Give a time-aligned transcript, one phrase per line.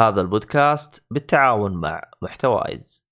[0.00, 3.04] هذا البودكاست بالتعاون مع محتوايز.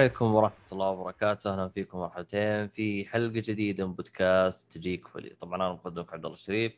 [0.00, 5.56] عليكم ورحمة الله وبركاته، أهلا فيكم مرحبتين في حلقة جديدة من بودكاست تجيك فلي، طبعا
[5.56, 6.72] أنا مقدمك عبد الله الشريف.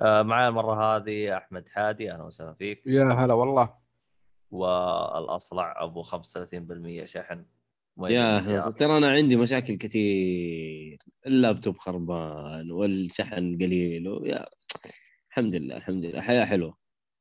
[0.00, 2.86] آه، معي المرة هذه أحمد حادي، أهلا وسهلا فيك.
[2.86, 3.74] يا هلا والله.
[4.50, 7.44] والأصلع أبو 35% شحن.
[7.98, 10.98] يا؟ أخي، ترى أنا عندي مشاكل كثير.
[11.26, 14.46] اللابتوب خربان والشحن قليل ويا
[15.28, 16.20] الحمد لله الحمد لله.
[16.20, 16.76] حياة حلوة.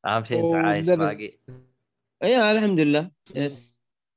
[0.06, 0.90] أهم شيء أنت عايش.
[0.90, 1.40] باقي،
[2.24, 3.12] يا الحمد لله.
[3.36, 3.73] يس.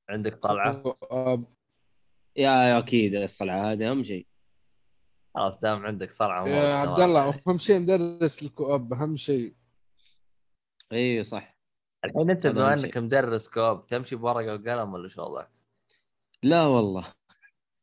[0.08, 1.44] عندك طلعة، آه،
[2.36, 4.26] يا يا أكيد الصلعة هذه أهم شيء
[5.34, 6.74] خلاص دام عندك صلعة مو يا.
[6.74, 9.54] عبد الله أهم شيء مدرس الكوب أهم شيء
[10.92, 11.56] اي صح
[12.04, 13.00] الحين أنت هذا بما شيء.
[13.00, 15.50] مدرس كوب تمشي بورقة وقلم ولا شو وضعك؟
[16.42, 17.04] لا والله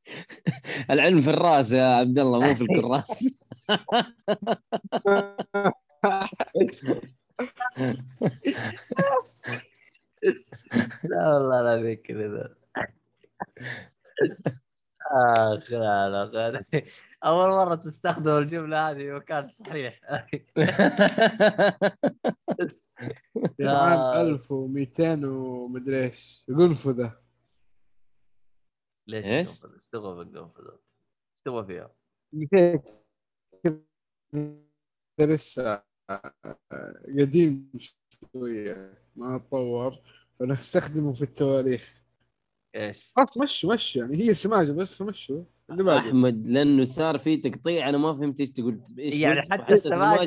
[0.92, 3.34] العلم في الرأس يا عبد الله مو في الكراس
[11.04, 12.56] لا والله لا ذيك كذا
[15.12, 16.66] اخ لا لا لا.
[17.24, 20.00] أول مرة تستخدم الجملة هذه في مكان صحيح
[23.58, 27.20] في عام 1200 ومدري إيش قنفذه
[29.08, 31.96] ليش إيش؟ القنفذ؟ إيش تبغى بالقنفذ؟ إيش تبغى فيها؟
[32.34, 32.84] 200
[35.20, 35.84] لسه
[37.20, 42.04] قديم شوية ما تطور فنستخدمه في التواريخ.
[42.76, 44.02] إيش؟ خلاص مشوا مشوا.
[44.02, 45.44] يعني هي سماجة بس فمشوا.
[45.98, 48.80] أحمد لأنه صار في تقطيع أنا ما فهمت إيش تقول.
[49.00, 49.76] إيش يعني؟ حتى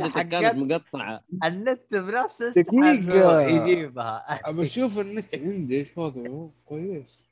[0.09, 1.25] حقت- كانت مقطعة.
[1.45, 4.49] النت بنفسه إنه يجيبها.
[4.51, 5.79] أبى أشوف النت عندي.
[5.81, 7.23] إيش وضعه؟ كويس.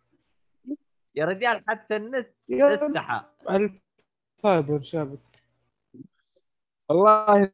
[1.14, 5.18] يا رجال حتى النت استحى ال fiber شابك
[6.88, 7.52] والله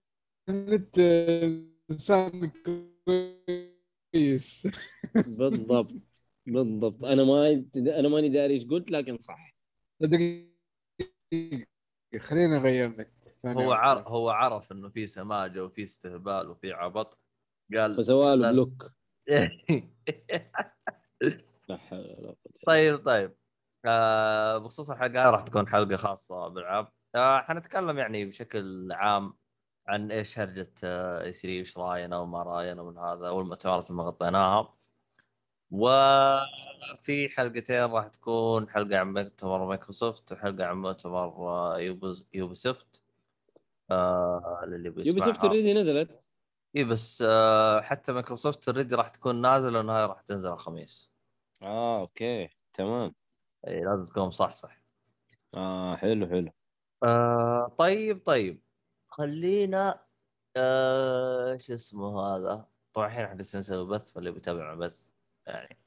[0.48, 0.98] إنت
[1.91, 2.50] إنسان
[4.12, 4.69] كويس.
[5.26, 5.93] بالضبط.
[6.47, 7.04] بالضبط.
[7.04, 9.54] أنا ما أنا ماني داري إيش قلت لكن صح.
[10.00, 10.50] دقيقة
[12.21, 13.12] خلينا أغير لك
[13.47, 13.72] هو.
[13.72, 17.19] عرف هو عرف إنه في سماجة وفي استهبال وفي عبط.
[17.75, 18.50] قال فسوى له لا.
[18.52, 18.92] block
[21.69, 23.37] لا حول ولا قوة إلا طيب طيب.
[23.84, 26.92] آه بخصوص الحلقة راح تكون حلقة خاصة بالعاب.
[27.15, 29.34] آه حنتكلم يعني بشكل عام
[29.90, 34.74] عن إيش هرجة E3 إيش راينا وما راينا من هذا والمؤتمرات اللي ما غطيناها.
[35.70, 41.78] وفي حلقتين راح تكون حلقة عن مؤتمر مايكروسوفت وحلقة عن مؤتمر آه
[42.34, 43.02] Ubisoft.
[43.90, 45.08] آه للي بيسمعها.
[45.08, 46.26] Ubisoft already نزلت.
[46.76, 51.10] إي بس آه حتى مايكروسوفت already راح تكون نازلة لانها هاي راح تنزل الخميس.
[51.62, 52.48] آه okay.
[52.72, 53.14] تمام.
[53.68, 54.80] إي لازم تكون صح صح.
[55.54, 56.50] آه حلو حلو.
[57.02, 58.62] آه طيب طيب.
[59.10, 60.00] خلينا
[60.56, 65.12] آه شو اسمه هذا؟ طبعا الحين إحنا جالسين نسوي بث فاللي بيتابعنا بس
[65.47, 65.78] يعني.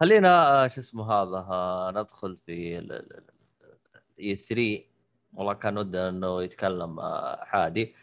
[0.00, 4.84] خلينا آه شو اسمه هذا آه ندخل في ال E3
[5.32, 7.94] والله كان ودنا إنه يتكلم آه حادي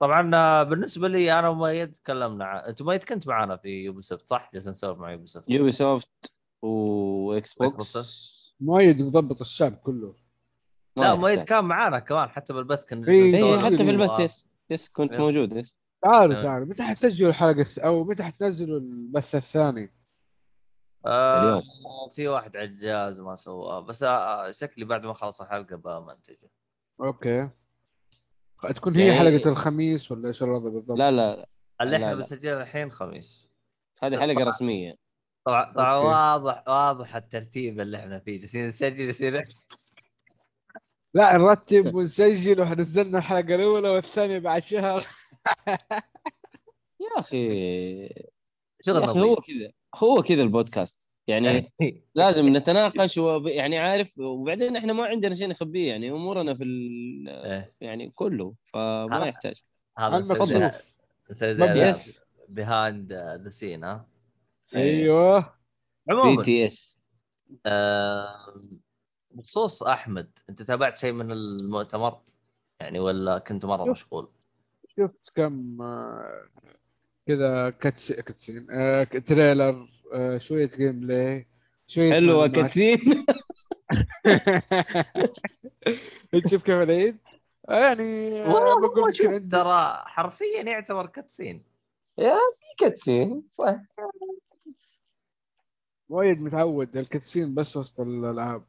[0.00, 4.70] طبعا آه بالنسبة لي أنا ومؤيد تكلمنا أنت مؤيد كنت معنا في Ubisoft صح؟ جالسين
[4.72, 8.54] نسولف مع Ubisoft Ubisoft و Xbox.
[8.60, 10.06] مؤيد مضبط الشعب كله.
[10.08, 10.14] ما
[10.96, 11.14] لا.
[11.14, 13.64] مؤيد كان معانا كمان حتى بالبث إيه، جالسين اي نسولف.
[13.64, 13.90] حتى في.
[13.90, 15.18] البث yes yes كنت إيه.
[15.18, 16.42] موجود يس تعالوا آه.
[16.42, 19.92] تعالوا متى حتسجلوا الحلقة الس- أو متى حتنزلوا البث الثاني؟
[21.06, 21.62] آه اليوم.
[22.14, 26.50] في واحد عجاز ما سواه بس آه شكلي بعد ما خلص الحلقة بمنتجه
[27.00, 27.50] أوكي
[28.74, 31.48] تكون هي يعني- حلقة الخميس ولا إيش الوضع بالضبط؟ لا لا
[31.80, 32.14] اللي لا، إحنا لا.
[32.14, 33.48] بنسجلها الحين خميس
[34.02, 34.94] هذه حلقة رسمية
[35.46, 35.94] طبعا طبعا.
[35.96, 39.44] واضح واضح الترتيب اللي إحنا فيه جالسين نسجل يصير
[41.16, 45.06] لا نرتب ونسجل وحنزلنا الحلقة الأولى والثانية بعد شهر.
[47.00, 47.46] يا أخي
[48.04, 48.08] يا
[48.86, 51.08] شغل أخي هو نظيف كذا هو كذا البودكاست.
[51.26, 51.72] يعني
[52.14, 53.46] لازم نتناقش وب...
[53.46, 57.28] يعني عارف وبعدين إحنا ما عندنا شيء نخبيه يعني أمورنا في ال...
[57.28, 59.62] إيه، يعني كله فما هذا- يحتاج.
[59.98, 60.70] هذا نسوي
[61.30, 61.92] زي
[62.48, 64.06] behind the scene ها؟
[64.74, 65.54] أيوه.
[66.06, 67.02] BT S
[69.36, 72.20] بخصوص أحمد أنت تابعت شيء من المؤتمر؟
[72.80, 73.90] يعني ولا كنت مرة شوف.
[73.90, 74.28] مشغول؟
[74.96, 76.48] شفت كم آه،
[77.26, 81.46] كذا cuts cutscene آه، trailer آه، شوية gameplay
[81.86, 82.70] شوية حلوة انت
[86.50, 87.16] شوف كيف العيد.
[87.68, 91.64] يعني والله بقول شوف ترى حرفيا يعتبر cutscene.
[92.18, 93.76] يا في cutscene صح.
[96.08, 98.64] وايد متعود ال cutscene بس وسط الألعاب.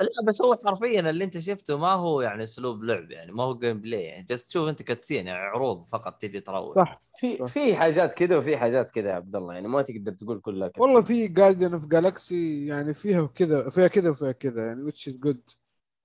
[0.00, 3.58] لا بس هو حرفيا اللي أنت شفته ما هو يعني أسلوب لعب يعني ما هو
[3.58, 4.22] gameplay يعني.
[4.22, 6.76] just تشوف أنت cutscene يعني عروض فقط تجي تروح.
[6.76, 7.02] صح.
[7.16, 10.68] في في حاجات كذا وفي حاجات كذا يا عبد الله يعني ما تقدر تقول كلها
[10.68, 10.82] cutscene.
[10.88, 15.14] والله في Guardian of Galaxy يعني فيها وكذا فيها كذا وفيها كذا يعني which is
[15.26, 15.54] good.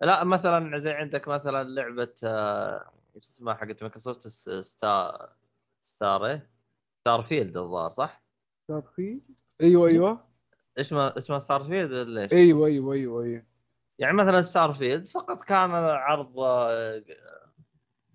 [0.02, 4.28] لا مثلا زي عندك مثلا لعبة آه، إيش اسمها حقت مايكروسوفت
[4.62, 5.30] Star
[5.82, 6.50] Star إيه؟
[7.02, 8.24] Starfield الظاهر صح؟
[8.68, 9.20] صار في
[9.62, 10.24] أيوه أيوه.
[10.78, 13.49] إيش ما اسمها Starfield ولا إيش؟ أيوه أيوه أيوه أيوه.
[14.00, 17.04] يعني مثلا Starfield فقط كان عرض آه،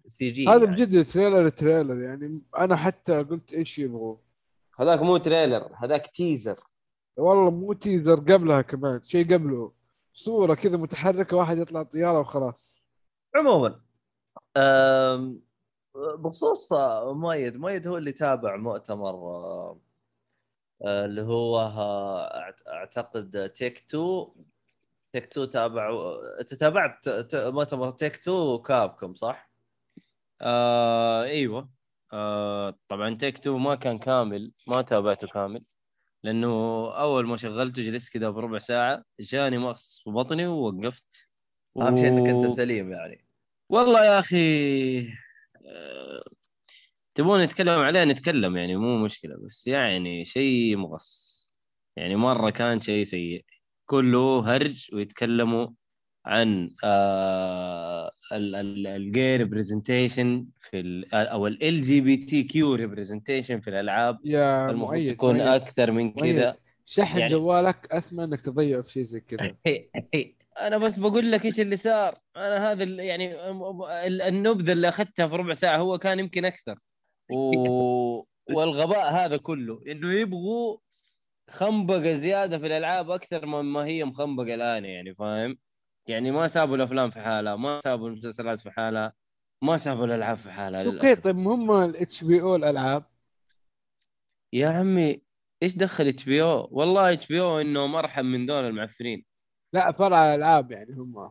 [0.07, 0.67] CG هذا يعني.
[0.67, 4.17] بجد trailer trailer يعني أنا حتى قلت إيش يبغوا.
[4.81, 6.57] هذاك مو trailer هذاك teaser
[7.17, 9.73] والله مو teaser قبلها كمان شيء قبله.
[10.13, 12.85] صورة كذا متحركة واحد يطلع طيارة وخلاص.
[13.37, 13.81] عموما
[15.95, 19.81] بخصوص آه، مؤيد مؤيد هو اللي تابع مؤتمر آه،
[20.85, 24.33] آه، اللي هو آه، أعتقد Take-Two
[25.15, 25.91] Take-Two تابع
[26.41, 29.51] انت تابعت ت- مؤتمر Take-Two و Capcom صح؟
[30.41, 31.71] آه إيوه.
[32.13, 35.63] آه طبعا Take-Two ما كان كامل ما تابعته كامل
[36.23, 36.49] لأنه
[36.97, 41.29] أول ما شغلته جلست كذا بربع ساعة جاني مغص في بطني ووقفت.
[41.77, 43.25] أهم شيء إنك أنت سليم يعني.
[43.69, 44.99] والله يا أخي
[45.67, 46.25] آه،
[47.15, 51.35] تبون نتكلم عليه نتكلم يعني مو مشكلة بس يعني شيء مغص.
[51.97, 53.45] يعني مرة كان شيء سيء.
[53.87, 55.69] كله هرج ويتكلموا
[56.27, 63.71] عن آه ال gay representation في ال أو ال جي بي تي كيو ريبرزنتيشن في
[63.71, 64.19] الألعاب.
[64.25, 68.93] يا المفروض مؤيد تكون مؤيد أكثر من كذا شحن يعني- جوالك أثمن إنك تضيعه في
[68.93, 69.55] شيء زي كذا.
[70.61, 72.19] أنا بس بقول لك إيش اللي صار.
[72.37, 73.49] أنا هذا يعني
[74.07, 76.79] ال- النبذه اللي أخذتها في ربع ساعة هو كان يمكن أكثر.
[77.33, 78.25] و...
[78.57, 80.77] والغباء هذا كله إنه يبغوا
[81.51, 85.59] خنبقة زيادة في الألعاب أكثر مما هي مخنبقة الآن يعني فاهم؟
[86.09, 89.13] يعني ما سابوا الأفلام في حالها ما سابوا المسلسلات في حالها
[89.63, 93.05] ما سابوا الألعاب في حالها okay طيب هم ال HBO الألعاب؟
[94.53, 95.23] يا عمي
[95.63, 99.25] إيش دخل HBO والله HBO انهم ارحم من دول المعفنين
[99.73, 101.31] لا فرع الألعاب يعني هم.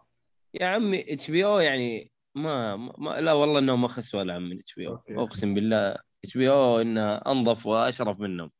[0.53, 4.99] يا عمي HBO يعني ما, ما لا والله انهم ما خسوا ولا من HBO.
[5.09, 8.51] أقسم بالله HBO انها أنظف وأشرف منهم.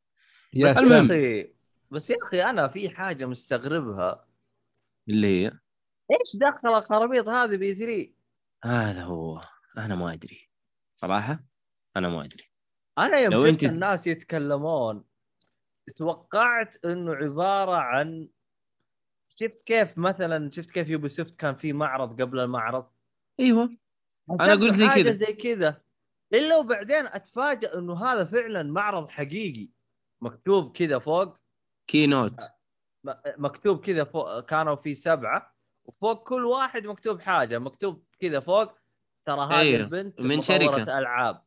[0.54, 1.06] يا بس يا المهم.
[1.12, 1.54] أخي
[1.92, 4.28] بس يا أخي أنا في حاجة مستغربها.
[5.10, 5.48] اللي هي؟
[6.12, 8.14] إيش دخل الخرابيط هذه ب E3
[8.66, 9.42] هذا هو.
[9.78, 10.50] أنا ما أدري.
[10.94, 11.40] صراحة
[11.98, 12.44] أنا ما أدري.
[12.98, 15.04] أنا يوم شفت أنت- الناس يتكلمون
[15.96, 18.30] توقعت إنه عبارة عن
[19.30, 22.90] شفت كيف مثلا شفت كيف Ubisoft كان في معرض قبل المعرض؟
[23.40, 23.78] أيوه.
[24.32, 25.12] أنا قلت زي كذا.
[25.12, 25.82] زي كذا.
[26.34, 29.70] إلا وبعدين اتفاجئ إنه هذا فعلا معرض حقيقي.
[30.24, 31.38] مكتوب كذا فوق
[31.90, 32.42] keynote
[33.06, 35.56] م- مكتوب كذا فوق كانوا في سبعة
[35.86, 38.72] وفوق كل واحد مكتوب حاجة مكتوب كذا فوق
[39.28, 41.00] ترى هذه أيوه، البنت من شركة.
[41.00, 41.44] ألعاب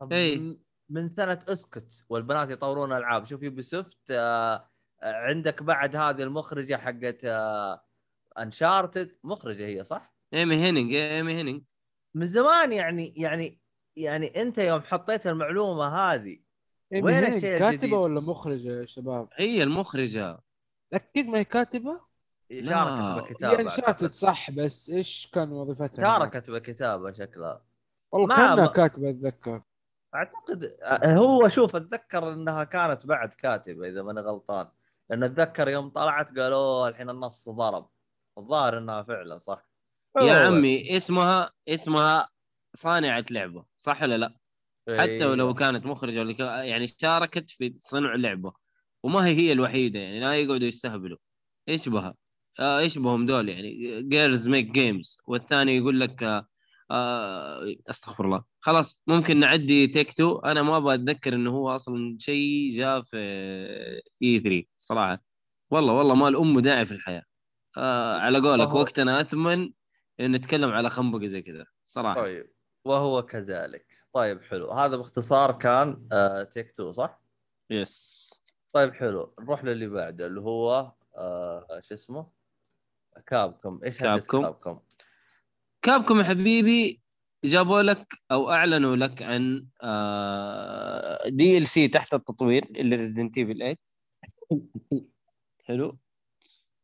[0.00, 0.38] طب أي.
[0.38, 4.68] م- من سنة اسكت والبنات يطورون ألعاب شوف يوبي سوفت آه
[5.02, 7.84] آه، عندك بعد هذه المخرجة حقت آه
[8.38, 11.62] Uncharted مخرجة هي صح؟ ايمي هينينج ايمي هينينج
[12.16, 13.60] من زمان يعني يعني
[13.96, 16.41] يعني أنت يوم حطيت المعلومة هذه
[16.92, 20.38] وين من هنا الشيء كاتبة الجديد؟ ولا مخرجة يا شباب؟ هي المخرجة
[20.92, 22.00] أكيد ما هي كاتبة؟
[22.64, 24.14] شاركت بكتابه هي انشاتت.
[24.14, 27.62] صح بس إيش كان وظيفتها؟ شاركت بكتابه شكلها
[28.12, 29.60] والله ما كأنها كاتبة أتذكر
[30.14, 34.68] أعتقد آه، هو شوف أتذكر إنها كانت بعد كاتبة إذا ماني غلطان
[35.10, 37.88] لأن أتذكر يوم طلعت قالوا الحين النص ضرب
[38.38, 39.66] الظاهر إنها فعلا صح
[40.20, 40.46] يا.
[40.46, 42.28] عمي اسمها اسمها
[42.74, 44.34] صانعة لعبة صح ولا لا
[44.88, 45.54] حتى ولو أيوه.
[45.54, 48.52] كانت مخرجة ولا يعني شاركت في صنع لعبة
[49.02, 51.18] وما هي هي الوحيدة يعني لا يقعدوا يستهبلوا.
[51.68, 52.14] إيش بها؟
[52.60, 56.46] آه إيش بهم دول يعني؟ girls make games والثاني يقول لك آه
[56.90, 58.44] آه أستغفر الله.
[58.60, 63.16] خلاص ممكن نعدي Take-Two أنا ما أبغى أتذكر إنه هو أصلا شيء جاء في
[64.22, 65.24] E3 صراحة.
[65.70, 67.22] والله والله ما الام داعي في الحياة.
[67.78, 69.72] آه على قولك وهو- وقتنا أثمن
[70.20, 72.20] إن نتكلم على خنبقة زي كذا صراحة.
[72.22, 72.46] طيب
[72.84, 74.01] وهو كذلك.
[74.12, 77.20] طيب حلو هذا باختصار كان آه Take-Two صح؟
[77.70, 82.26] yes طيب حلو نروح للي بعده اللي هو آه شو اسمه؟
[83.26, 84.42] Capcom إيش هببت Capcom.
[84.42, 84.80] Capcom؟
[85.82, 87.02] Capcom يا حبيبي
[87.44, 89.66] جابوا لك أو أعلنوا لك عن
[91.36, 93.76] DLC تحت التطوير اللي Resident Evil 8
[95.64, 95.98] حلو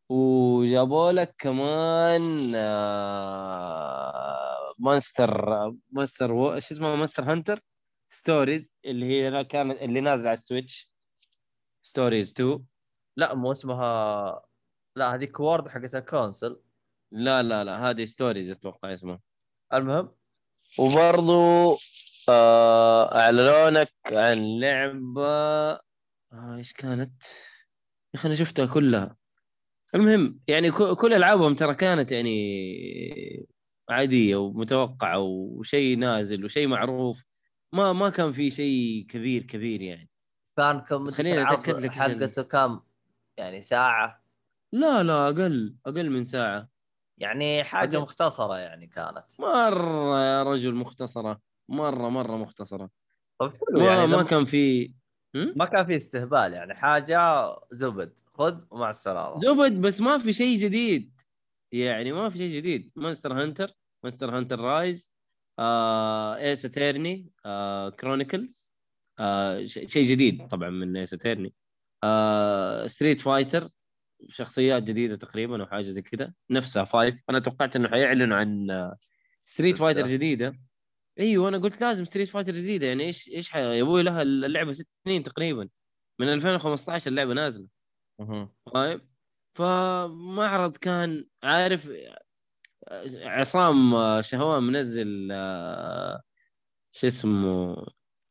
[0.08, 4.47] وجابوا لك كمان آه،
[4.78, 5.44] Monster
[5.92, 6.54] Monster و...
[6.54, 7.60] إيش اسمه Monster Hunter
[8.08, 10.90] Stories اللي هي كانت اللي نازلة على ال Switch.
[11.82, 12.64] Stories 2
[13.16, 14.42] لا مو اسمها
[14.96, 16.60] لا هذيك World حقت ال console
[17.12, 19.20] لا لا لا هذه Stories أتوقع اسمها.
[19.74, 20.14] المهم.
[20.78, 21.76] وبرضو
[22.28, 25.28] آه، اعلنوا لك عن لعبة
[26.32, 27.22] آه، إيش كانت؟
[28.14, 29.16] يا أخي أنا شفتها كلها.
[29.94, 33.48] المهم يعني كل ألعابهم ترى كانت يعني
[33.90, 37.24] عادية ومتوقعة وشيء نازل وشيء معروف.
[37.72, 40.10] ما ما كان في شيء كبير كبير يعني.
[40.56, 42.80] كان كم خليني أتأكد لك حقته كم؟
[43.36, 44.22] يعني ساعة؟
[44.72, 46.68] لا لا أقل أقل من ساعة.
[47.18, 48.00] يعني حاجة أجل.
[48.00, 49.24] مختصرة يعني كانت.
[49.38, 51.40] مرة يا رجل مختصرة.
[51.68, 52.90] مرة مرة مختصرة.
[53.40, 54.94] طيب حلو ما يعني ما كان في؟
[55.34, 56.74] ما كان في استهبال يعني.
[56.74, 57.18] حاجة
[57.70, 58.20] زبد.
[58.34, 59.38] خذ ومع السلامة.
[59.40, 61.17] زبد بس ما في شيء جديد.
[61.72, 62.92] يعني ما في شيء جديد.
[62.96, 63.72] Monster Hunter
[64.04, 65.14] Monster Hunter Rise
[65.58, 68.72] آه Ace Attorney آه Chronicles
[69.18, 71.54] آه شيء جديد طبعا من Ace Attorney
[72.04, 73.68] آه Street Fighter
[74.28, 76.34] شخصيات جديدة تقريبا أو حاجة زي كذا.
[76.50, 78.96] نفسها five أنا توقعت إنه حيعلنوا عن آه،
[79.44, 79.76] Street.
[79.76, 80.58] Fighter جديدة.
[81.20, 82.86] إيوه أنا قلت لازم Street Fighter جديدة.
[82.86, 85.68] يعني إيش إيش يا أبوي لها اللعبة ست سنين تقريبا.
[86.20, 87.68] من 2015 اللعبة نازلة.
[88.74, 89.07] طيب.
[89.58, 91.90] فمعرض كان عارف
[93.22, 96.22] عصام شهوان منزل آه،
[96.92, 97.76] شو اسمه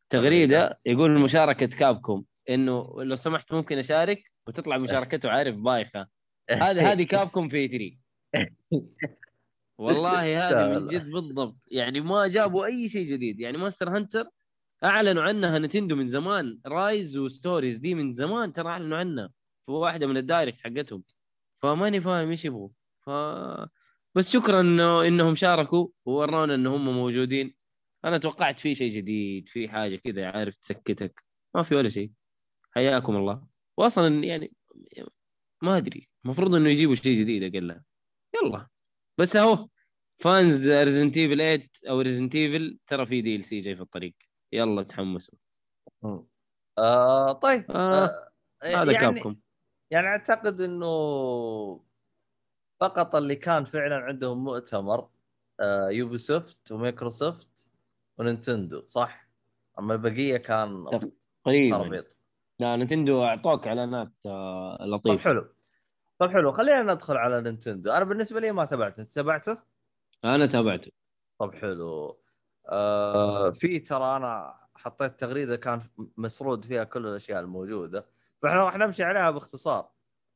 [0.09, 6.07] تغريدة يقول مشاركة Capcom إنه لو سمحت ممكن أشارك؟ وتطلع مشاركته عارف بايخة.
[6.49, 7.97] هذه هذه Capcom في E3
[9.77, 11.57] والله هذه من جد بالضبط.
[11.67, 13.39] يعني ما جابوا أي شيء جديد.
[13.39, 14.25] يعني Monster Hunter
[14.83, 16.59] أعلنوا عنها Nintendo من زمان.
[16.65, 19.29] Rise و Stories دي من زمان ترى أعلنوا عنها.
[19.65, 21.03] في واحدة من ال Direct حقتهم.
[21.61, 22.69] فماني فاهم إيش يبغوا
[23.05, 23.09] ف
[24.15, 27.55] بس شكرا انه إنهم شاركوا وورونا ان هم موجودين.
[28.05, 31.23] أنا توقعت في شيء جديد في حاجة كذا عارف تسكتك.
[31.55, 32.11] ما في ولا شيء.
[32.71, 33.47] حياكم الله.
[33.77, 34.53] واصلا يعني
[35.61, 36.09] ما أدري.
[36.25, 37.83] المفروض إنه يجيبوا شيء جديد اقلها
[38.35, 38.67] يلا.
[39.17, 39.67] بس أهو
[40.19, 44.15] fans Resident Evil 8 أو Resident Evil ترى في DLC جاي في الطريق.
[44.53, 45.39] يلا تحمسوا.
[46.77, 47.71] آه طيب.
[47.71, 48.31] آه، آه
[48.63, 49.35] هذا يعني Capcom.
[49.91, 50.87] يعني أعتقد إنه
[52.79, 55.09] فقط اللي كان فعلا عندهم مؤتمر
[55.59, 57.69] آه Ubisoft ومايكروسوفت
[58.17, 59.27] ونينتندو صح؟
[59.79, 60.87] أما البقية كان
[61.45, 62.17] قريبا تربيط
[62.59, 65.47] لا نتندو أعطوك إعلانات آه، لطيفه حلو.
[66.19, 66.51] طيب حلو.
[66.51, 67.91] خلينا ندخل على نينتندو.
[67.91, 69.01] أنا بالنسبة لي ما تابعته.
[69.01, 69.57] أنت تابعته؟
[70.25, 70.91] أنا تابعته.
[71.39, 72.19] طب حلو.
[72.69, 75.81] آه في ترى أنا حطيت تغريدة كان
[76.17, 78.05] مسرود فيها كل الأشياء الموجودة.
[78.41, 79.89] فاحنا راح نمشي عليها باختصار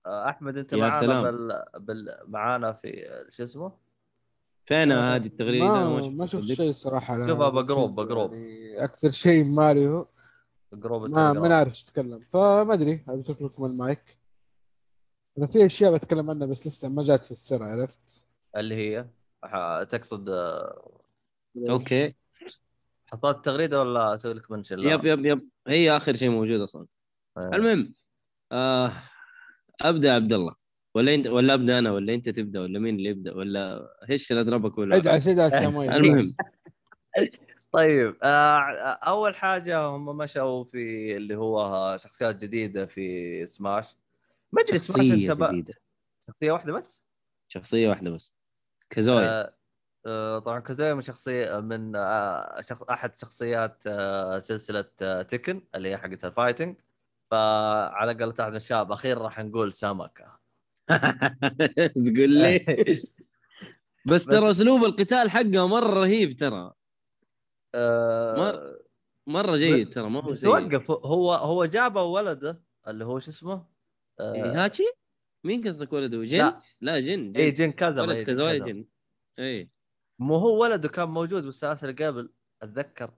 [0.05, 1.24] آه أحمد أنت يا معانا سلام.
[1.24, 1.63] بال...
[1.79, 2.17] بال...
[2.27, 3.72] معانا في شو اسمه؟
[4.65, 6.25] فين هذه التغريدة ما ما.
[6.27, 8.03] شفت شيء صراحة شوفها بقروب- Nintendo.
[8.03, 8.34] بقروب.
[8.34, 10.08] يعني أكثر شيء ماريو
[10.74, 11.34] جروب ما.
[11.34, 14.17] ما نعرف إيش تتكلم فما أدري اترك لكم المايك
[15.38, 18.27] أنا في أشياء بتكلم عنها بس لسه ما جات في السر عرفت
[18.58, 19.08] اللي هي
[19.43, 21.01] ح- تقصد آه،
[21.69, 22.15] okay
[23.05, 26.86] حطيت تغريدة ولا أسوي لك mention؟ yep yep yep هي آخر شيء موجود أصلا
[27.38, 27.50] آه.
[27.53, 27.93] المهم
[28.51, 28.93] آه
[29.81, 30.55] أبدأ عبد الله.
[30.95, 34.41] ولا انت ولا أبدأ أنا ولا أنت تبدأ ولا مين اللي يبدأ ولا هش اللي
[34.41, 36.31] أضربك ولا ادعس ادعس سامويل المهم.
[37.71, 38.59] طيب آه،
[38.93, 43.95] أول حاجة هم مشوا في اللي هو شخصيات جديدة في سماش.
[44.51, 45.41] ما أدري سماش أنت.
[45.51, 45.73] جديدة.
[46.27, 47.05] شخصية واحدة بس؟
[47.47, 48.38] شخصية واحدة بس.
[48.89, 49.53] كازويا آه،
[50.05, 55.89] آه، طبعا كازويا من شخصيه من آه، شخص أحد شخصيات آه، سلسلة آه، تكن اللي
[55.89, 56.75] هي حقت الفايتنج
[57.31, 60.39] فعلى قولة أحد الشباب أخيرا راح نقول سمكه
[62.05, 62.65] تقول لي؟
[64.05, 66.73] بس ترى أسلوب القتال حقه مرة رهيب ترى.
[67.75, 68.79] آه،
[69.27, 73.65] مرة جيد ترى ما هو بس وقف هو هو جابه ولده اللي هو شو اسمه؟
[74.19, 74.83] آه، إيه، هاتشي؟
[75.43, 76.61] مين قصدك ولده؟ جن؟ لا.
[76.81, 77.65] لا جن اي جن.
[77.65, 78.57] جن كذا ولد إيه، كذا.
[78.57, 78.85] جن
[79.39, 79.69] اي
[80.19, 83.11] مو هو ولده كان موجود بالسلاسل قبل أتذكر.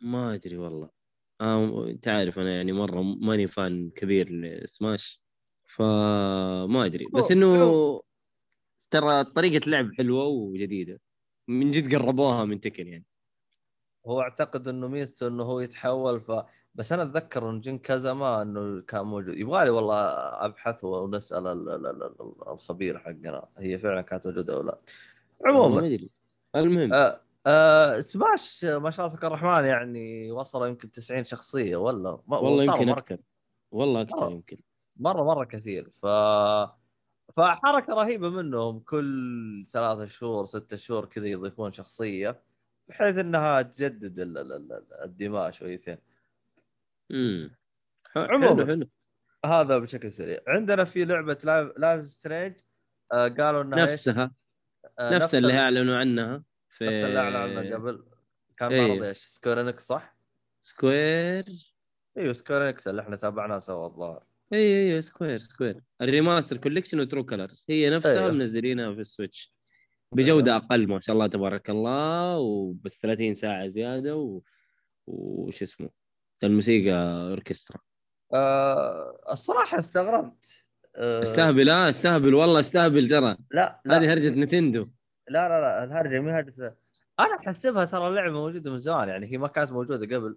[0.00, 0.99] ما أدري والله.
[1.40, 5.20] آه أنت عارف أنا يعني مرة ماني فان كبير لسماش
[5.64, 7.06] فما أدري.
[7.14, 8.00] بس إنه.
[8.90, 11.00] ترى طريقة لعب حلوة وجديدة.
[11.48, 13.04] من جد قربوها من تكن يعني.
[14.06, 16.32] هو أعتقد إنه ميزته إنه هو يتحول ف
[16.74, 19.36] بس أنا أتذكر إن جن كازاما إنه كان موجود.
[19.38, 19.96] يبغالي والله
[20.44, 24.78] أبحث ونسأل ال- ال- ال- ال- الخبير حقنا هي فعلا كانت موجودة أو لا.
[25.44, 25.98] ما عموما.
[26.56, 26.92] المهم.
[26.92, 32.38] آه آه سماش ما شاء الله تبارك الرحمن يعني وصل يمكن 90 شخصية ولا ما
[32.38, 33.18] والله يمكن أكثر.
[33.70, 34.30] والله أكثر.
[34.30, 34.56] يمكن.
[34.96, 35.90] مرة مرة كثير.
[35.90, 36.06] ف
[37.36, 38.80] فحركة رهيبة منهم.
[38.80, 42.40] كل ثلاثة شهور ستة شهور كذا يضيفون شخصية
[42.88, 45.98] بحيث إنها تجدد ال- ال- ال- الدماء شويتين.
[47.10, 47.56] امم
[48.16, 48.48] عموما.
[48.48, 48.88] حلو حلو.
[49.44, 50.40] هذا بشكل سريع.
[50.48, 52.54] عندنا في لعبة Life Life Strange
[53.12, 54.30] آه قالوا إنها؟ نفسها.
[54.98, 56.42] آه نفس اللي ال- أعلنوا عنها.
[56.80, 58.04] في نفس اللي اعلن عنها قبل.
[58.56, 58.88] كان إيه.
[58.88, 60.16] معرض إيش؟ Square Enix صح؟
[60.60, 61.44] Square.
[62.18, 64.24] إيوه Square Enix اللي إحنا تابعناه سوا الظاهر.
[64.52, 65.80] اي اي Square Square.
[66.00, 68.32] ال Remaster Collection و True Colors هي نفسها أيوه.
[68.32, 69.54] منزلينها في ال Switch.
[70.12, 74.40] بجودة أقل ما شاء الله تبارك الله وبس 30 ساعة زيادة و...
[75.06, 75.90] وش اسمه؟
[76.44, 76.94] الموسيقى
[77.30, 77.78] أوركسترا.
[78.32, 80.46] آه الصراحة استغربت.
[80.96, 81.22] آه.
[81.22, 83.36] استهبل آه استهبل والله استهبل ترى.
[83.50, 83.96] لا لا.
[83.96, 84.88] هذه هرجة Nintendo.
[85.30, 86.76] لا لا لا الهرجه مي هرجه
[87.20, 90.36] أنا حسبها ترى اللعبه موجودة من زمان يعني هي ما كانت موجودة قبل.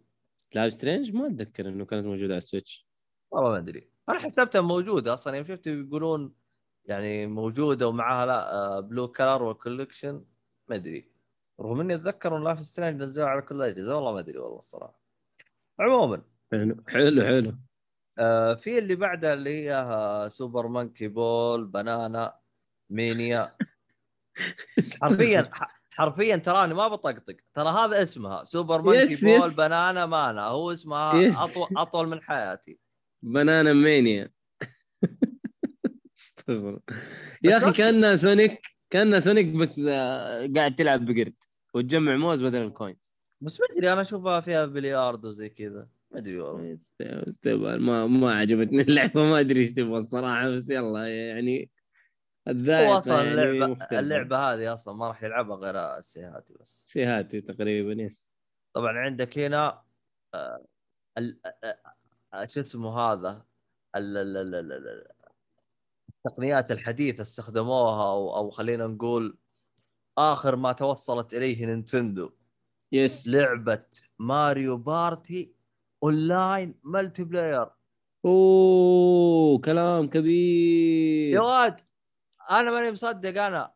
[0.55, 2.87] Life Strange ما أتذكر إنه كانت موجودة على ال Switch.
[3.31, 3.89] والله ما أدري.
[4.09, 6.35] أنا حسبتها موجودة أصلا يوم شفت يقولون
[6.85, 10.25] يعني موجودة ومعاها لا بلو color وال collection
[10.67, 11.11] ما أدري.
[11.59, 14.99] رغم إني أتذكر إن Life Strange نزلوها على كل الأجهزة والله ما أدري والله الصراحة.
[15.79, 16.21] عموما.
[16.51, 17.51] حلو حلو حلو.
[18.19, 22.39] آه في اللي بعدها اللي هي Super Monkey Ball Banana
[22.89, 23.55] Mania
[25.01, 25.49] حرفيا
[25.89, 27.35] حرفيا تراني ما بطقطق.
[27.53, 29.53] ترى هذا اسمها Super Monkey yes، Ball yes.
[29.53, 31.37] Banana Mania هو اسمها yes.
[31.37, 32.79] اطول أطول من حياتي.
[33.23, 34.31] Banana Mania
[36.15, 36.79] استغفر
[37.43, 37.71] يا أخي.
[37.71, 41.35] كأنها سونيك كأنها سونيك بس آه، قاعد تلعب بقرد
[41.73, 45.87] وتجمع موز بدل ال coins بس ما أدري أنا أشوفها فيها بلياردو زي كذا.
[46.11, 46.77] ما أدري والله.
[47.03, 49.23] استهبال ما ما عجبتني اللعبة.
[49.23, 51.69] ما أدري إيش تبغى الصراحة بس يلا يعني
[52.47, 53.99] هو أصلا يعني اللعبه مختلفة.
[53.99, 56.83] اللعبة هذه أصلا ما راح يلعبها غير السيهاتي بس.
[56.85, 58.29] سيهاتي تقريبا yes.
[58.73, 59.81] طبعا عندك هنا
[60.33, 60.65] آه،
[61.17, 61.77] آه،
[62.33, 63.45] آه، شو اسمه هذا؟
[63.95, 65.07] ال- ال- ال- ال- ال-
[66.25, 69.37] التقنيات الحديثة استخدموها أو أو خلينا نقول
[70.17, 72.31] آخر ما توصلت إليه نينتندو.
[72.91, 73.27] yes.
[73.27, 73.85] لعبة
[74.19, 75.55] Mario Party
[76.03, 77.69] online multiplayer.
[78.25, 81.33] أوه كلام كبير.
[81.35, 81.81] يا واد!
[82.51, 83.73] أنا ماني مصدق أنا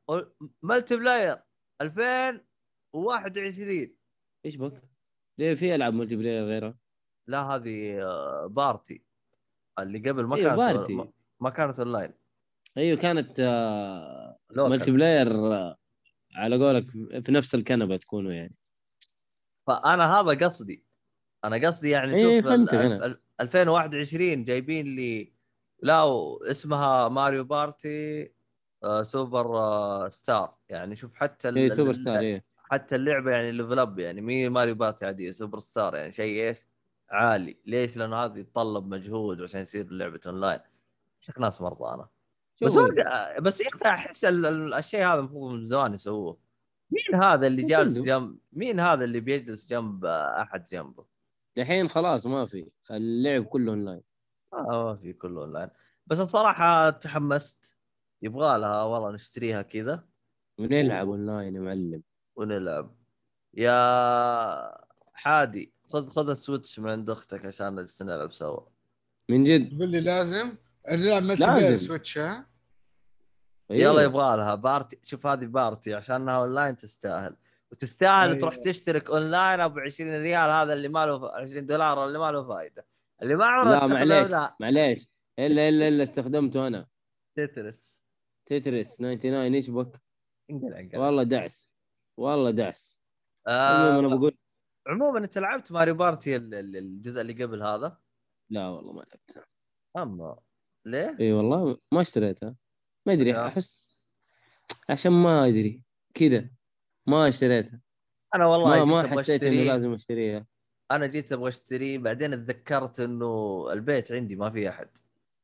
[0.61, 1.39] multiplayer
[1.81, 3.95] 2021
[4.45, 4.83] إيش بك؟
[5.37, 6.77] ليه في ألعاب multiplayer غيرها؟
[7.27, 9.03] لا هذه آه، Party
[9.79, 11.11] اللي قبل ما أيوة، كانت Party.
[11.39, 12.13] ما- كانت أونلاين
[12.77, 14.37] أيوه كانت آه،.
[14.51, 15.77] multiplayer آه،
[16.35, 16.91] على قولك
[17.25, 18.55] في نفس الكنبة تكونوا يعني
[19.67, 20.85] فأنا هذا قصدي
[21.45, 23.05] أنا قصدي يعني إيه، شوف ال- أنا.
[23.05, 25.33] ال- 2021 جايبين لي
[25.83, 26.03] لا
[26.51, 28.29] اسمها Mario Party آه،
[29.01, 30.53] سوبر آه، Star.
[30.69, 32.43] يعني شوف حتى اي Super Star إيه.
[32.71, 35.95] حتى اللعبة يعني level up يعني مي Mario Party عادية Super Star.
[35.95, 36.67] يعني شيء إيش؟
[37.09, 37.57] عالي.
[37.65, 40.59] ليش؟ لأنه هذا يتطلب مجهود عشان يصير لعبه اونلاين
[41.19, 42.07] شيخ ناس مرضانه
[42.61, 42.93] بس هو-
[43.41, 46.37] بس يا أخي أحس ال- ال- الشيء هذا المفروض من زمان يسووه.
[46.91, 48.05] مين هذا اللي جالس نتندو.
[48.05, 51.05] جنب مين هذا اللي بيجلس جنب آه، أحد جنبه؟
[51.57, 52.69] دحين خلاص ما في.
[52.91, 54.01] اللعب كله اونلاين
[54.53, 55.69] آه ما في كله اونلاين
[56.07, 57.76] بس الصراحة تحمست.
[58.21, 60.03] يبغى لها والله نشتريها كذا.
[60.59, 62.03] ونلعب أونلاين يا معلم.
[62.35, 62.95] ونلعب.
[63.53, 68.61] يا حادي خذ خذ السويتش من عند أختك عشان نجلس نلعب سوا.
[69.29, 70.55] من جد؟ تقول لي لازم؟
[70.89, 71.55] نلعب ملتي لازم.
[71.55, 72.47] بلاير سويتش ها
[73.69, 74.01] يلا أيوه.
[74.01, 74.99] يبغى لها بارتي.
[75.03, 77.35] شوف هذه بارتي عشانها أونلاين تستاهل.
[77.71, 78.37] وتستاهل أيوة.
[78.39, 82.47] تروح تشترك أونلاين ابو 20 ريال هذا اللي ما له 20 دولار اللي ما له
[82.47, 82.85] فائده
[83.21, 84.27] اللي ما عمره لا معليش
[84.59, 85.09] معليش.
[85.39, 86.87] إلا إلا إلا استخدمته أنا.
[87.35, 87.96] تترس.
[88.47, 90.01] تترس 99 إيش بك؟
[90.49, 90.99] انقلع انقلع.
[91.05, 91.73] والله دعس
[92.17, 92.99] والله دعس.
[93.47, 94.37] آه المهم أنا بقول
[94.87, 97.97] عموما أنت لعبت Mario Party ال- ال- الجزء اللي قبل هذا؟
[98.49, 99.45] لا والله ما لعبتها
[99.97, 100.39] أما.
[100.85, 102.55] ليه؟ إي والله ما اشتريتها
[103.05, 103.47] ما أدري يا.
[103.47, 104.01] أحس
[104.89, 105.83] عشان ما أدري.
[106.13, 106.49] كذا.
[107.07, 107.81] ما اشتريتها
[108.35, 110.47] أنا والله ما ما حسيت إنه لازم أشتريها.
[110.91, 114.89] أنا جيت أبغى اشتريه بعدين اتذكرت إنه البيت عندي ما في أحد.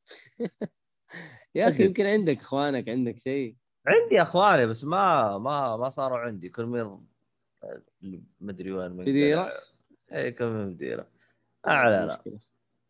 [1.54, 1.84] يا أخي.
[1.84, 3.56] يمكن عندك إخوانك عندك شيء.
[3.86, 6.48] عندي إخواني بس ما ما ما صاروا عندي.
[6.48, 7.06] كل مين
[8.40, 9.52] مدري وين من مديرة؟
[10.12, 11.06] اي كل مين مديره
[11.66, 12.08] أعلى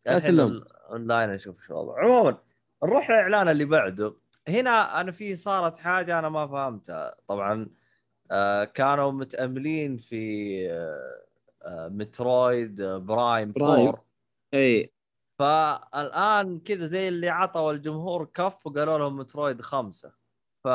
[0.05, 0.17] لا.
[0.17, 0.63] أسلم.
[0.89, 1.99] اونلاين أشوف شو وضعه.
[1.99, 2.37] عموما
[2.83, 4.15] نروح للإعلان اللي بعده.
[4.47, 7.15] هنا أنا في صارت حاجة أنا ما فهمتها.
[7.27, 7.67] طبعا
[8.31, 11.25] آه كانوا متأملين في آه
[11.61, 13.53] آه، مترويد برايم.
[13.61, 14.05] 4
[14.53, 14.93] اي
[15.39, 20.13] فالآن كذا زي اللي عطوا الجمهور كف وقالوا لهم مترويد خمسة.
[20.63, 20.67] ف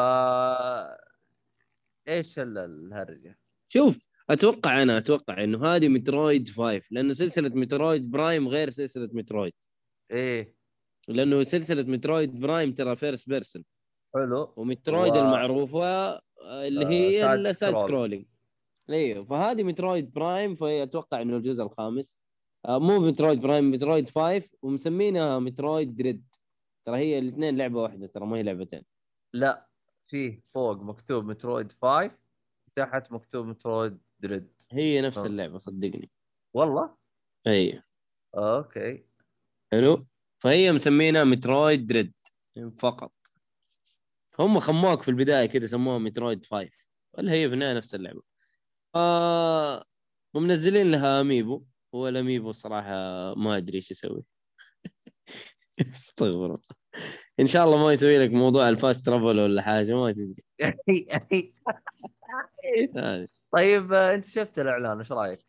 [2.09, 3.99] إيش ال- الهرجة؟ شوف
[4.31, 9.53] أتوقع أنا أتوقع إنه هذه Metroid 5 لأنه سلسلة Metroid Prime غير سلسلة Metroid.
[10.11, 10.57] إيه.
[11.09, 13.65] لأنه سلسلة Metroid Prime ترى first person
[14.15, 14.55] حلو.
[14.57, 16.19] و Metroid و- المعروفة
[16.67, 17.89] اللي آه، هي side ال side scroll.
[17.89, 18.27] scrolling
[18.91, 22.19] أيوه فهذه Metroid Prime فهي أتوقع إنه الجزء الخامس.
[22.69, 26.25] مو Metroid Prime Metroid 5 ومسمينها Metroid Dread
[26.85, 28.83] ترى هي الاثنين لعبة واحدة ترى ما هي لعبتين.
[29.33, 29.69] لا
[30.09, 32.11] فيه فوق مكتوب Metroid 5
[32.77, 35.27] تحت مكتوب Metroid Dread هي نفس آه.
[35.27, 36.11] اللعبة صدقني.
[36.55, 36.97] والله؟
[37.47, 37.83] إي.
[38.35, 39.05] okay.
[39.73, 40.07] حلو.
[40.39, 42.13] فهي مسمينها Metroid Dread
[42.79, 43.13] فقط.
[44.39, 48.23] هم خموك في البداية كذا سموها Metroid 5 ولا هي في النهاية نفس اللعبة.
[48.95, 49.85] آه
[50.35, 51.65] ومنزلين لها amiibo.
[51.95, 52.91] هو ال amiibo صراحة
[53.35, 54.25] ما أدري إيش يسوي.
[55.81, 56.59] استغفر الله.
[57.41, 60.45] إن شاء الله ما يسوي لك موضوع ال fast travel ولا حاجة ما تدري.
[63.53, 65.47] طيب آه، أنت شفت الإعلان إيش رأيك؟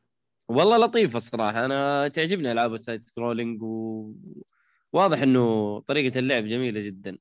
[0.50, 1.66] والله لطيفه الصراحة.
[1.66, 4.14] أنا تعجبني ألعاب ال side scrolling و...
[4.94, 7.18] واضح إنه طريقة اللعب جميلة جدا.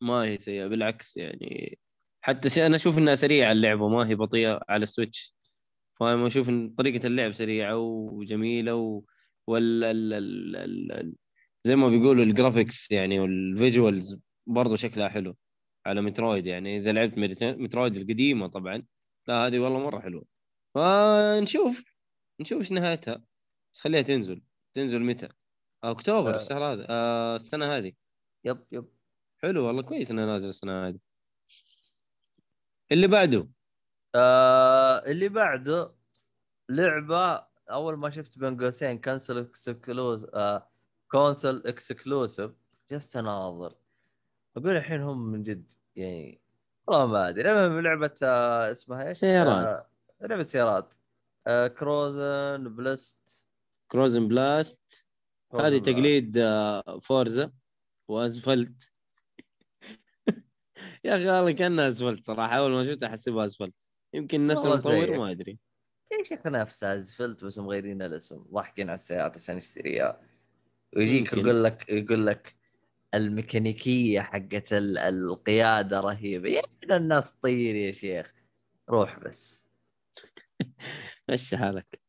[0.00, 1.78] ما هي سيئة بالعكس يعني.
[2.20, 5.34] حتى أنا أشوف إنها سريعة اللعبة ما هي بطيئة على ال Switch.
[6.00, 9.02] فاهم أشوف إن طريقة اللعب سريعة وجميلة و...
[9.46, 10.12] وال ال...
[10.12, 10.56] ال...
[10.56, 10.92] ال...
[10.92, 11.14] ال...
[11.64, 15.36] زي ما بيقولوا ال graphics يعني وال visuals برضو شكلها حلو
[15.86, 16.78] على Metroid يعني.
[16.78, 18.82] إذا لعبت Metroid القديمة طبعا
[19.28, 20.24] لا هذه والله مرة حلوة.
[20.74, 21.84] فنشوف
[22.40, 23.22] نشوف إيش نهايتها.
[23.72, 24.42] بس خليها تنزل
[24.74, 25.28] تنزل متى؟
[25.84, 26.42] أكتوبر آه.
[26.42, 27.92] الشهر هذا آه السنة هذه.
[28.44, 28.88] yep yep.
[29.42, 30.98] حلو والله كويس إنها نازلة السنة هذه.
[32.92, 33.48] اللي بعده.
[34.14, 35.94] آه اللي بعده
[36.68, 40.68] لعبة أول ما شفت بين قوسين console exclus آه
[41.10, 42.50] console exclusive
[42.90, 43.74] just اناظر
[44.56, 46.40] أقول الحين هم من جد يعني
[46.86, 47.50] والله ما أدري.
[47.50, 49.66] المهم لعبة آه اسمها إيش؟ سيارات.
[49.66, 49.86] آه
[50.26, 50.94] لعبة سيارات.
[51.46, 53.44] آه Cruis'n Blast
[53.88, 55.06] Cruis'n Blast
[55.48, 55.90] Cruis'n هذه Blast.
[55.90, 57.52] تقليد آه، Forza
[58.08, 58.92] وأسفلت.
[61.04, 62.56] يا أخي والله كأنها أسفلت صراحة.
[62.58, 63.83] أول ما شفتها احسبها اسفلت
[64.14, 65.18] يمكن نفس المطور.
[65.18, 65.58] ما ادري
[66.12, 68.44] يا أخي نفسها زفلت بس مغيرين الاسم.
[68.52, 70.20] ضاحكين على السيارات عشان يشتريها.
[70.96, 71.32] ويجيك.
[71.32, 72.54] يقول لك يقول لك
[73.14, 76.48] الميكانيكية حقت ال- القيادة رهيبة.
[76.48, 76.62] يا
[76.96, 78.34] الناس طير يا شيخ.
[78.90, 79.66] روح بس.
[81.30, 82.00] مشي حالك.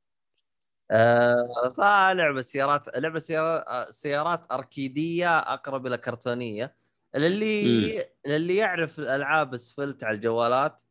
[0.91, 6.75] آه فلعبة سيارات لعبة سيارات سيارات أركيدية أقرب إلى كرتونية.
[7.15, 10.81] للي للي يعرف ألعاب اسفلت على الجوالات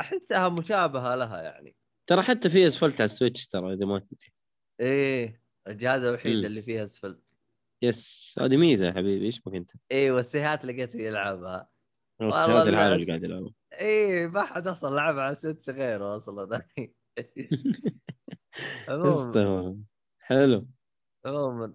[0.00, 1.76] أحسها مشابهة لها يعني.
[2.06, 4.32] ترى حتى في أسفلت على ال Switch ترى إذا ما تدري.
[4.80, 6.44] إيه الجهاز الوحيد.
[6.44, 7.20] اللي فيها Asphalt.
[7.82, 11.68] yes هذه ميزة يا حبيبي إيش بك أنت؟ إيه والسيهات لقيته يلعبها.
[12.22, 16.62] هذا الحال اللي قاعد يلعبه إيه ما حد أصلا لعبها على Switch غيره أصلا.
[18.88, 19.76] عموما.
[20.18, 20.66] حلو.
[21.24, 21.74] عموما.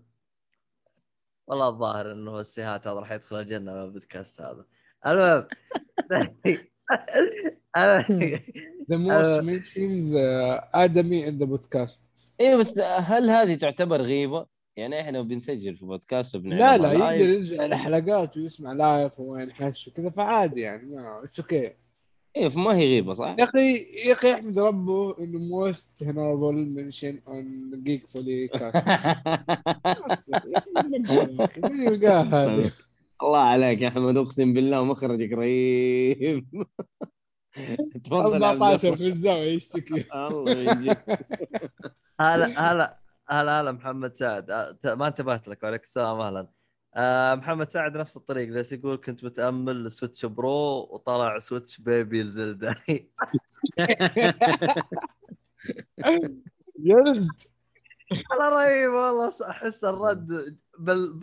[1.47, 4.65] والله الظاهر إنه السيهات هذا راح يدخل الجنة من البودكاست هذا.
[5.07, 5.47] المهم.
[8.89, 10.13] the most mentions
[10.74, 12.04] ادمي in the podcast
[12.39, 14.45] إيه بس هل هذه تعتبر غيبة؟
[14.78, 17.12] يعني إحنا بنسجل في بودكاست وبنعرض لا لا.
[17.12, 21.71] يقدر يرجع الحلقات ويسمع live وين حش وكذا فعادي يعني ما it's okay
[22.36, 23.74] إيه فما هي غيبة صح؟ يا أخي
[24.08, 28.86] يا أخي أحمد ربه انه most honorable mention on Geekfully Cast
[30.10, 30.38] بس يا
[31.43, 32.71] أخي، مين يلقاها هذه
[33.23, 36.47] الله عليك يا أحمد أقسم بالله مخرجك رهيب.
[38.04, 38.97] تفضل يا عبد الله.
[38.97, 41.04] في الزاويه يشتكي الله يجيك
[42.19, 42.99] هلا هلا
[43.30, 44.51] هلا هلا محمد سعد.
[44.51, 46.47] آه، ما انتبهت لك وعليك السلام أهلا.
[46.95, 52.75] آه محمد سعد نفس الطريق بس يقول كنت متأمل Switch Pro وطلع Switch baby الزلدة
[56.80, 57.30] جلد
[58.30, 61.19] والله رهيب والله أحس الرد بال...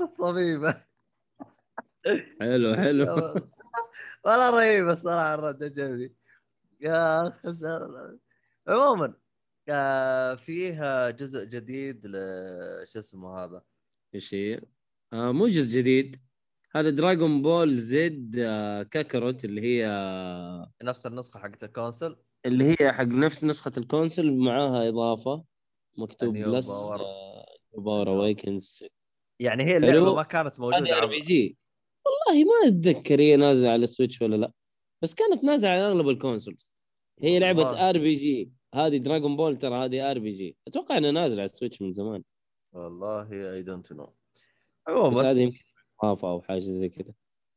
[2.41, 3.05] حلو حلو.
[4.25, 6.15] والله رهيب الصراحة الرد عجبني
[6.81, 7.57] يا أخي
[8.69, 9.15] عموما
[9.69, 12.13] آه، فيه جزء جديد ل
[12.87, 13.63] شو اسمه هذا؟
[14.15, 14.61] إيش هي؟
[15.13, 16.17] آه مو جزء جديد.
[16.75, 19.87] هذا دراغون بول زد آه كاكاروت اللي هي
[20.83, 25.45] نفس النسخة حقت ال console؟ اللي هي حق نفس نسخة ال console معاها إضافة.
[25.99, 26.69] مكتوب plus.
[27.79, 28.85] Power Awakens
[29.41, 30.15] يعني هي اللعبة.
[30.15, 31.59] ما كانت موجودة هذه RPG
[32.07, 34.53] والله ما أتذكر هي نازلة على ال Switch ولا لا.
[35.03, 36.73] بس كانت نازلة على أغلب ال consoles
[37.23, 37.89] هي لعبة.
[37.89, 42.23] RPG هذه Dragon Ball ترى هذه RPG أتوقع إنها نازلة على ال Switch من زمان.
[42.73, 44.13] والله I don't know بس
[44.89, 45.59] عموما هذه يمكن
[46.03, 47.13] إضافة أو حاجة زي كذا.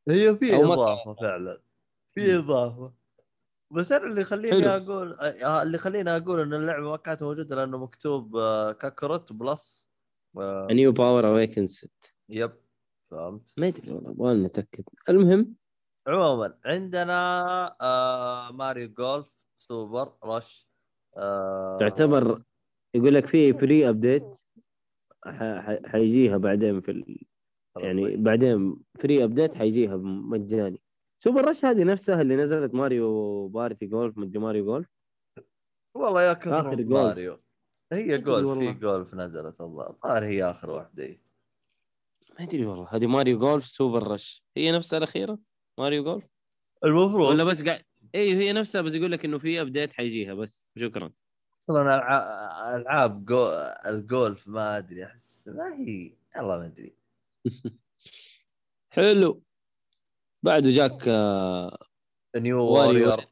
[0.10, 1.62] هي في إضافة فعلا.
[2.13, 2.93] في إضافة.
[3.71, 4.67] بس أنا اللي يخليني.
[4.67, 9.89] أقول آه، اللي يخليني أقول إن اللعبة ما كانت موجودة لأنه مكتوب آه، Kakarot plus
[10.71, 11.89] new Power Awaken 6
[12.30, 12.64] yep.
[13.12, 15.56] فهمت؟ ما ادري والله أبغى نتاكد المهم
[16.08, 19.28] عموما عندنا آه Mario Golf
[19.60, 20.69] Super Rush
[21.18, 22.44] آه تعتبر
[22.94, 24.38] يقول لك في free update
[25.86, 27.26] حيجيها بعدين في ال...
[27.78, 30.82] يعني بعدين free update حيجيها مجاني
[31.21, 34.88] Super Rush هذه نفسها اللي نزلت Mario Party Golf مدري Mario Golf
[35.96, 36.86] والله يا كثر.
[36.86, 37.39] ماريو.
[37.94, 38.74] هي جولف في.
[38.74, 41.18] جولف نزلت والله الظاهر هي آخر واحدة.
[42.39, 42.88] ما أدري والله.
[42.95, 44.43] هذه Mario Golf Super Rush.
[44.58, 45.39] هي نفسها الأخيرة؟
[45.78, 46.24] Mario Golf
[46.86, 47.84] المفروض ولا بس قاعد
[48.15, 50.65] أيوه هي نفسها بس يقول لك إنه في update حيجيها بس.
[50.78, 51.12] شكرا.
[51.62, 51.82] أصلا
[52.76, 53.48] العاب جو...
[53.86, 55.06] الجولف ما أدري.
[55.06, 56.95] احس ما هي والله ما أدري.
[58.89, 59.43] حلو.
[60.43, 61.08] بعده جاك
[62.36, 62.65] new.
[62.65, 63.26] Warrior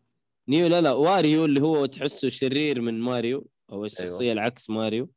[0.48, 4.34] new لا لا Wario اللي هو تحسه شرير من ماريو أو الشخصيه أيوة.
[4.34, 5.10] العكس ماريو.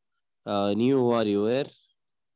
[0.46, 1.66] آه new WarioWare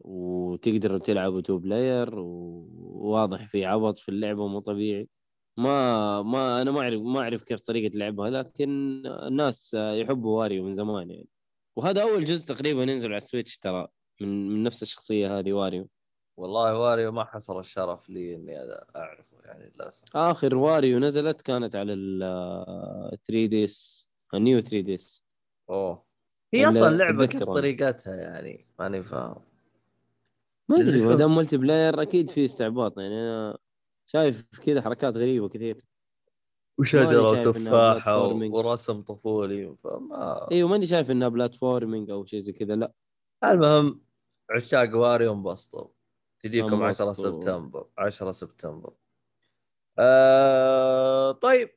[0.01, 5.09] وتقدروا تلعبوا two player وواضح في عبط في اللعبة مو طبيعي.
[5.57, 10.75] ما ما أنا ما اعرف ما أعرف كيف طريقة لعبها لكن الناس يحبوا Wario من
[10.75, 11.29] زمان يعني.
[11.77, 13.89] وهذا أول جزء تقريبا ينزل على ال Switch ترى
[14.21, 15.89] من من نفس الشخصية هذه Wario.
[16.37, 18.57] والله Wario ما حصل الشرف لي إني
[18.97, 20.17] أعرفه يعني للأسف.
[20.17, 25.25] آخر Wario نزلت كانت على ال 3DS ال New 3DS
[25.71, 26.05] أوه.
[26.55, 27.43] هي أصلا اللعبه كيف.
[27.43, 29.50] طريقتها يعني؟ ماني فاهم.
[30.71, 33.59] ما أدري ما دام multiplayer أكيد في استعباط يعني أنا
[34.07, 35.85] شايف كذا حركات غريبة كثير.
[36.79, 38.23] وشجره وتفاحه.
[38.29, 42.93] ورسم طفولي فما أيوه ماني شايف إنها platforming أو شيء زي كذا لا.
[43.45, 44.01] المهم
[44.51, 45.89] عشاق Wario انبسطوا
[46.43, 47.41] تجيكم 10 انبسطوا.
[47.41, 47.87] سبتمبر.
[47.99, 48.93] 10 سبتمبر.
[49.99, 51.71] آه طيب.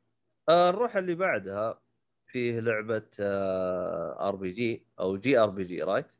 [0.49, 1.79] آه نروح اللي بعدها.
[2.27, 6.11] فيه لعبة آه آر بي جي أو جي آر بي جي رايت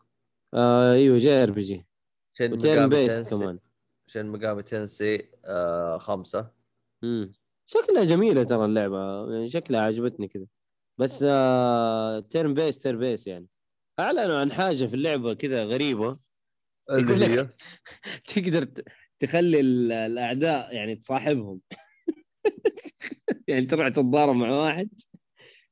[0.54, 1.62] آه إيوه JRPG.
[1.62, 3.60] Shin و turn based Tensei كمان.
[4.08, 6.52] Shin Megami Tensei آه خمسة.
[7.04, 7.34] مم.
[7.66, 9.34] شكلها جميلة ترى اللعبة.
[9.34, 10.46] يعني شكلها عجبتني كذا.
[10.98, 13.48] بس آه turn based turn based يعني.
[14.00, 16.16] أعلنوا عن حاجة في اللعبة كذا غريبة.
[16.90, 17.54] يقول اللي لك-
[18.36, 18.84] تقدر
[19.20, 21.62] تخلي ال- الأعداء يعني تصاحبهم.
[23.48, 24.90] يعني تروح تتضارب مع واحد.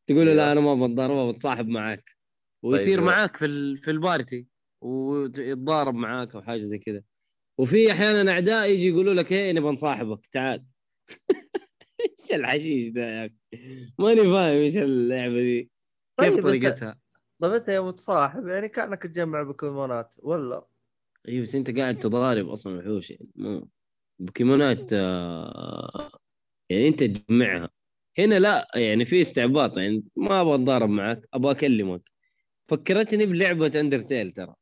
[0.08, 0.52] تقول له لا.
[0.52, 2.04] أنا ما بتضارب بتصاحب معاك.
[2.64, 3.06] ويصير طيب.
[3.08, 4.48] معاك في في ال party.
[4.82, 7.02] ويتضارب معاك أو حاجة زي كذا
[7.58, 10.66] وفي أحيانا أعداء يجي يقولوا لك إيه نبغى نصاحبك تعال.
[12.02, 13.36] إيش الحشيش ده يا أخي؟
[14.00, 15.70] ماني فاهم إيش اللعبة دي.
[16.20, 17.00] كيف طيب طريقتها؟
[17.42, 20.66] طيب أنت يا متصاحب يعني كأنك تجمع بوكيمونات ولا؟
[21.28, 23.68] أيوه بس أنت قاعد تضارب أصلا وحوش يعني مو
[24.20, 26.10] بوكيمونات آه،
[26.70, 27.70] يعني أنت تجمعها.
[28.20, 32.02] هنا لا يعني في استعباط يعني ما أبغى أتضارب معك أبغى أكلمك.
[32.68, 34.56] فكرتني بلعبة Undertale ترى.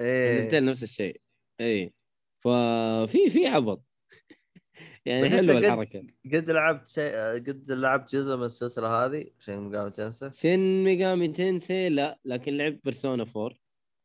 [0.00, 0.60] إيه.
[0.60, 1.20] نفس الشيء.
[1.60, 1.92] اي
[2.38, 3.82] ففي في عبط.
[5.06, 6.06] يعني حلوة الحركة.
[6.24, 11.88] قد لعبت شيء قد لعبت جزء من السلسلة هذه؟ عشان Megami Tensei؟ Shin Megami Tensei
[11.88, 12.18] لا.
[12.24, 13.50] لكن لعبت Persona 4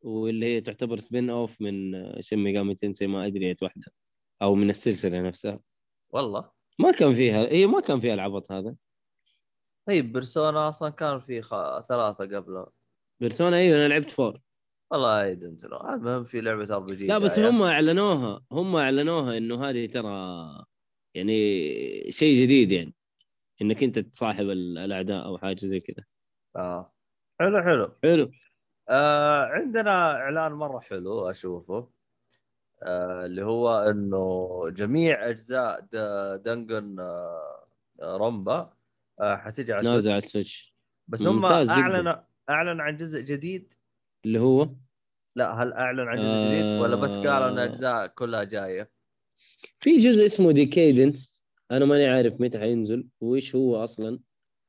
[0.01, 1.71] واللي هي تعتبر spin-off من
[2.21, 3.85] Shin Megami Tensei ما أدري اية واحدة.
[4.41, 5.59] أو من السلسلة نفسها.
[6.09, 6.51] والله.
[6.79, 8.75] ما كان فيها هي ما كان فيها العبط هذا.
[9.85, 11.49] طيب Persona أصلا كان في خ...
[11.79, 12.71] ثلاثة قبلها
[13.19, 14.41] بيرسونا أيوه أنا لعبت 4
[14.91, 19.69] والله I don't know المهم في لعبة RPG لا بس هم أعلنوها هم أعلنوها إنه
[19.69, 20.65] هذه ترى
[21.13, 21.31] يعني
[22.11, 22.93] شيء جديد يعني
[23.61, 26.03] إنك أنت تصاحب ال- الأعداء أو حاجة زي كذا.
[26.55, 26.93] آه.
[27.39, 27.95] حلو حلو.
[28.03, 28.31] حلو.
[28.89, 31.89] آه عندنا إعلان مرة حلو أشوفه
[32.83, 35.79] آه اللي هو إنه جميع أجزاء
[36.35, 37.67] Dangan آه
[38.01, 38.73] ronpa
[39.19, 40.75] آه حتيجي على نازل على ال Switch
[41.07, 41.45] بس هم.
[41.45, 43.73] اعلن أعلن عن جزء جديد
[44.25, 44.69] اللي هو؟
[45.35, 47.65] لا هل أعلن عن جزء جديد؟ ولا بس قالوا إن آه.
[47.65, 48.91] أجزاء كلها جاية؟
[49.79, 54.19] في جزء اسمه Decadence أنا ماني عارف متى حينزل وإيش هو أصلا.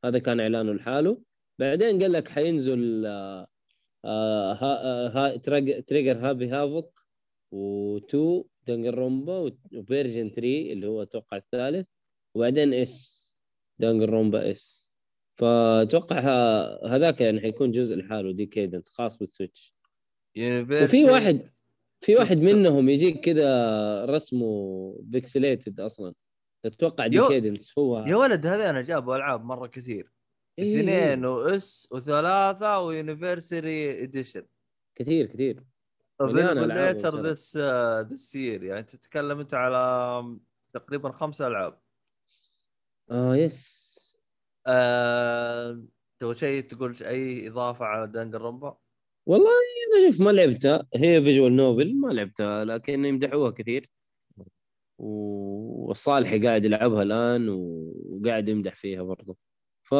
[0.04, 1.22] هذا كان إعلانه لحاله.
[1.58, 3.46] بعدين قال لك حينزل آه
[4.04, 5.36] آه ها آه ها
[5.80, 6.98] Trigger Happy Havoc
[7.54, 8.16] و2
[8.66, 10.40] Danganronpa و version 3
[10.72, 11.86] اللي هو أتوقع الثالث
[12.34, 13.22] وبعدين S
[13.78, 14.81] Danganronpa S
[15.36, 16.18] فأتوقع
[16.86, 19.74] هذاك يعني حيكون جزء لحاله Decadence خاص بال Switch.
[20.36, 21.50] وفي واحد
[22.00, 26.14] في واحد منهم يجيك كذا رسمه pixelated أصلا.
[26.64, 28.04] أتوقع يو- Decadence هو.
[28.06, 30.12] يا ولد هذا أنا جابوا ألعاب مرة كثير.
[30.58, 34.42] إيه، اثنين و S وثلاثة و Anniversary Edition
[34.94, 35.62] كثير كثير.
[36.20, 37.22] later.
[37.26, 37.56] this
[38.12, 40.36] this year يعني تتكلم أنت على
[40.72, 41.78] تقريبا خمسة ألعاب.
[43.10, 43.91] آه yes
[44.66, 45.82] آه...
[46.18, 48.76] تبغى شيء تقول أي إضافة على Danganronpa؟
[49.28, 53.90] والله أنا شوف ما لعبتها هي visual novel ما لعبتها لكن يمدحوها كثير.
[54.98, 59.36] والصالحي قاعد يلعبها الآن وقاعد يمدح فيها برضه
[59.82, 59.94] ف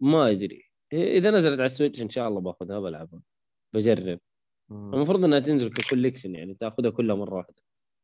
[0.00, 0.70] ما أدري.
[0.92, 3.22] إذا نزلت على ال Switch إن شاء الله باخذها بلعبها.
[3.74, 4.18] بجرب.
[4.70, 7.62] المفروض إنها تنزل ك collection يعني تاخذها كلها مرة واحدة.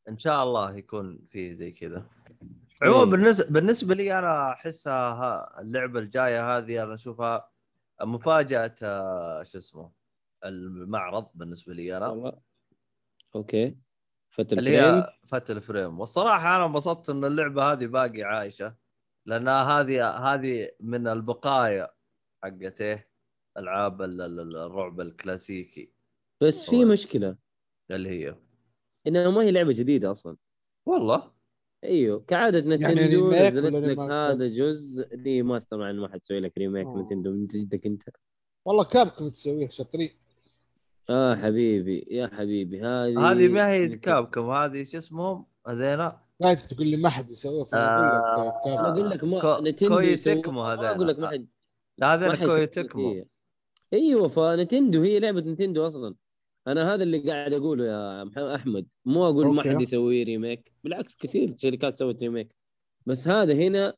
[0.09, 2.07] إن شاء الله يكون في زي كذا.
[2.83, 7.51] عموما بالنسبة بالنسبة لي أنا احسها ها- اللعبة الجاية هذه أنا أشوفها
[8.03, 9.93] مفاجأة آه، شو اسمه
[10.45, 12.09] المعرض بالنسبة لي أنا.
[12.09, 12.41] والله.
[13.35, 13.77] okay.
[14.31, 16.01] Fatal اللي هي Fatal Frame.
[16.01, 18.77] والصراحة أنا انبسطت إن اللعبة هذه باقي عايشة
[19.27, 21.91] لانها هذه هذه من البقايا
[22.45, 23.11] حقت إيه
[23.57, 25.93] ألعاب ال- ال- الرعب الكلاسيكي.
[26.43, 27.37] بس في مشكلة.
[27.91, 28.37] اللي هي؟
[29.07, 30.37] إنها ما هي لعبة جديدة أصلا.
[30.87, 31.36] والله.
[31.87, 35.09] إيوه كعادة Nintendo remake نزلت لك؟ هذا جزء.
[35.17, 37.03] remaster مع إنه ما حد يسوي لك remake آه.
[37.03, 38.03] Nintendo من جدك أنت؟
[38.64, 40.11] والله Capcom تسويه شاطرين.
[41.11, 42.07] آه حبيبي.
[42.11, 46.96] يا حبيبي هذه هذه ما هي Capcom هذه شو اسمهم هذينا؟ لا انت تقول لي
[46.96, 50.90] ما حد يسويه فأنا أقول لك أنا Capcom أقول لك ما Nintendo Koei Tecmo هذيلا.
[50.90, 51.46] أقول لك ما حد
[51.99, 53.25] لا هذا Koei Tecmo.
[53.92, 56.14] إيوه ف Nintendo هي لعبة Nintendo أصلا.
[56.67, 58.87] أنا هذا اللي قاعد أقوله يا محمد أحمد.
[59.05, 59.63] مو أقول ما.
[59.63, 62.57] حد يسوي remake بالعكس كثير شركات سوت remake
[63.07, 63.95] بس هذا هنا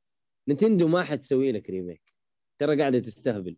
[0.48, 2.14] Nintendo ما حتسوي لك remake
[2.58, 3.56] ترى قاعدة تستهبل.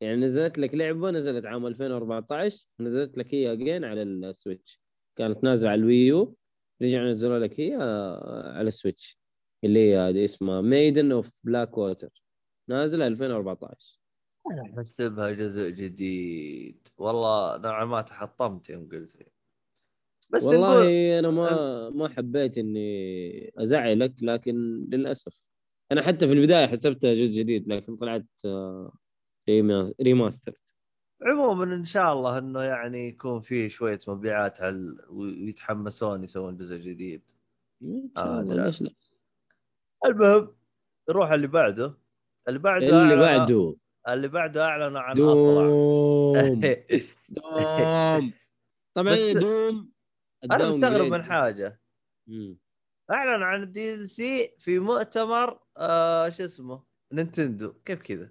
[0.00, 4.80] يعني نزلت لك لعبة نزلت عام 2014 نزلت لك هي again على ال Switch.
[5.16, 6.36] كانت نازلة على ال Wii U
[6.82, 7.74] رجعوا نزلوا لك هي
[8.54, 9.18] على ال Switch.
[9.64, 12.22] اللي هي اسمها Maiden of Black Water
[12.68, 14.01] نازله 2014
[14.50, 16.88] أنا أحسبها جزء جديد.
[16.98, 19.26] والله نوعا ما تحطمت يوم قلت لي.
[20.30, 25.42] بس نقول والله أنا ما ما حبيت إني أزعلك لكن للأسف.
[25.92, 28.92] أنا حتى في البداية حسبتها جزء جديد لكن طلعت آه،
[29.48, 30.52] rema- remaster
[31.22, 37.22] عموما إن شاء الله إنه يعني يكون في شوية مبيعات على ويتحمسون يسوون جزء جديد.
[37.82, 38.66] إن آه، شاء الله لا.
[38.66, 38.90] ليش لا؟
[40.06, 40.54] المهم
[41.10, 41.98] نروح اللي بعده.
[42.48, 43.74] اللي بعده اللي بعده.
[44.08, 46.56] اللي بعده اعلنوا عن Doom.
[47.28, 48.32] Doom.
[48.96, 49.92] طبعا Doom.
[50.44, 51.06] أنا مستغرب.
[51.12, 51.80] من حاجة.
[52.28, 52.58] مم.
[53.10, 57.72] أعلن عن ال DLC في مؤتمر آه شو اسمه؟ Nintendo.
[57.72, 58.30] كيف كذا؟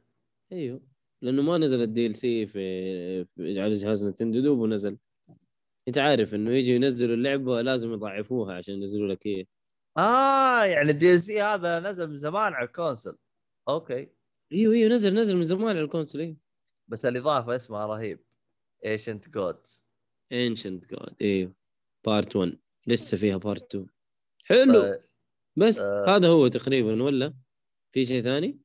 [0.51, 0.81] أيوه.
[1.23, 4.97] لأنه ما نزل ال DLC في في- على جهاز Nintendo دوبه نزل.
[5.87, 9.45] أنت عارف إنه يجي ينزلوا اللعبة لازم يضعفوها عشان ينزلوا لك هي
[9.97, 13.17] آه يعني ال DLC هذا نزل من زمان على ال console.
[13.69, 14.07] okay.
[14.53, 16.37] أيوه أيوه نزل نزل من زمان على ال console أيوه.
[16.87, 18.19] بس الإضافة اسمها رهيب.
[18.85, 19.85] Ancient Gods
[20.31, 21.53] Ancient God أيوه.
[22.05, 23.87] part 1 لسه فيها part 2
[24.45, 24.99] حلو.
[25.55, 26.15] بس آه.
[26.15, 27.33] هذا هو تقريبا ولا؟
[27.93, 28.59] في شيء ثاني؟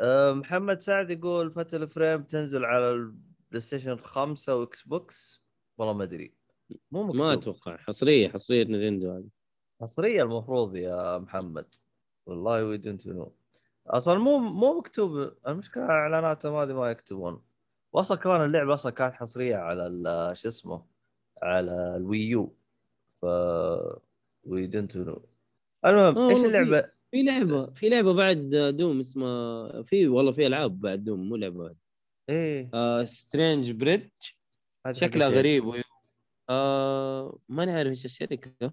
[0.00, 5.42] آه محمد سعد يقول Fatal Frame تنزل على ال PlayStation 5 و Xbox
[5.78, 6.34] والله ما أدري.
[6.90, 7.20] مو مكتوب.
[7.20, 7.76] ما أتوقع.
[7.76, 9.28] حصرية حصرية Nintendo هذه.
[9.80, 11.74] حصرية المفروض يا محمد.
[12.26, 13.32] والله we don't know
[13.90, 17.42] أصلا مو مو مكتوب المشكلة اعلاناتهم هذه ما يكتبون.
[17.92, 20.86] واصلا كمان اللعبة أصلا كانت حصرية على شو اسمه
[21.42, 22.54] على ال Wii U.
[23.22, 23.26] ف
[24.44, 25.22] we don't know
[25.86, 30.46] المهم آه إيش في- اللعبة؟ في لعبة في لعبة بعد دوم اسمها في والله في
[30.46, 31.76] ألعاب بعد دوم مو لعبة بعد.
[32.28, 32.70] إيه.
[32.74, 34.10] آه Strange Brigade
[34.92, 35.66] شكلها غريب.
[35.66, 35.74] و...
[36.50, 38.72] آه ما نعرف إيش الشركة.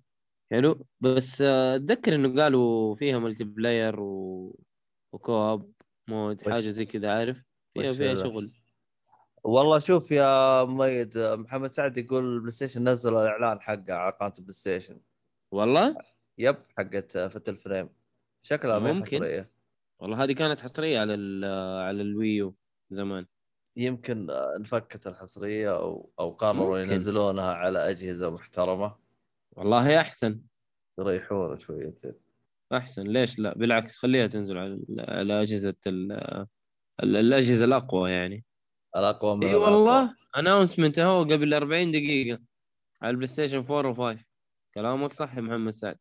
[0.52, 0.86] حلو.
[1.02, 4.60] بس آه، أتذكر إنه قالوا فيها multiplayer و...
[5.16, 5.72] و co-op
[6.08, 7.38] mode حاجة زي كذا عارف؟
[7.74, 8.52] فيها فيها؟ شغل.
[9.44, 14.54] والله شوف يا ميد محمد سعد يقول ال PlayStation نزل الإعلان حقه على قناة ال
[14.54, 15.02] PlayStation.
[15.52, 15.98] والله؟
[16.38, 17.90] yep حقت Fatal Frame
[18.44, 19.18] شكلها ممكن.
[19.18, 19.52] حصرية.
[20.00, 21.14] والله هذه كانت حصرية على.
[21.86, 22.56] على ال Wii U
[22.90, 23.26] زمان.
[23.76, 26.80] يمكن انفكت الحصرية أو أو قرروا.
[26.80, 28.96] ينزلونها على أجهزة محترمة.
[29.52, 30.42] والله أحسن.
[31.00, 32.25] يريحون شويتين.
[32.74, 33.04] أحسن.
[33.04, 36.12] ليش لا؟ بالعكس خليها تنزل على على أجهزة ال...
[37.04, 38.44] ال- الأجهزة الأقوى يعني.
[38.96, 39.56] الأقوى من إي.
[39.56, 40.16] والله.
[40.38, 42.40] announcement أهو قبل 40 دقيقة
[43.02, 44.20] على ال PlayStation 4 و5
[44.76, 45.98] كلامك صح يا محمد سعد.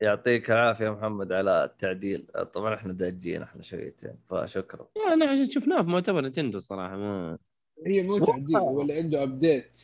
[0.00, 2.26] يعطيك العافية يا محمد على التعديل.
[2.52, 4.88] طبعا إحنا داجين إحنا شويتين فشكرا.
[5.08, 7.38] يعني عشان شفناه في مؤتمر نتندو صراحة ما
[7.86, 9.78] هي مو تعديل اللي عنده update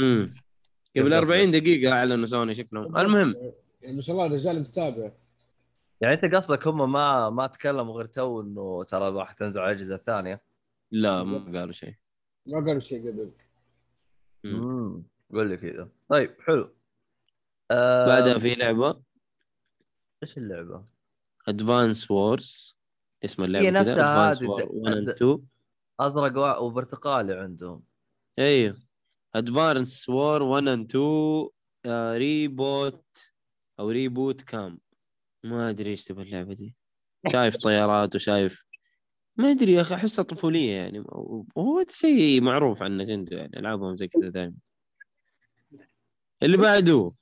[0.00, 0.34] امم
[0.96, 3.34] قبل 40 دقيقة أعلنوا سوني شكلهم المهم.
[3.82, 5.12] يعني ما شاء الله الرجال متابع.
[6.00, 9.94] يعني انت قصدك هم ما ما تكلموا غير تو انه ترى راح تنزل على الأجهزة
[9.94, 10.42] الثانية؟
[10.90, 11.94] لا ما قالوا شيء.
[12.46, 13.32] ما قالوا شيء قبل.
[14.44, 14.54] مم.
[14.62, 15.88] امم قول لي كذا.
[16.08, 16.74] طيب حلو.
[17.70, 19.02] آه بعدها في لعبة؟
[20.22, 20.84] إيش اللعبة؟
[21.48, 22.76] Advance Wars
[23.24, 25.38] اسم اللعبة هي نفسها هذه War د- 1 and د- 2
[26.00, 27.82] أزرق و- وبرتقالي عندهم.
[28.38, 28.78] أيوه
[29.34, 31.48] Advance War 1 and 2
[31.86, 33.04] آه، reboot
[33.80, 34.78] أو Reboot Camp
[35.44, 36.74] ما أدري إيش تبغى اللعبة دي.
[37.32, 38.64] شايف طيارات وشايف
[39.36, 41.04] ما أدري يا أخي أحسها طفولية يعني.
[41.56, 44.54] وهو شيء معروف عن نتندو يعني ألعابهم زي كذا دائما
[46.42, 47.12] اللي بعده.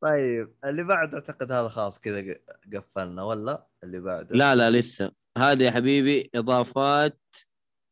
[0.00, 2.36] طيب اللي بعد أعتقد هذا خلاص كذا
[2.74, 4.36] قفلنا ولا؟ اللي بعده.
[4.36, 5.12] لا لا لسه.
[5.38, 7.20] هذه يا حبيبي إضافات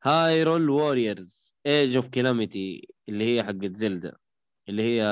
[0.05, 4.17] Hyrule Warriors Age of Calamity اللي هي حقت Zelda
[4.69, 5.03] اللي هي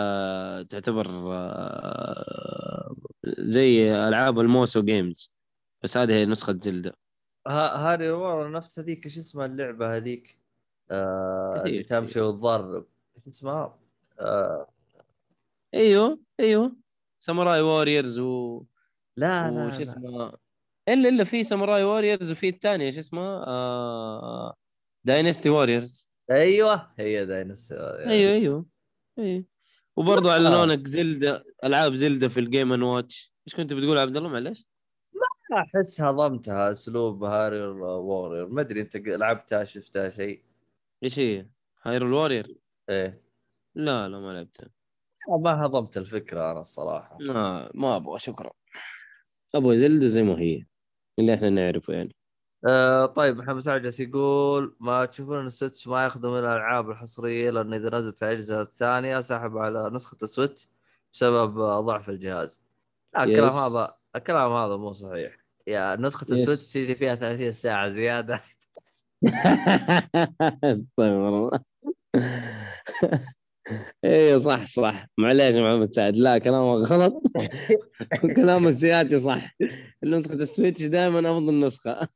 [0.64, 2.85] تعتبر آه،
[3.38, 5.36] زي ألعاب ال Musou games
[5.82, 6.92] بس هذه هي نسخة Zelda
[7.46, 10.38] ها- هذه ورا نفس هذيك إيش اسمها اللعبة هذيك؟
[10.90, 12.20] آه اللي تمشي.
[12.20, 13.78] وتضرب إيش اسمها؟
[14.20, 14.68] آه.
[15.74, 16.76] إيوه إيوه.
[17.20, 18.62] Samurai Warriors و...
[19.16, 19.80] لا لا, وش.
[19.80, 20.32] اسمه
[20.88, 24.54] إلا إلا في Samurai Warriors وفي الثانية إيش اسمها؟ آه...
[25.04, 28.66] Dynasty Warriors أيوه هي dinosaur أيوه أيوه
[29.18, 29.44] أيوه.
[29.96, 33.32] وبرضه اعلنوا لك Zelda ألعاب Zelda في ال Game and Watch.
[33.46, 34.66] إيش كنت بتقول عبد الله؟ معلش؟
[35.52, 38.48] أحس هضمتها أسلوب Hyrule Warrior.
[38.48, 40.42] ما أدري أنت لعبتها شفتها شيء؟
[41.02, 41.46] إيش هي؟
[41.82, 42.56] Hyrule Warrior؟
[42.88, 43.22] إيه.
[43.74, 44.70] لا لا ما لعبتها.
[45.42, 47.18] ما هضمت الفكرة أنا الصراحة.
[47.20, 48.50] ما ما أبغى شكرا.
[49.54, 50.64] أبغى Zelda زي ما هي
[51.18, 52.15] اللي إحنا نعرفه يعني.
[52.68, 56.90] آه طيب محمد سعد جالس يقول ما تشوفون إن ال Switch ما يخدم من الألعاب
[56.90, 60.68] الحصرية لأنه إذا نزلت الأجهزة الثانية سحب على نسخة ال Switch
[61.12, 62.62] بسبب ضعف الجهاز.
[63.14, 63.54] لا الكلام Yes.
[63.54, 65.36] هذا الكلام هذا مو صحيح.
[65.66, 66.30] يا نسخة Yes.
[66.30, 68.40] ال Switch تجي فيها 30 ساعة زيادة
[70.64, 71.50] استغفر الله
[74.04, 77.22] أيوه صح صح معليش محمد سعد لا كلامك غلط
[78.36, 79.56] كلام السياتي صح
[80.04, 82.08] نسخة ال Switch دائما أفضل نسخة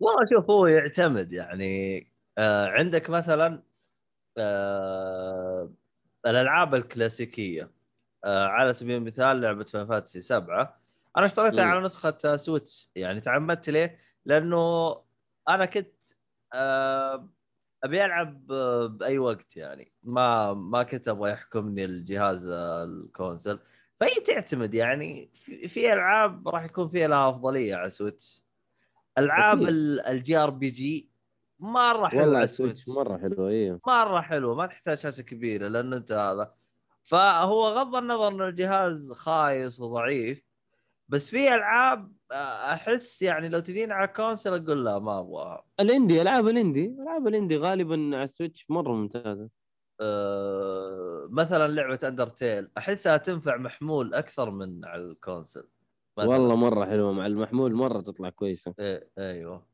[0.00, 2.00] والله شوف هو يعتمد يعني
[2.38, 3.62] آه عندك مثلا
[4.38, 5.72] آه
[6.26, 7.70] الألعاب الكلاسيكية
[8.24, 10.80] آه على سبيل المثال لعبة Final Fantasy 7
[11.16, 11.64] أنا اشتريتها.
[11.64, 14.90] على نسخة Switch يعني تعمدت ليه؟ لأنه
[15.48, 15.94] أنا كنت
[16.54, 17.28] آه
[17.84, 18.46] أبي ألعب
[18.98, 23.58] بأي وقت يعني ما ما كنت أبغى يحكمني الجهاز ال console
[24.00, 28.39] فهي تعتمد يعني في- في ألعاب راح يكون فيها لها أفضلية على Switch
[29.24, 29.62] ألعاب
[30.08, 31.10] ال JRPG
[31.60, 35.68] مرة حلوة والله على ال Switch مرة حلوة أيوه مرة حلوة ما تحتاج شاشة كبيرة
[35.68, 36.54] لأنه أنت هذا.
[37.02, 40.44] فهو غض النظر إنه الجهاز خايس وضعيف
[41.08, 45.64] بس في ألعاب آه، أحس يعني لو تجيني على console أقول لا ما أبغاها.
[45.80, 49.48] ال indie ألعاب ال indie ألعاب ال indie غالبا على ال Switch مرة ممتازة.
[50.00, 55.68] أه مثلا لعبة Undertale أحسها تنفع محمول أكثر من على ال console.
[56.28, 58.74] والله مرة حلوة مع المحمول مرة تطلع كويسة.
[58.78, 59.66] إيه أيوه.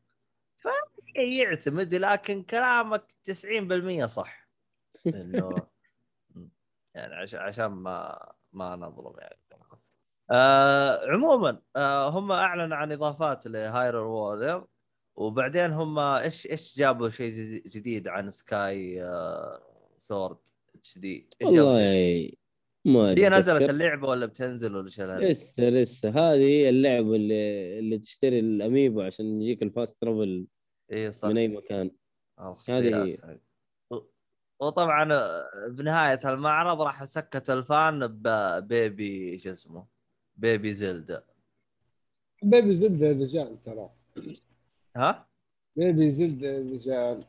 [1.14, 4.49] فيعتمد لكن كلامك 90% صح.
[5.07, 5.66] إنه
[6.94, 8.18] يعني عشان عشان ما
[8.53, 9.36] ما نظلم يعني.
[10.30, 14.64] آه عموما آه هم اعلنوا عن إضافات ل Hyrule Warrior
[15.16, 17.32] وبعدين هم إيش إيش جابوا شيء
[17.66, 19.62] جديد- عن Sky آه
[19.99, 20.39] Sword
[20.97, 22.30] جديد إيش جابوا؟ والله
[22.87, 23.70] ما أدري هي نزلت.
[23.70, 26.09] اللعبة ولا بتنزل ولا الهرجة؟ لسه لسه.
[26.09, 30.47] هذه اللعبة اللي اللي تشتري ال amiibo عشان يجيك ال fast travel
[30.93, 31.28] اي صح.
[31.28, 31.91] من أي مكان.
[32.68, 33.39] هذه هي.
[34.61, 39.87] وطبعا آه، بنهاية المعرض راح سكت ال fans ب baby شو اسمه
[40.37, 41.24] baby Zelda
[42.43, 43.91] baby Zelda رجال ترى.
[44.97, 45.26] ها؟
[45.76, 47.24] baby Zelda رجال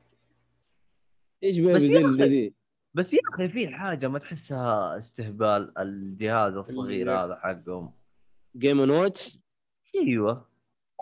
[1.43, 2.53] إيش baby أخي- دي
[2.97, 7.91] بس يا أخي في حاجة ما تحسها استهبال الجهاز الصغير هذا حقهم.
[8.55, 9.39] Game and Watch
[9.95, 10.45] أيوه.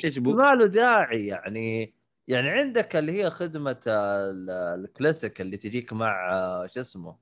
[0.04, 1.94] إيش بو ما له داعي يعني.
[2.28, 6.30] يعني عندك اللي هي خدمة ال- الكلاسيك اللي تجيك مع
[6.68, 7.16] شو اسمه؟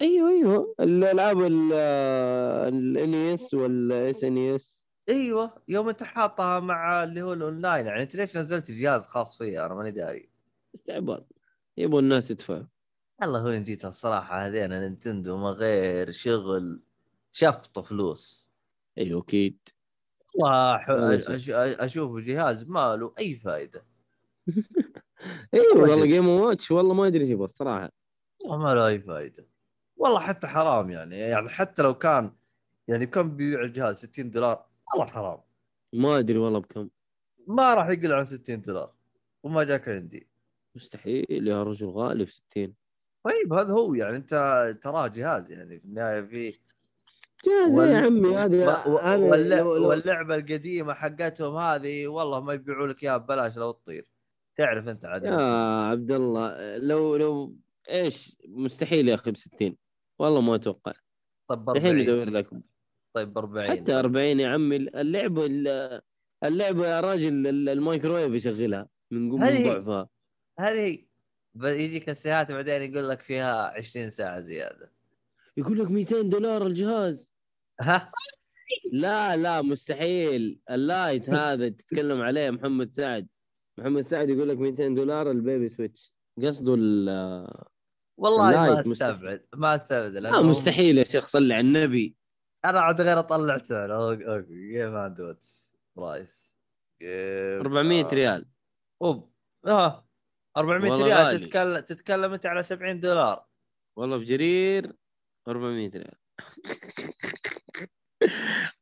[0.00, 0.74] أيوه أيوه.
[0.80, 1.42] الألعاب
[2.68, 5.62] ال NES وال SNES أيوه.
[5.68, 9.74] يوم أنت حاطها مع اللي هو الأونلاين يعني أنت ليش نزلت جهاز خاص فيها؟ أنا
[9.74, 10.28] ماني داري.
[10.74, 11.26] استعباط.
[11.76, 12.62] يبغوا الناس يدفعوا.
[13.20, 16.80] والله وين جيت الصراحه هذين نينتندو من غير شغل
[17.32, 18.50] شفط فلوس
[18.98, 19.58] أيوه أكيد.
[20.34, 21.24] والله
[21.84, 23.84] أشوف جهاز ما له أي فائده
[25.54, 26.06] أيوه والله.
[26.06, 27.90] جيم واتش والله ما أدري إيش يبغى الصراحه
[28.44, 29.46] والله ما له أي فائده
[29.96, 32.32] والله حتى حرام يعني يعني حتى لو كان
[32.88, 35.40] يعني كم بيبيع الجهاز؟ 60 دولار؟ والله حرام.
[35.92, 36.88] ما أدري والله بكم.
[37.46, 38.92] ما راح يقل عن 60 دولار.
[39.42, 40.28] وما جاك عندي.
[40.74, 42.74] مستحيل يا رجل غالي في 60
[43.26, 44.30] طيب هذا هو يعني انت
[44.82, 46.54] تراه جهاز يعني في النهاية في
[47.46, 52.86] جاهز وال- يا عمي؟ هذه و- لو- لو- واللعبة القديمة حقتهم هذه والله ما يبيعوا
[52.86, 54.04] لك إياها ببلاش لو تطير.
[54.56, 55.34] تعرف أنت عاد يا
[55.90, 57.56] عبد الله لو لو
[57.90, 59.76] إيش؟ مستحيل يا أخي ب 60
[60.18, 60.92] والله ما أتوقع.
[61.48, 62.50] طب الحين 40 ندور لك.
[63.14, 64.76] طيب ب 40 حتى 40 يا عمي.
[64.76, 65.46] اللعبة
[66.44, 70.08] اللعبة يا راجل الميكرويف يشغلها من قوم هذه- ضعفها.
[70.60, 71.05] هذه ب-
[71.62, 74.92] يجيك السيارات بعدين يقول لك فيها 20 ساعة زيادة.
[75.56, 77.34] يقول لك 200 دولار الجهاز.
[77.80, 78.10] ها؟
[78.92, 80.60] لا لا مستحيل.
[80.70, 83.28] ال Lite هذا تتكلم عليه محمد سعد.
[83.78, 86.14] محمد سعد يقول لك 200 دولار ال baby Switch.
[86.42, 87.08] قصده ال
[88.16, 88.80] والله ما.
[88.80, 90.12] استبعد ما استبعد.
[90.16, 92.16] لا مستحيل يا شيخ صلي على النبي.
[92.64, 93.94] أنا عاد غير أطلع سعر.
[93.94, 94.72] okay.
[94.72, 95.36] Game and
[95.96, 96.52] price
[97.02, 98.08] Game 400 آه.
[98.08, 98.46] ريال.
[99.02, 99.30] أوب.
[99.66, 100.05] آه.
[100.56, 101.40] 400 والله ريال.
[101.40, 103.44] تتكلم تتكلم أنت على 70 دولار.
[103.96, 104.92] والله في جرير
[105.48, 106.16] 400 ريال.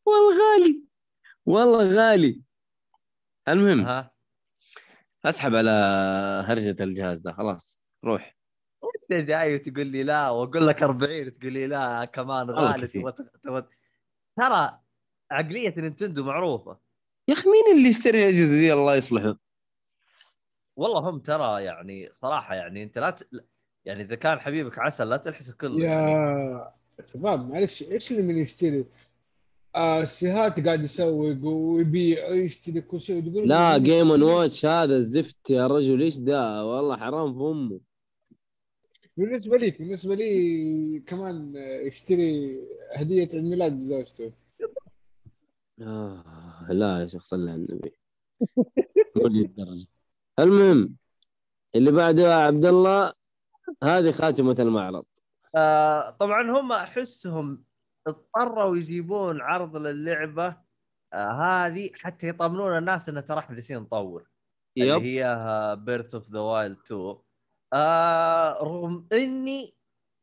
[0.07, 0.83] والله غالي.
[1.47, 2.43] والله غالي.
[3.49, 4.15] المهم ها.
[5.25, 5.71] أسحب على
[6.47, 7.81] هرجة الجهاز ده خلاص.
[8.05, 8.37] روح.
[8.85, 13.15] انت جاي وتقول لي لا وأقول لك 40 تقول لي لا كمان غالي.
[14.37, 14.81] ترى
[15.31, 16.79] عقلية نينتندو معروفة.
[17.29, 19.44] يا أخي مين اللي يشتري الأجهزة دي؟ الله يصلحه.
[20.77, 23.29] والله هم ترى يعني صراحة يعني أنت لا ت...
[23.85, 26.11] يعني إذا كان حبيبك عسل لا تلحسه كله يعني.
[26.99, 28.85] يا شباب معلش إيش اللي من يشتري؟
[29.77, 35.51] آه السيهات قاعد يسوق ويبيع ويشتري كل شيء وتقول لا جيم؟ اند واتش هذا الزفت
[35.51, 37.81] يا رجل إيش ده والله حرام في أمه
[39.17, 41.53] بالنسبة لي بالنسبة لي كمان
[41.87, 42.59] يشتري
[42.95, 44.33] هدية عيد ميلاد زوجته
[45.81, 47.93] آه لا يا شيخ صلى على النبي
[49.17, 49.87] مو دي الدرجة
[50.39, 50.97] المهم
[51.75, 53.13] اللي بعده عبد الله
[53.83, 55.05] هذه خاتمة المعرض.
[55.57, 57.65] آه طبعا هم أحسهم
[58.07, 60.57] اضطروا يجيبون عرض للعبة
[61.13, 64.27] آه هذه حتى يطمنون الناس ان ترى إحنا جالسين نطور.
[64.77, 67.17] اللي هي Breath of the Wild 2
[67.73, 69.75] آه رغم إني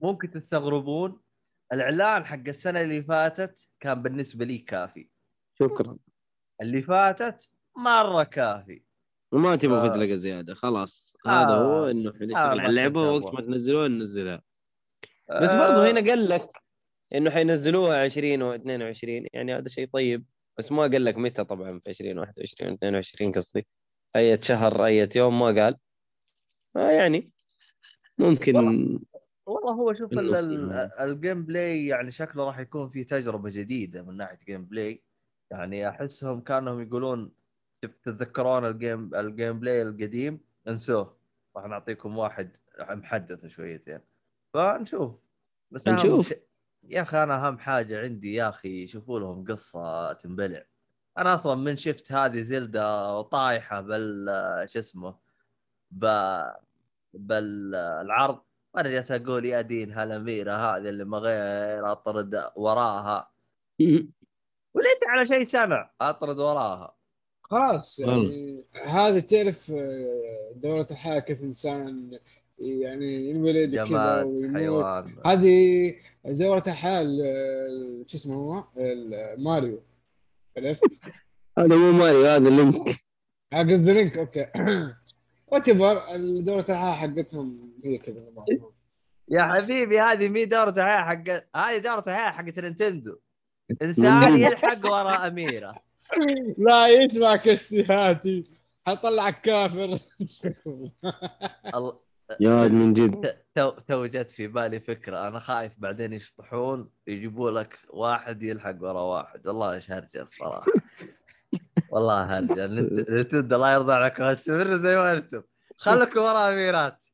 [0.02, 1.22] ممكن تستغربون
[1.74, 5.10] الإعلان حق السنة اللي فاتت كان بالنسبة لي كافي.
[5.60, 5.98] شكرا.
[6.62, 8.84] اللي فاتت مرة كافي.
[9.32, 9.88] وما تبغى آه.
[9.88, 11.30] فزلقة زيادة خلاص آه.
[11.30, 13.34] هذا هو إنه حنشتغل آه، على اللعبة وقت.
[13.34, 14.42] ما تنزلوها ننزلها
[15.42, 16.62] بس آه، برضو هنا قال لك
[17.16, 20.26] إنه حينزلوها 20 و 22 يعني هذا شيء طيب
[20.58, 23.68] بس ما قال لك متى طبعا في 20 21 22 قصدي
[24.16, 25.78] اي شهر اي يوم ما قال
[26.76, 27.32] آه يعني
[28.18, 28.56] ممكن
[29.46, 30.10] والله هو شوف.
[31.00, 35.04] ال gameplay يعني شكله راح يكون في تجربة جديدة من ناحية gameplay
[35.52, 37.32] يعني أحسهم كأنهم يقولون
[37.82, 41.18] تتذكرون ال game ال gameplay القديم؟ انسوه.
[41.56, 44.00] راح نعطيكم واحد محدث شويتين.
[44.54, 45.12] فنشوف.
[45.72, 46.34] بس نشوف.
[46.84, 50.66] يا أخي أنا أهم حاجة عندي يا أخي يشوفوا لهم قصة تنبلع.
[51.18, 54.26] أنا أصلا من شفت هذه زلدة طايحة بال
[54.70, 55.16] شو اسمه
[55.92, 56.06] ب
[57.14, 58.42] بالعرض.
[58.74, 63.32] وأنا جالس أقول يا دين هالأميرة هذه اللي ما غير أطرد وراها.
[64.74, 66.96] وليت على شيء سمع أطرد وراها.
[67.52, 72.12] خلاص يعني هذا تعرف آه، دورة الحياة كيف الإنسان
[72.60, 74.56] يعني ينولد جماد ويموت.
[74.56, 75.16] حيوان.
[75.26, 75.96] هذه
[76.26, 79.82] دورة الحياة ال- شو اسمه هو؟ ال- ماريو.
[80.58, 81.02] عرفت؟
[81.58, 82.90] هذا مو ماريو هذا لينك.
[83.54, 84.46] آه، قصدي لينك okay.
[85.52, 86.02] وكبر
[86.40, 88.24] دورة الحياة حقتهم هي كذا.
[89.30, 93.18] يا حبيبي هذه مي دورة حياة حق هذه دورة حياة حقت نينتندو.
[93.82, 95.91] إنسان يلحق ورا أميره.
[96.58, 98.52] لا يسمع كسياتي
[98.88, 99.98] حطلعك كافر
[102.40, 103.38] يا من جد.
[103.56, 105.28] تو تو جت في بالي فكرة.
[105.28, 109.48] أنا خايف بعدين يشطحون يجيبوا لك واحد يلحق ورا واحد.
[109.48, 110.66] والله إيش هرجه الصراحه
[111.92, 115.42] والله هرجه نت- نتندو الله يرضى عليكم استمروا زي ما أنتم.
[115.78, 117.08] خليكم ورا أميرات.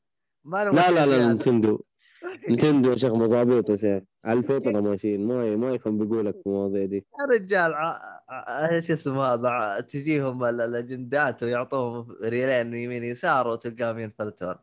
[0.43, 1.33] ما لا لا لا.
[1.33, 1.83] نتندو.
[2.49, 4.03] نتندو يا شيخ مظابيط يا شيخ.
[4.25, 5.27] على الفطره ماشيين.
[5.27, 6.95] ما ما يخنبقوا لك في المواضيع دي.
[6.95, 7.73] يا رجال
[8.49, 14.55] إيش اسمه هذا؟ تجيهم ال- الأجندات ويعطوهم ريالين يمين يسار وتلقاهم ينفلتون.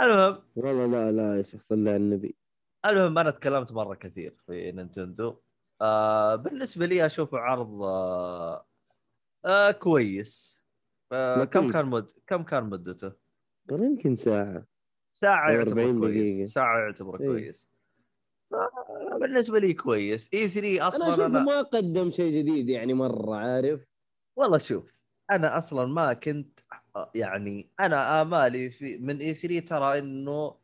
[0.00, 0.38] المهم.
[0.56, 2.34] والله لا لا يا شيخ صلى على النبي.
[2.86, 5.36] المهم أنا تكلمت مرة كثير في نينتندو.
[5.80, 8.66] آه بالنسبة لي اشوفه عرض آه
[9.44, 10.62] آه كويس.
[11.12, 13.12] آه كم؟ كان مد كم كان مدته؟
[13.68, 14.64] ترى يمكن ساعة.
[15.18, 16.52] ساعة يعتبر 40 كويس.
[16.52, 17.26] ساعة يعتبر إيه.
[17.26, 17.68] كويس
[19.20, 23.36] بالنسبة لي كويس اي 3 أنا أصلا أشوفه أنا ما قدم شيء جديد يعني مرة
[23.36, 23.80] عارف
[24.36, 24.92] والله شوف
[25.30, 26.60] أنا أصلا ما كنت
[27.14, 30.54] يعني أنا آمالي في من E3 ترى إنه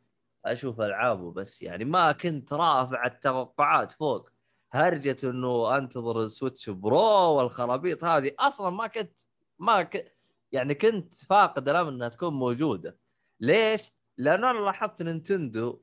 [0.45, 4.29] أشوف ألعابه بس يعني ما كنت رافع التوقعات فوق
[4.71, 9.21] هرجة إنه أنتظر ال Switch Pro والخرابيط هذه أصلا ما كنت
[9.59, 10.15] ما ك...
[10.51, 12.97] يعني كنت فاقد الامل إنها تكون موجودة
[13.39, 15.81] ليش؟ لأنه أنا لاحظت نينتندو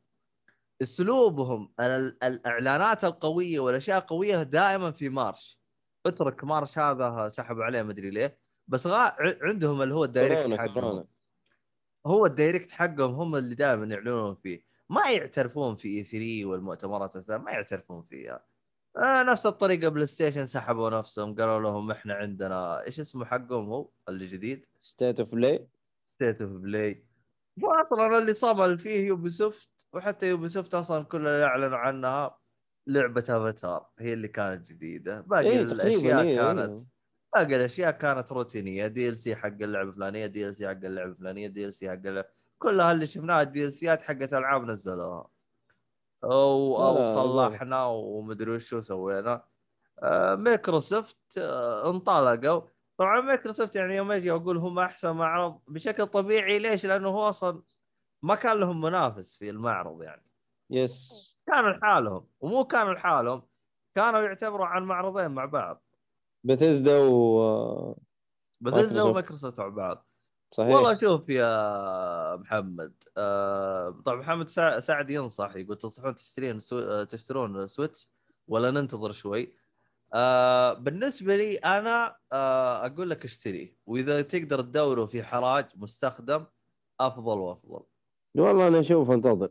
[0.82, 5.60] أسلوبهم ال- الإعلانات القوية والأشياء القوية دائما في March.
[6.06, 8.38] اترك March هذا سحبوا عليه مدري ليه.
[8.68, 9.16] بس غا...
[9.42, 11.04] عندهم اللي هو ال Direct حقهم.
[12.06, 14.64] هو ال Direct حقهم هم اللي دائما يعلنون فيه.
[14.90, 18.44] ما يعترفون في E3 والمؤتمرات الثانية ما يعترفون فيها.
[18.96, 24.66] آه نفس الطريقة PlayStation سحبوا نفسهم قالوا لهم إحنا عندنا إيش اسمه حقهم هو الجديد
[24.80, 25.68] State of Play
[26.14, 27.06] State of Play
[27.60, 32.38] واصلا اللي صمل فيه Ubisoft وحتى Ubisoft أصلا كل اللي اعلنوا عنها
[32.86, 35.20] لعبة أفاتار هي اللي كانت جديدة.
[35.20, 36.86] باقي إيه، الأشياء تقريباً، إيه، كانت إيه.
[37.34, 38.86] باقي الأشياء كانت روتينية.
[38.86, 42.28] DLC حق اللعبة الفلانية DLC حق اللعبة الفلانية DLC حق اللعبة.
[42.58, 45.28] كلها اللي شفناها ال DLC ات حقت العاب نزلوها.
[46.24, 49.44] أو أو صلحنا ومدري وش سوينا.
[50.02, 52.62] آه، مايكروسوفت آه، انطلقوا.
[52.96, 57.62] طبعا مايكروسوفت يعني يوم أجي أقول هم أحسن معرض بشكل طبيعي ليش؟ لأنه هو أصلا
[58.22, 60.22] ما كان لهم منافس في المعرض يعني.
[60.70, 61.32] yes.
[61.46, 63.42] كانوا لحالهم ومو كانوا لحالهم
[63.94, 65.84] كانوا يعتبروا عن معرضين مع بعض.
[66.44, 67.96] بثزدا و
[68.60, 69.06] مايكروسوفت.
[69.06, 70.06] ومايكروسوفت مع بعض.
[70.50, 70.74] صحيح.
[70.74, 76.78] والله شوف يا محمد آه طبعا محمد سع- سعد ينصح يقول تنصحون تشترين سو...
[76.78, 78.08] آه، تشترون Switch
[78.48, 79.56] ولا ننتظر شوي؟
[80.14, 86.46] آه بالنسبة لي أنا آه أقول لك اشتري وإذا تقدر تدوره في حراج مستخدم
[87.00, 87.82] أفضل وأفضل.
[88.34, 89.50] والله أنا أشوف أنتظر.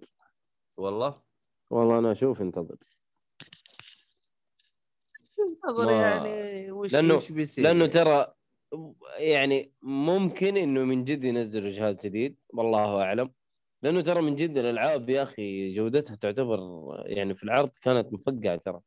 [0.77, 1.21] والله؟
[1.69, 2.75] والله أنا أشوف أنتظر.
[5.69, 8.33] نظري ما- يعني وش لأنه- وش بيصير؟ لأنه؟ ترى
[9.17, 13.31] يعني ممكن إنه من جد ينزلوا جهاز جديد والله أعلم.
[13.83, 16.59] لأنه ترى من جد الألعاب يا أخي جودتها تعتبر
[17.05, 18.81] يعني في العرض كانت مفقعة ترى.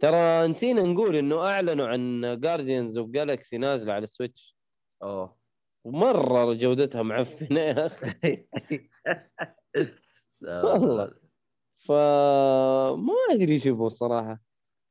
[0.00, 4.56] ترى نسينا نقول إنه أعلنوا عن Guardians of Galaxy نازلة على ال Switch
[5.02, 5.36] أوه.
[5.84, 8.46] ومرة جودتها معفنة يا أخي.
[10.42, 11.12] والله.
[11.88, 14.40] فما أدري إيش يبغوا الصراحة.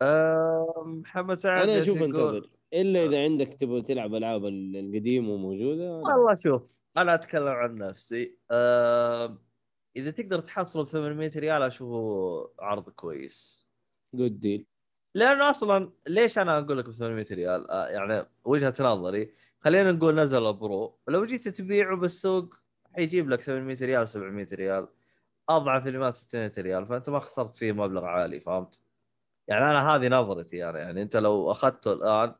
[0.01, 2.49] آه محمد سعد أنا أشوف انتظر.
[2.73, 8.37] إلا إذا عندك تبغى تلعب ألعاب ال- القديمة موجوده والله شوف أنا أتكلم عن نفسي.
[8.51, 9.37] أه...
[9.95, 13.69] إذا تقدر تحصله ب 800 ريال أشوفه عرض كويس.
[14.15, 14.65] جود ديل
[15.15, 20.15] لأنه أصلا ليش أنا أقول لك ب 800 ريال آه يعني وجهة نظري خلينا نقول
[20.15, 22.55] نزل ال Pro لو جيت تبيعه بالسوق
[22.95, 24.87] حيجيب لك 800 ريال 700 ريال.
[25.49, 28.79] أضعف اللي ما 600 ريال فأنت ما خسرت فيه مبلغ عالي فهمت؟
[29.47, 30.79] يعني أنا هذه نظرتي أنا.
[30.79, 32.35] يعني أنت لو أخذته الآن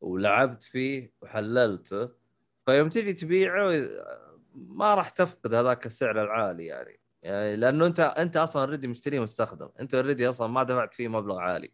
[0.00, 2.08] ولعبت فيه وحللته
[2.66, 3.88] فيوم تجي تبيعه
[4.54, 7.00] ما راح تفقد هذاك السعر العالي يعني.
[7.22, 9.68] يعني لأنه انت أنت أصلا already مشتريه مستخدم.
[9.80, 11.72] أنت already أصلا ما دفعت فيه مبلغ عالي.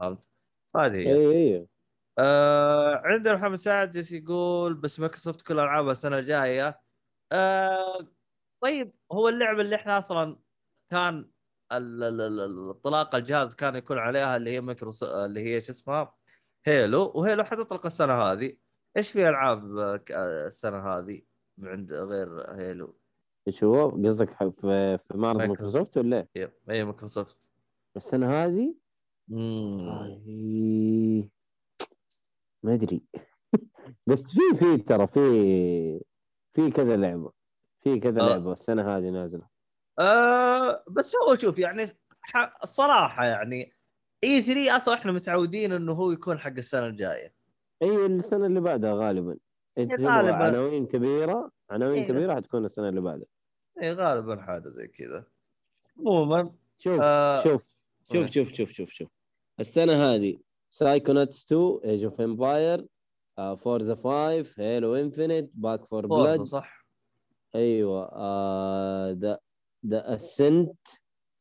[0.00, 0.28] فهمت؟
[0.76, 1.68] هذه هي اي اي
[2.18, 6.80] آه عندنا محمد سعد جالس يقول بس مايكروسوفت كل العابها السنة الجاية.
[7.32, 8.08] آه
[8.62, 10.38] طيب هو اللعبه اللي إحنا أصلا
[10.90, 11.30] كان
[11.72, 16.14] ال- ال- ال- الانطلاق الجهاز كان يكون عليها اللي هي مايكروسوفت اللي هي شو اسمها؟
[16.66, 17.12] Halo.
[17.14, 18.56] و Halo حتطلق السنة هذه.
[18.96, 19.78] إيش في ألعاب
[20.46, 21.22] السنة هذه
[21.62, 23.00] عند غير Halo؟
[23.48, 25.98] إيش هو؟ قصدك في في معرض مايكروسوفت.
[25.98, 27.50] ولا؟ yep أي مايكروسوفت.
[27.96, 28.74] السنة هذه؟
[32.62, 33.02] ما أدري.
[34.06, 35.20] بس في في ترى في
[36.54, 37.32] في كذا لعبة.
[37.80, 38.28] في كذا آه.
[38.28, 39.48] لعبة السنة هذه نازلة.
[39.98, 41.86] آه بس هو شوف يعني
[42.62, 43.72] الصراحه يعني
[44.24, 47.34] E3 أصلا إحنا متعودين إنه هو يكون حق السنة الجاية.
[47.82, 49.36] إي السنة اللي بعدها غالبا.
[49.78, 50.34] غالباً.
[50.34, 52.08] عناوين كبيرة عناوين إيه.
[52.08, 53.26] كبيرة حتكون السنة اللي بعدها.
[53.82, 55.24] إي غالبا حاجة زي كذا.
[55.98, 57.76] عموما شوف آه شوف.
[58.12, 59.19] شوف شوف شوف شوف شوف.
[59.60, 60.38] السنة هذه
[60.70, 62.86] Psychonauts 2 Age of Empire
[63.58, 66.86] Forza 5 Halo Infinite Back 4 Blood صح.
[67.54, 68.08] أيوه
[69.10, 69.38] The
[69.86, 70.76] The Ascent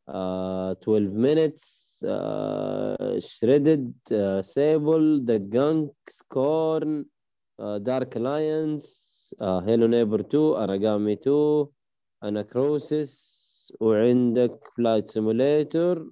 [0.10, 2.00] 12 minutes
[3.18, 3.94] Shredders
[4.42, 7.06] Sable The Gunk Scorn
[7.60, 9.10] Dark Alliance
[9.42, 11.66] Hello Neighbor 2 Aragami 2
[12.24, 13.40] Anacrusis
[13.82, 16.10] وعندك Flight Simulator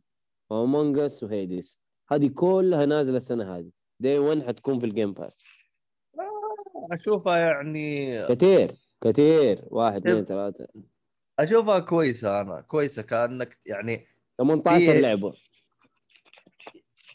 [0.50, 1.80] و Among Us و Hades
[2.10, 3.72] هذه كلها نازلة السنة هذه.
[4.00, 5.38] day 1 حتكون في ال Game Pass
[6.92, 9.62] أشوفها يعني كثير كثير.
[9.68, 10.08] واحد.
[10.08, 10.68] اثنين ثلاثة.
[11.40, 15.34] أشوفها كويسة أنا كويسة كأنك يعني 18 في- لعبة.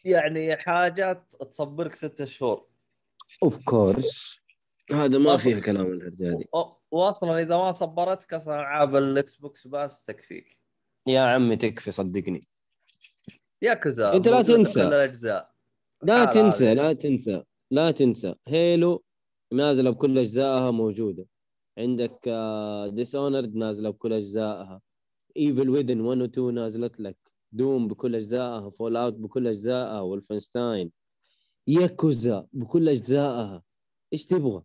[0.05, 1.13] يعني حاجة
[1.53, 2.67] تصبرك ستة شهور.
[3.43, 4.41] of course
[4.93, 10.05] هذا ما فيها كلام الهرجة و- واصلا إذا ما صبرتك أصلا ألعاب ال Xbox Pass
[10.05, 10.59] تكفيك.
[11.07, 12.41] يا عمي تكفي صدقني.
[13.63, 14.83] ياكوزا أنت لا موجودة تنسى.
[14.83, 15.53] الأجزاء.
[16.03, 16.75] لا تنسى.
[16.75, 18.35] لا تنسى لا تنسى.
[18.49, 19.05] Halo
[19.53, 21.27] نازلة بكل أجزائها موجودة.
[21.79, 22.29] عندك
[22.95, 24.81] Dishonored نازلة بكل أجزائها.
[25.37, 27.17] Evil Within 1 و 2 نازلت لك.
[27.53, 28.71] Doom بكل أجزائها.
[28.71, 30.17] Fallout بكل أجزائها.
[30.17, 30.89] Wolfenstein.
[31.67, 33.63] Yakuza بكل أجزائها.
[34.13, 34.63] إيش تبغى؟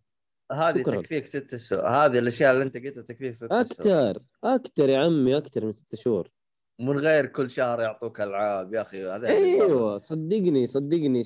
[0.52, 1.00] هذه شكراً.
[1.00, 1.88] تكفيك ست شهور.
[1.88, 3.60] هذه الأشياء اللي أنت قلتها تكفيك ست شهور.
[3.60, 6.28] أكثر أكثر يا عمي أكثر من ست شهور.
[6.80, 11.22] من غير كل شهر يعطوك ألعاب يا أخي هذا إيوه صدقني صدقني.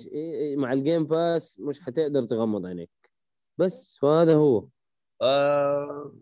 [0.57, 2.91] مع ال Game Pass مش حتقدر تغمض عينيك.
[3.59, 4.69] بس وهذا هو.
[5.23, 6.15] آه...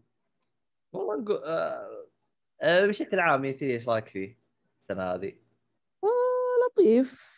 [0.92, 2.06] والله نقول آه...
[2.62, 2.86] آه...
[2.86, 4.38] بشكل عام إي 3 إيش رأيك فيه
[4.82, 5.32] السنة هذه؟
[6.04, 7.30] آه لطيف.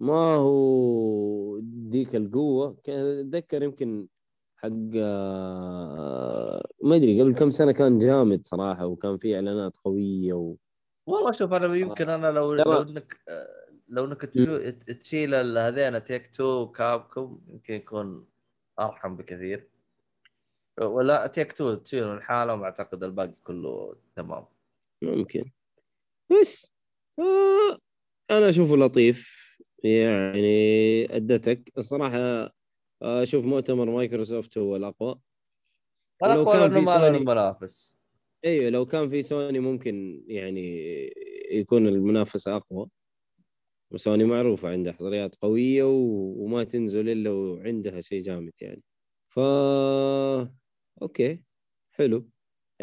[0.00, 2.76] ما هو ديك القوة.
[2.84, 4.08] كان أتذكر يمكن
[4.56, 10.56] حق آه، ما أدري قبل كم سنة كان جامد صراحة وكان فيه إعلانات قوية و...
[11.06, 14.24] والله شوف أنا يمكن أنا لو لو إنك آه، لو إنك
[15.00, 18.26] تشيل هذين تيك تو وكابكم يمكن يكون
[18.80, 19.68] أرحم بكثير.
[20.80, 24.44] ولا Take-Two تشيل من حالهم اعتقد الباقي كله تمام.
[25.02, 25.50] ممكن.
[26.40, 26.74] بس
[27.18, 27.78] آه
[28.30, 29.44] أنا أشوفه لطيف.
[29.84, 31.72] يعني أدتك.
[31.78, 32.18] الصراحة
[33.02, 35.20] آه، أشوف مؤتمر مايكروسوفت هو الأقوى.
[36.22, 37.96] أنا ولو أقول كان انه في ما له منافس
[38.44, 40.86] أيوه لو كان في سوني ممكن يعني
[41.50, 42.88] يكون المنافسة أقوى.
[43.90, 45.98] وسوني معروفة عندها حصريات قوية و...
[46.44, 48.82] وما تنزل إلا وعندها شيء جامد يعني.
[49.28, 49.38] ف
[51.02, 51.42] okay
[51.92, 52.28] حلو.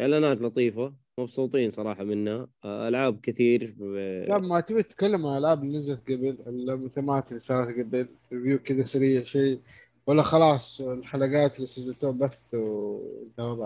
[0.00, 2.48] إعلانات لطيفة مبسوطين صراحة منها.
[2.64, 3.84] ألعاب كثير ب...
[4.28, 8.84] لا ما تبي تتكلم عن الالعاب اللي نزلت قبل المؤتمرات اللي صارت قبل review كذا
[8.84, 9.60] سريع شيء
[10.06, 13.00] ولا خلاص الحلقات اللي سجلتوها بث و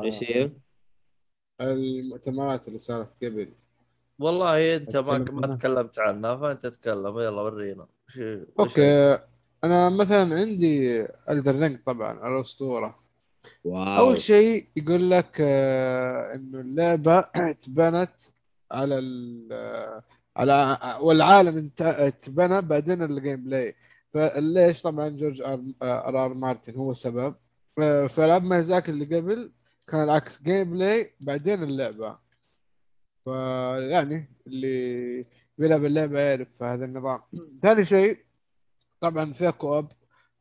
[0.05, 0.51] إيش هي؟
[1.61, 3.49] المؤتمرات اللي صارت قبل.
[4.19, 5.57] والله أنت ما ما.
[5.57, 7.19] تكلمت عنها فأنت تتكلم.
[7.19, 7.87] يلا ورينا.
[8.59, 9.19] okay.
[9.65, 12.99] أنا مثلا عندي Elden Ring طبعا الاسطوره
[13.65, 13.99] wow.
[14.07, 18.11] أول شيء يقول لك آه، إنه اللعبة اتبنت
[18.73, 20.03] على ال آه،
[20.37, 23.75] على والعالم انت- اتبنى بعدين ال gameplay
[24.15, 27.35] فليش؟ طبعا George R R, R Martin هو السبب.
[27.79, 29.51] آه، فالعاب ميازاكي اللي قبل
[29.89, 32.19] كان العكس gameplay بعدين اللعبة.
[33.25, 35.27] فيعني اللي
[35.59, 37.21] بيلعب اللعبة يعرف هذا النظام.
[37.63, 38.19] ثاني شيء
[39.01, 39.89] طبعا فيها co-op.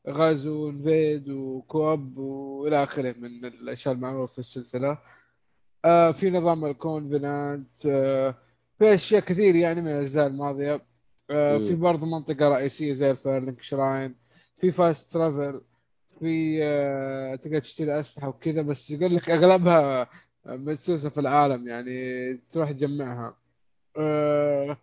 [0.10, 4.98] غزو invade و co-op وإلى آخره من الأشياء المعروفة في السلسلة.
[5.86, 8.36] آه في نظام ال covenant آه
[8.80, 10.86] في أشياء كثير يعني من الأجزاء الماضية.
[11.30, 11.76] آه في.
[11.76, 14.16] برضه منطقة رئيسية زي ال Firelink Shrine.
[14.58, 15.62] في فاست ترافل.
[16.20, 20.07] في آه تقدر تشتري أسلحة وكذا بس يقول لك أغلبها
[20.45, 23.38] مدسوسة في العالم يعني تروح تجمعها.
[23.97, 24.78] آه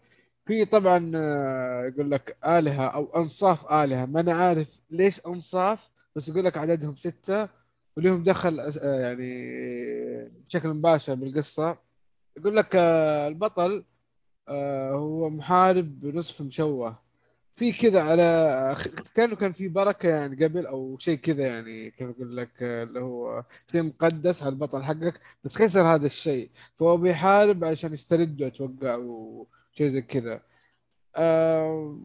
[0.46, 4.06] في طبعا آه، يقول لك آلهة أو أنصاف آلهة.
[4.06, 7.48] ما أنا عارف ليش أنصاف بس يقول لك عددهم ستة
[7.96, 9.28] ولهم دخل آه، يعني
[10.48, 11.78] بشكل مباشر بالقصة.
[12.36, 13.84] يقول لك آه، البطل
[14.48, 16.98] آه، هو محارب نصف مشوه.
[17.56, 18.76] في كذا على
[19.14, 23.00] كأنه كان في بركة يعني قبل أو شيء كذا يعني كيف أقول لك آه، اللي
[23.00, 28.96] هو شيء مقدس على البطل حقك بس خسر هذا الشيء فهو بيحارب عشان يسترده أتوقع
[28.96, 30.42] وشيء زي كذا
[31.16, 31.98] آه،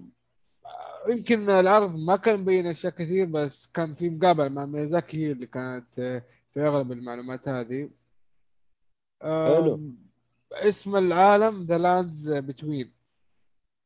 [1.10, 5.48] يمكن العرض ما كان مبين أشياء كثير بس كان في مقابلة مع ميازاكي هي اللي
[5.48, 6.24] كانت آه،
[6.54, 7.90] في أغلب المعلومات هذه
[9.22, 9.82] آه، حلو.
[10.52, 12.92] اسم العالم The Lands Between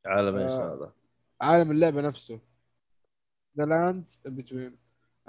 [0.05, 0.76] عالم إيش آه.
[0.76, 0.91] هذا؟
[1.41, 2.39] عالم اللعبة نفسه.
[3.57, 4.77] The Lands Between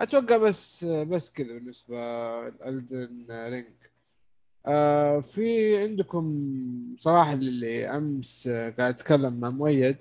[0.00, 1.96] أتوقع بس بس كذا بالنسبة
[2.50, 3.74] ل Elden Ring.
[4.66, 6.24] آه في عندكم
[6.96, 9.96] صراحة اللي أمس آه، قاعد أتكلم مع مؤيد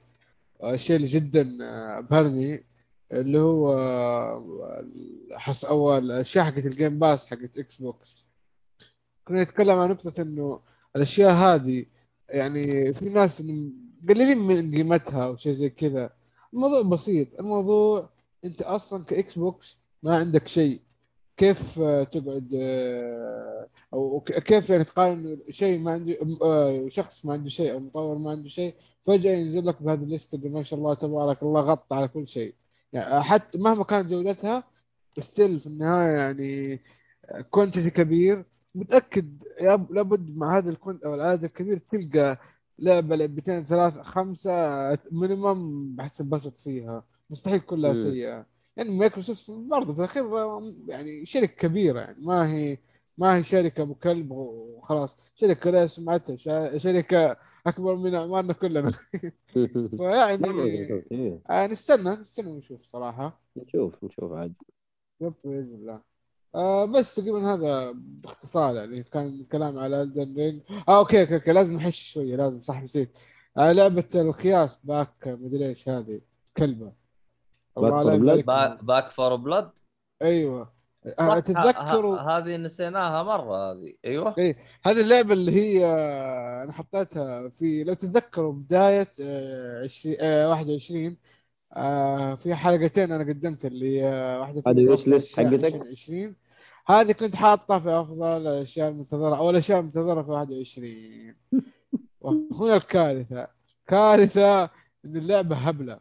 [0.64, 2.64] آه، الشيء اللي جدا آه، أبهرني
[3.12, 4.86] اللي هو آه،
[5.32, 8.28] حس أول الاشياء حقت ال Game Pass حقت Xbox
[9.26, 10.62] كنا نتكلم عن نقطة إنه
[10.96, 11.86] الأشياء هذه
[12.32, 13.44] يعني في ناس
[14.04, 16.10] مقللين من قيمتها وشيء زي كذا.
[16.54, 17.28] الموضوع بسيط.
[17.40, 18.10] الموضوع
[18.46, 20.82] أنت أصلا ك Xbox ما عندك شيء.
[21.38, 27.50] كيف آه، تقعد آه، أو كيف يعني تقارن شيء ما عنده آه، شخص ما عنده
[27.50, 30.80] شيء أو مطور ما عنده شيء فجأة ينزل لك بهذه ال list اللي ما شاء
[30.80, 32.56] الله تبارك الله غطى على كل شيء.
[32.94, 34.64] يعني حتى مهما كانت جودتها
[35.20, 36.82] still في النهاية يعني
[37.52, 38.46] quantity كبير.
[38.76, 42.38] متأكد ياب- لابد مع هذا ال count أو العدد الكبير تلقى
[42.80, 44.52] لعبة لعبتين ثلاث خمسة
[45.12, 47.04] minimum حتنبسط فيها.
[47.30, 47.96] مستحيل كلها مم.
[47.96, 48.46] سيئة.
[48.78, 50.26] يعني مايكروسوفت برضه في الأخير
[50.88, 52.18] يعني شركة كبيرة يعني.
[52.26, 52.78] ما هي
[53.18, 55.18] ما هي شركة ابو كلب وخلاص.
[55.36, 56.36] شركة لها سمعتها
[56.78, 58.92] شركة أكبر من أعمارنا كلنا.
[59.98, 60.48] فيعني
[61.12, 61.40] إيه.
[61.50, 63.40] آه نستنى نستنى ونشوف صراحة.
[63.58, 64.54] نشوف نشوف عاد.
[65.22, 66.02] Yep بإذن الله.
[66.56, 71.52] آه بس تقريبا هذا باختصار يعني كان كلام على Elden Ring آه okay, okay okay
[71.54, 73.18] لازم نحش شوية لازم صح نسيت.
[73.58, 76.22] آه لعبة الخياس Back مدري إيش هذه
[76.58, 76.92] كلبه
[78.82, 79.70] Back 4 لا Blood؟
[80.22, 80.74] أيوه.
[81.20, 83.94] آه تتذكروا هذه نسيناها مرة هذه.
[84.06, 84.36] أيوه.
[84.38, 84.58] إيه.
[84.86, 91.18] هذه اللعبة اللي هي آه، أنا حطيتها في لو تتذكروا بداية آه، عشرين- آه، 21
[91.74, 96.36] آه، في حلقتين أنا قدمت اللي آه، واحدة هذه وش ليست حقتك؟ أشياء 2020
[96.88, 101.36] هذه كنت حاطها في أفضل الأشياء المنتظرة أو الاشياء المنتظرة في 21
[102.22, 103.48] وهنا الكارثة
[103.88, 104.64] كارثة
[105.06, 106.00] إن اللعبة هبلة.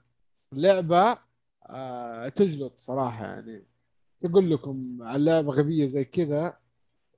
[0.52, 1.18] اللعبة
[1.66, 3.64] آه تجلط صراحة يعني.
[4.20, 6.56] تقول لكم على لعبه غبية زي كذا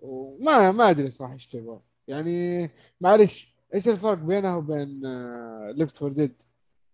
[0.01, 1.81] وما ما أدري صراحة إيش تبغى.
[2.09, 5.01] يعني معلش إيش الفرق بينها وبين
[5.71, 6.33] Left 4 Dead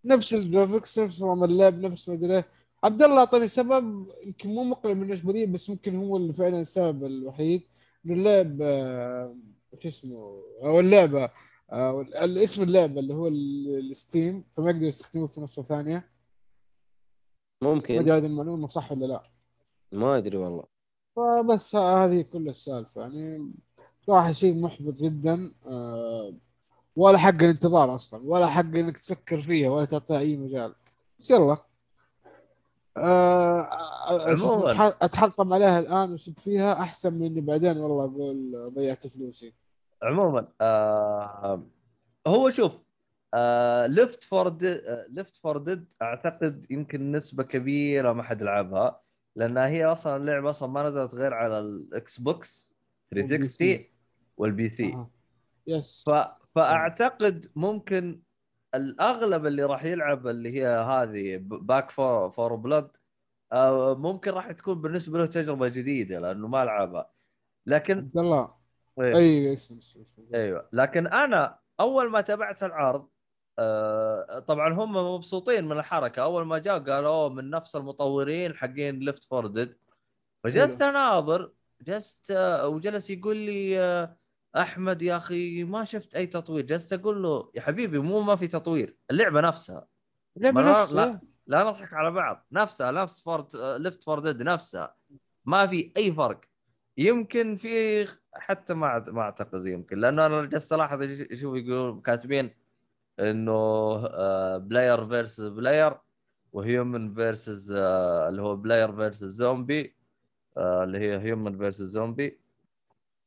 [0.05, 2.57] نفس ال graphics نفس نظام اللعب نفس ما أدري إيه.
[2.85, 7.05] عبد الله اعطاني سبب يمكن مو مقنع بالنسبة لي بس ممكن هو اللي فعلا السبب
[7.05, 7.62] الوحيد
[8.07, 9.37] إنه اللعب آه،
[9.79, 11.31] شو اسمه أو اللعبة
[11.72, 16.11] آه، الاسم اللعبة اللي هو ال- ستيم فما يقدر يستخدمه في نسخه ثانية.
[17.62, 19.22] ما ممكن أدري هذه المعلومة صح ولا لا.
[19.93, 20.64] ما أدري والله.
[21.16, 23.53] فبس هذه كل السالفة يعني
[24.07, 26.35] صراحة شيء محبط جدا آه،
[26.97, 30.74] ولا حق الانتظار أصلا ولا حق إنك تفكر فيها ولا تعطيها أي مجال.
[31.20, 31.57] بس يلا.
[33.03, 34.74] آه، آه،.
[34.74, 39.55] أتح- اتحطم عليها الآن واسب فيها أحسن من اني بعدين والله أقول ضيعت فلوسي
[40.03, 41.66] عموما آه
[42.26, 42.72] هو شوف
[43.34, 44.59] آه Left 4
[45.09, 49.01] Left 4 Dead أعتقد يمكن نسبة كبيرة ما حد لعبها
[49.36, 52.78] لأنها هي أصلا اللعبه أصلا ما نزلت غير على ال Xbox
[53.11, 53.84] 360
[54.36, 55.11] وال PC آه.
[55.66, 56.11] Yes ف...
[56.55, 58.20] فأعتقد ممكن
[58.75, 62.91] الأغلب اللي راح يلعب اللي هي هذه Back 4 4 Blood
[63.99, 67.11] ممكن راح تكون بالنسبة له تجربة جديدة لأنه ما لعبها.
[67.66, 68.55] لكن عبد الله.
[69.01, 69.16] إيه.
[69.16, 69.79] أي اسم
[70.35, 70.69] أيوه.
[70.73, 73.09] لكن أنا أول ما تابعت العرض
[73.59, 76.23] آه طبعا هم مبسوطين من الحركة.
[76.23, 79.76] أول ما جاء قالوا من نفس المطورين حقين Left 4 Dead
[80.45, 81.53] فجلست أناظر
[81.83, 84.18] جلست آه، وجلس يقول لي آه،
[84.57, 88.46] أحمد يا أخي ما شفت أي تطوير جلست أقول له يا حبيبي مو ما في
[88.49, 89.86] تطوير اللعبة نفسها.
[90.36, 91.20] اللعبة ما لا- نفسها لا.
[91.46, 94.94] لا نضحك على بعض نفسها نفس فورد Left 4 Dead نفسها.
[95.44, 96.40] ما في أي فرق.
[96.99, 101.03] يمكن في حتى ما ما أعتقد يمكن لأنه أنا جلست ألاحظ
[101.34, 102.51] شوف يقولون كاتبين
[103.20, 103.96] إنه
[104.59, 105.99] player versus player
[106.53, 109.95] و human versus اللي هو player versus zombie
[110.59, 112.41] اللي هي human versus zombie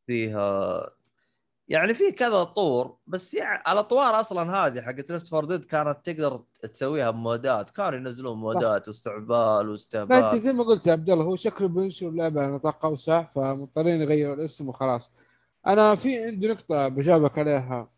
[0.08, 0.90] فيها
[1.72, 6.42] يعني في كذا طور بس يعني الاطوار أصلا هذه حقت Left 4 Dead كانت تقدر
[6.62, 10.40] تسويها بمودات كانوا ينزلون مودات واستهبال لا انت واستهبال.
[10.40, 14.36] زي ما قلت يا عبد الله هو شكله بينشر اللعبه على نطاق أوسع فمضطرين يغيروا
[14.36, 15.12] الاسم وخلاص.
[15.68, 17.90] أنا في عندي نقطة بجاوبك عليها.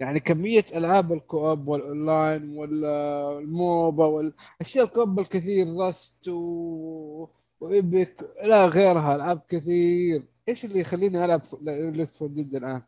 [0.00, 7.28] يعني كمية ألعاب ال co-op وال online وال MOBA والاشياء ال co-op الكثير Rust و...
[7.60, 10.22] و Epic لا غيرها ألعاب كثير.
[10.48, 12.82] إيش اللي يخليني ألعب Left 4 Dead الآن؟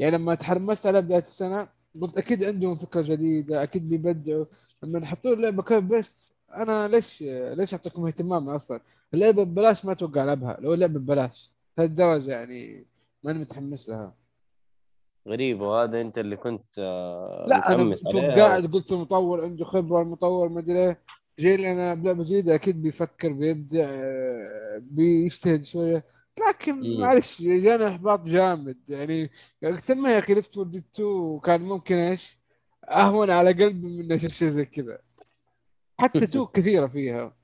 [0.00, 1.68] يعني لما تحمست على بداية السنة
[2.00, 4.44] قلت أكيد عندهم فكرة جديدة أكيد بيبدعوا.
[4.82, 8.80] لما يحطوا اللعبة كيف بس أنا ليش ليش أعطيكم اهتمام أصلا؟
[9.14, 10.56] اللعبة ببلاش ما أتوقع ألعبها.
[10.60, 12.84] لو اللعبة ببلاش لهالدرجه يعني
[13.24, 14.14] ماني متحمس لها.
[15.28, 18.42] غريب وهذا أنت اللي كنت آه، لا أنا متحمس كنت عليه.
[18.42, 20.98] قاعد قلت المطور عنده خبرة المطور ما أدري إيه.
[21.38, 26.04] جاي لي أنا بلعبة جديدة أكيد بيفكر بيبدع آه، بيجتهد شوية.
[26.48, 27.00] لكن مم.
[27.00, 28.78] معلش جاني إحباط جامد.
[28.88, 32.38] يعني تسمى يا أخي Left 4 Dead 2 كان ممكن إيش؟
[32.88, 34.98] أهون على قلبي من أشوف شيء زي كذا.
[36.00, 37.36] حتى 2 كثيرة فيها.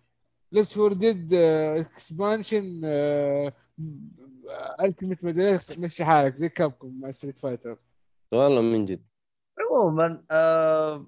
[0.53, 2.81] ليفت فور ديد اكسبانشن
[4.85, 7.79] التيمت مدري مشي حالك زي كابكم مع ستريت فايتر
[8.33, 9.03] والله من جد.
[9.71, 11.07] عموما آه...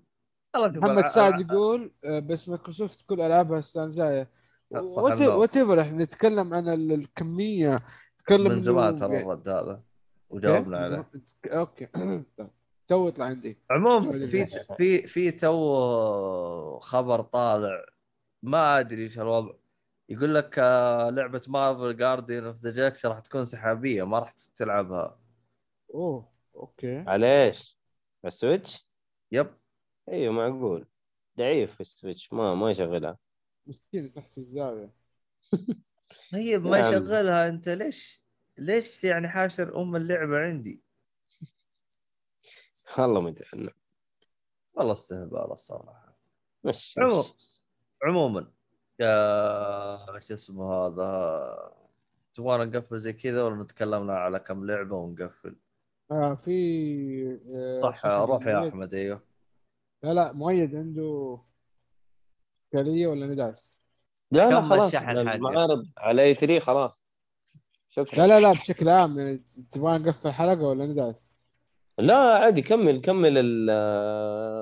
[0.57, 4.29] محمد سعد يقول آه، بس مايكروسوفت كل ألعابها السنة الجاية.
[4.71, 7.77] وات ايفر إحنا نتكلم عن ال- الكمية.
[8.21, 9.83] نتكلم من زمان ترى الرد هذا
[10.31, 11.11] وجاوبنا عليه.
[11.47, 11.89] أوكي.
[12.89, 13.59] تو يطلع عندي.
[13.71, 14.47] عموما في
[14.77, 17.85] في في تو خبر طالع.
[18.43, 19.55] ما أدري إيش الوضع.
[20.09, 25.19] يقول لك آه، لعبة مارفل Guardians of the Galaxy راح تكون سحابية ما راح تلعبها.
[25.95, 26.99] أوه أوكي.
[26.99, 27.79] على إيش؟
[28.25, 28.89] السويتش؟
[29.33, 29.51] يب.
[30.09, 30.87] أيوه معقول.
[31.39, 33.17] ضعيف السويتش ما ما يشغلها.
[33.69, 34.91] مسكين تحت الزاويه
[36.33, 36.79] طيب ما.
[36.79, 38.23] يشغلها أنت؟ ليش؟
[38.59, 40.83] ليش يعني حاشر أم اللعبة عندي؟
[42.99, 43.45] والله ما أدري.
[43.53, 43.71] عنه
[44.75, 46.19] والله استهبال الصراحه
[46.65, 47.61] مش عمو- مش.
[48.05, 48.53] عموما
[49.01, 51.79] يا شو اسمه هذا؟
[52.35, 55.57] تبغانا نقفل زي كذا ولا نتكلم على كم لعبة ونقفل؟
[56.11, 58.69] آه في آه، صح روح يا.
[58.69, 59.23] أحمد أيوه.
[60.03, 61.39] لا لا مؤيد عنده
[62.75, 63.81] إشكالية ولا ندعس
[64.33, 64.95] لا لا خلاص.
[64.95, 67.03] المعارض على اي 3 خلاص.
[67.89, 68.27] شكرا.
[68.27, 69.43] لا لا لا بشكل عام يعني
[69.73, 71.37] تبغى نقفل حلقه ولا ندعس
[71.99, 73.71] لا عادي كمل كمل ال-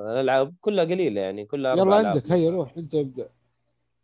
[0.09, 0.55] الألعاب.
[0.61, 1.95] كلها قليلة يعني كلها يلا.
[2.07, 2.31] عندك.
[2.31, 3.29] هيا روح أنت ابدأ.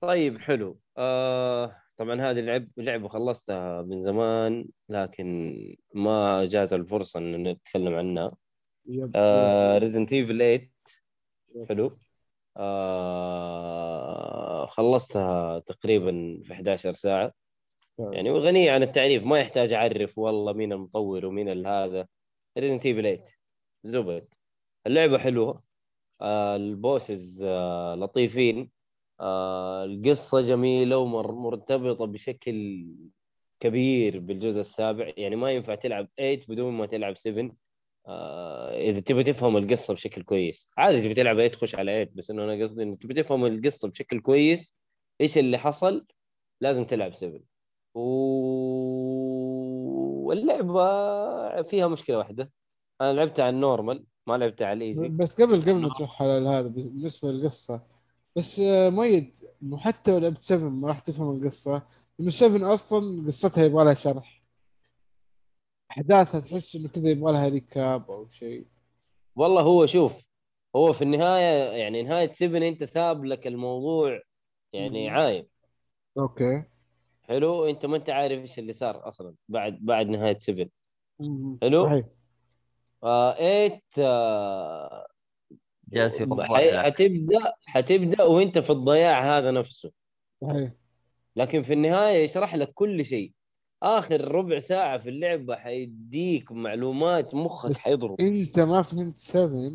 [0.02, 0.80] طيب حلو.
[0.98, 5.56] آه طبعا هذه اللعب لعبة خلصتها من زمان لكن
[5.94, 8.32] ما جات الفرصة إن نتكلم عنها.
[9.16, 10.72] آه Resident Evil 8
[11.70, 11.98] حلو.
[12.58, 17.34] آه خلصتها تقريبا في 11 ساعة.
[18.00, 22.08] يعني غنية عن التعريف ما يحتاج أعرف والله مين المطور ومين هذا
[22.58, 23.26] Resident Evil 8
[23.84, 24.34] زبد.
[24.88, 25.64] اللعبة حلوة.
[26.22, 28.72] آه ال bosses آه لطيفين.
[29.20, 32.86] آه القصة جميلة ومرتبطه بشكل
[33.60, 35.12] كبير بالجزء السابع.
[35.18, 37.52] يعني ما ينفع تلعب 8 بدون ما تلعب 7 آه
[38.90, 40.70] إذا تبي تفهم القصة بشكل كويس.
[40.78, 43.88] عادي تبي تلعب 8 تخش على 8 بس إنه أنا قصدي إنك تبي تفهم القصة
[43.88, 44.76] بشكل كويس
[45.22, 46.06] إيش اللي حصل؟
[46.62, 47.40] لازم تلعب 7
[47.96, 48.00] و...
[50.28, 52.52] واللعبة فيها مشكلة واحدة.
[53.02, 55.08] أنا لعبتها على ال normal ما لعبتها على ال easy.
[55.08, 57.82] بس قبل قبل ما تروح على هذا بالنسبة للقصة.
[58.36, 61.82] بس آه، مؤيد مو حتى لو لعبت 7 ما راح تفهم القصة.
[62.20, 64.43] لأنه 7 أصلا قصتها يبغى لها شرح.
[65.98, 68.66] أحداثها تحس إنه كذا يبغى لها recap أو شيء.
[69.36, 70.26] والله هو شوف
[70.76, 74.22] هو في النهاية يعني نهاية 7 أنت ساب لك الموضوع
[74.74, 75.10] يعني.
[75.10, 75.46] عايم
[76.18, 76.64] أوكي.
[77.22, 80.68] حلو؟ أنت ما أنت عارف إيش اللي صار أصلا بعد بعد نهاية 7
[81.20, 81.58] مم.
[81.62, 81.86] حلو.
[81.86, 82.06] صحيح.
[83.04, 85.08] آه 8 آه
[85.90, 89.92] جالس حتبدأ حتبدأ وأنت في الضياع هذا نفسه.
[90.42, 90.72] صحيح.
[91.36, 93.32] لكن في النهاية يشرح لك كل شيء.
[93.84, 99.72] آخر ربع ساعة في اللعبه حيديك معلومات مخك حيضرب إنت ما فهمت 7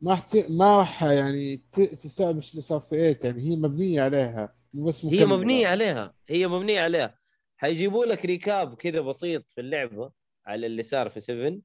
[0.00, 0.46] ما راح ت...
[0.50, 1.56] ما راح يعني.
[1.72, 5.26] تستوعب إيش اللي صار في 8 يعني هي مبنية عليها مو بس هي.
[5.26, 7.14] مبنية عليها هي مبنية عليها
[7.56, 10.10] حيجيبوا لك ريكاب كذا بسيط في اللعبة
[10.46, 11.58] على اللي صار في 7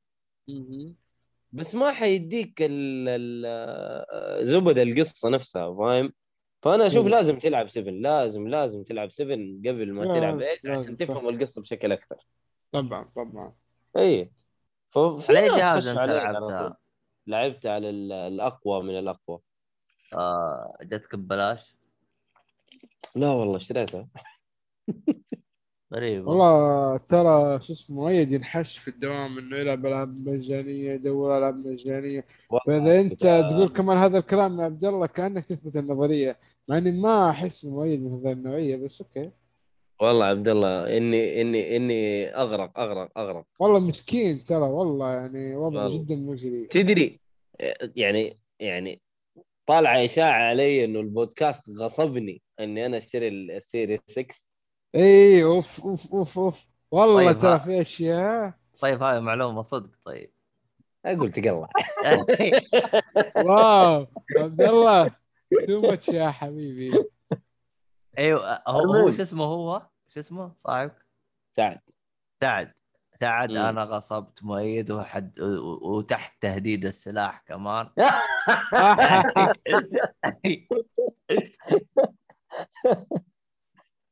[0.48, 0.96] مهم.
[1.52, 6.14] بس ما حيديك ال- ال- زبد القصة نفسها فاهم
[6.66, 7.08] فأنا أشوف.
[7.08, 9.36] لازم تلعب 7 لازم لازم تلعب 7
[9.66, 10.98] قبل ما تلعب 8 لازم، عشان.
[10.98, 12.18] تفهم القصة بشكل أكثر.
[12.72, 13.54] طبعا طبعا.
[13.98, 14.32] إي.
[14.92, 16.00] ففي على جهاز أنت.
[16.00, 16.78] لعبتها؟
[17.28, 19.40] لعبت على ال- الأقوى من الأقوى.
[20.14, 21.76] آه جتك ببلاش؟
[23.16, 24.08] لا والله اشتريتها.
[25.94, 26.28] غريب.
[26.28, 32.26] والله ترى شو اسمه مؤيد ينحش في الدوام إنه يلعب ألعاب مجانية يدور ألعاب مجانية.
[32.68, 36.38] فإذا أنت تقول كمان هذا الكلام يا عبد الله كأنك تثبت النظرية.
[36.68, 39.32] مع اني ما أحس مؤيد من هذه النوعية بس أوكي.
[40.02, 43.46] والله عبد الله إني إني إني أغرق أغرق أغرق.
[43.60, 45.98] والله مسكين ترى والله يعني وضعه والله.
[46.04, 47.20] جدا مزري تدري
[47.96, 49.02] يعني يعني
[49.66, 54.26] طالعه إشاعة علي إنه البودكاست غصبني إني أنا أشتري ال Series S
[54.96, 56.70] اي أوف أوف أوف أوف.
[56.92, 57.60] والله طيب، ترى.
[57.60, 58.54] في أشياء.
[58.82, 60.32] طيب هاي معلومة صدق طيب.
[61.06, 61.70] أقول تقلع.
[63.46, 65.25] wow عبد الله.
[65.68, 67.04] too much يا حبيبي.
[68.18, 71.06] أيوه هو هو شو اسمه هو؟ شو اسمه؟ صاحبك
[71.52, 71.80] سعد.
[72.42, 72.74] سعد.
[73.14, 73.58] سعد مم.
[73.58, 75.40] أنا غصبت مؤيد وحد
[75.82, 77.90] وتحت تهديد السلاح كمان.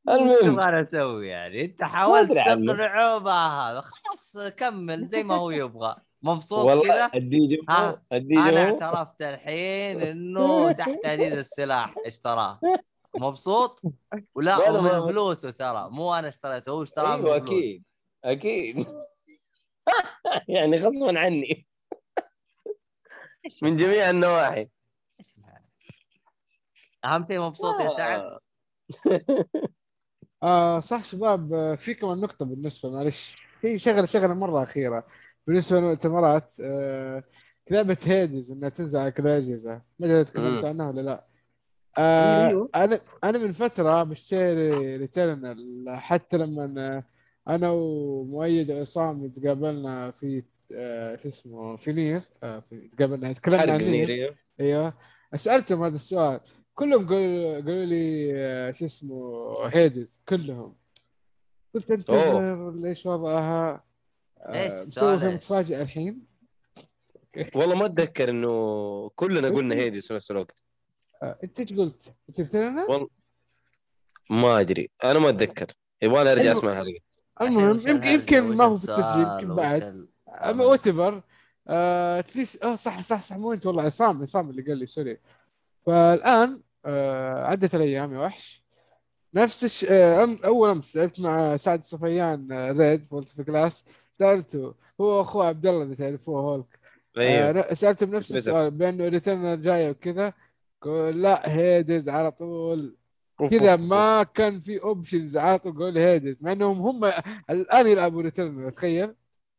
[0.09, 0.55] المهم.
[0.55, 2.31] شو أنا أسوي يعني؟ أنت حاولت.
[2.31, 5.95] تقنعه بهذا خلاص كمل زي ما هو يبغى.
[6.24, 7.59] مبسوط والله كذا الدي
[8.13, 12.59] الدي أنا اعترفت الحين إنه تحت تهديد السلاح اشتراه
[13.15, 13.82] مبسوط؟
[14.36, 17.57] ولا لا، لا، ومن ما- فلوسه ترى مو أنا اشتريته هو اشتراه أيوه من فلوسه
[17.57, 17.84] أكيد
[18.24, 18.86] أكيد.
[20.47, 21.67] يعني غصبا عني.
[23.61, 24.69] من جميع النواحي.
[27.05, 28.39] أهم شيء مبسوط يا سعد؟
[30.43, 30.80] آه.
[30.80, 35.07] صح شباب آه، في كمان نقطة بالنسبة معلش في شغلة شغلة مرة أخيرة.
[35.47, 37.23] بالنسبة للمؤتمرات آه
[37.71, 40.65] لعبة Hades إنها تنزل على كل الأجهزة ما أدري تكلمت مم.
[40.65, 41.25] عنها ولا لا.
[41.97, 42.69] آه أيوه.
[42.75, 45.86] أنا أنا من فترة بشتري Returnal.
[45.89, 47.03] حتى لما
[47.47, 50.43] أنا ومؤيد وعصام تقابلنا في
[50.75, 54.36] آه شو اسمه في Nier آه في تقابلنا تكلمنا عن Nier.
[54.59, 54.93] أيوه.
[55.35, 56.39] سألتهم هذا السؤال.
[56.75, 60.75] كلهم قالوا قالوا لي آه، شو اسمه Hades كلهم.
[61.75, 63.83] قلت انتظر ليش وضعها؟ آه،
[64.49, 66.25] مسوي فيها إيش؟ متفاجئ الحين.
[67.55, 70.63] والله ما أتذكر إنه كلنا قلنا Hades في نفس الوقت.
[71.23, 72.03] آه، إنت إيش قلت؟
[72.37, 73.07] قلت لنا؟ والله
[74.29, 74.89] ما أدري.
[75.03, 75.67] أنا ما أتذكر.
[76.01, 76.99] يبغى أرجع أسمع الحلقة.
[77.41, 80.07] المهم يمكن؟ يمكن ما هو في التسجيل؟ يمكن بعد.
[80.59, 81.21] whatever at
[81.67, 85.17] least آه صح صح صح مو أنت والله عصام عصام اللي قال لي sorry.
[85.85, 88.63] فالآن آه عدت الأيام يا وحش.
[89.33, 89.85] نفس الش...
[89.89, 93.85] آه أم- أول أمس لعبت مع سعد الصفيان آه ريد فولت في كلاس
[94.20, 96.80] سالته هو أخوه عبد الله اللي تعرفوه هولك
[97.18, 98.36] أيوه آه سالته بنفس.
[98.36, 100.34] السؤال بانه ريتيرنر جاية وكذا
[100.82, 102.97] قول لا هيدز على طول
[103.49, 103.76] كذا.
[103.76, 107.14] ما كان في اوبشنز على طول قول هيدز مع إنهم هم
[107.49, 109.16] الآن يلعبوا ريتيرنر تخيل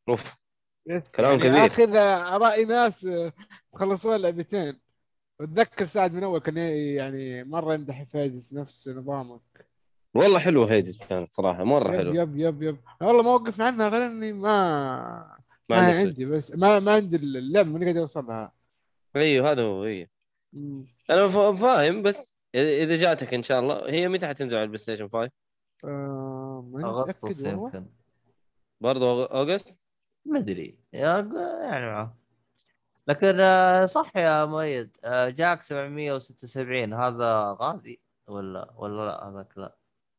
[0.09, 0.35] أوف
[0.87, 1.03] يس.
[1.15, 1.67] كلام يعني كبير.
[1.67, 1.97] آخذ
[2.43, 3.33] راي ناس آه،
[3.75, 4.81] خلصوا لعبتين
[5.41, 9.67] واتذكر سعد من أول كان يعني مرة يمدح في Hades نفس نظامك
[10.15, 12.15] والله حلو Hades كانت صراحة مرة yep حلو.
[12.14, 12.79] yep yep yep.
[13.01, 15.37] والله ما وقفنا عنها غير إني ما
[15.69, 15.99] ما ما.
[15.99, 18.53] عندي بس ما ما عندي اللعبة ماني قادر اوصل لها
[19.17, 20.09] أيوه هذا هو هي
[20.53, 20.87] مم.
[21.11, 23.91] أنا فا- فاهم بس إذا جاتك إن شاء الله.
[23.93, 25.31] هي متى حتنزل على ال PlayStation 5
[25.85, 27.45] آه أغسطس.
[27.45, 27.87] يمكن.
[28.81, 29.79] برضه August
[30.27, 30.79] ما أدري.
[30.93, 31.31] يا-
[31.62, 32.17] يعني معه
[33.09, 34.97] لكن آه، صح يا مؤيد.
[35.05, 39.77] آه، جاك 776 هذا غازي ولا ولا لا؟ هذاك لا.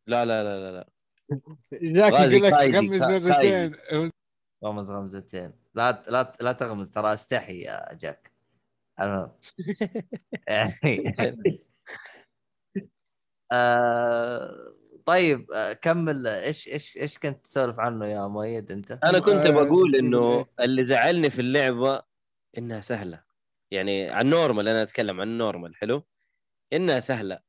[0.08, 0.88] لا لا لا لا, لا.
[1.74, 3.76] جاك يقول لك غمز مرتين
[4.64, 5.54] غمز غمزتين.
[5.76, 8.32] لا لا لا تغمز ترى استحي يا جاك.
[9.02, 9.32] المهم.
[10.48, 11.14] يعني
[13.52, 14.74] آه،
[15.06, 16.28] طيب آه، كمل.
[16.28, 20.46] إيش إيش إيش كنت تسولف عنه يا مؤيد أنت؟ أنا كنت آه، بقول إنه.
[20.60, 22.02] اللي زعلني في اللعبة
[22.58, 23.24] إنها سهلة.
[23.72, 26.04] يعني عن ال normal أنا أتكلم عن ال normal حلو؟
[26.74, 27.40] إنها سهلة.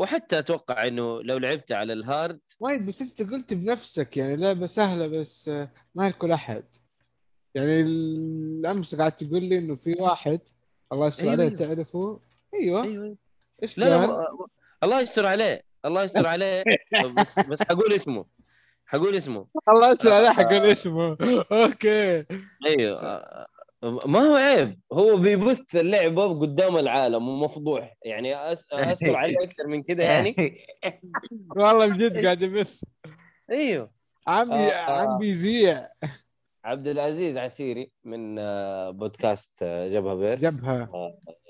[0.00, 4.66] وحتى أتوقع إنه لو لعبت على ال hard وايد بس أنت قلت بنفسك يعني لعبة
[4.66, 6.64] سهلة بس آه، ما لكل أحد.
[7.54, 10.40] يعني الأمس قعدت تقول لي إنه في واحد
[10.92, 11.56] الله يستر أيوة، عليه أيوة.
[11.56, 12.20] تعرفه.
[12.54, 12.82] أيوه.
[12.84, 13.16] أيوه.
[13.62, 14.26] إيش لا لا؟ ما-
[14.82, 16.64] الله يستر عليه الله يستر عليه.
[17.20, 18.24] بس بس حقول اسمه
[18.86, 19.46] حقول اسمه.
[19.68, 21.16] الله يستر عليه حق اسمه.
[21.52, 22.24] okay.
[22.66, 23.46] أيوه آه،
[23.82, 27.96] ما هو عيب هو بيبث اللعبه قدام العالم ومفضوح.
[28.04, 28.66] يعني أس...
[28.72, 30.34] اذكر عليه أكثر من كذا يعني.
[31.56, 32.82] والله بجد قاعد يبث.
[33.50, 33.90] أيوه.
[34.26, 34.72] عم آه.
[34.72, 35.88] عم بيذيع
[36.64, 40.40] عبد العزيز عسيري من آه، بودكاست آه، جبهة فيرس.
[40.44, 40.88] جبهة.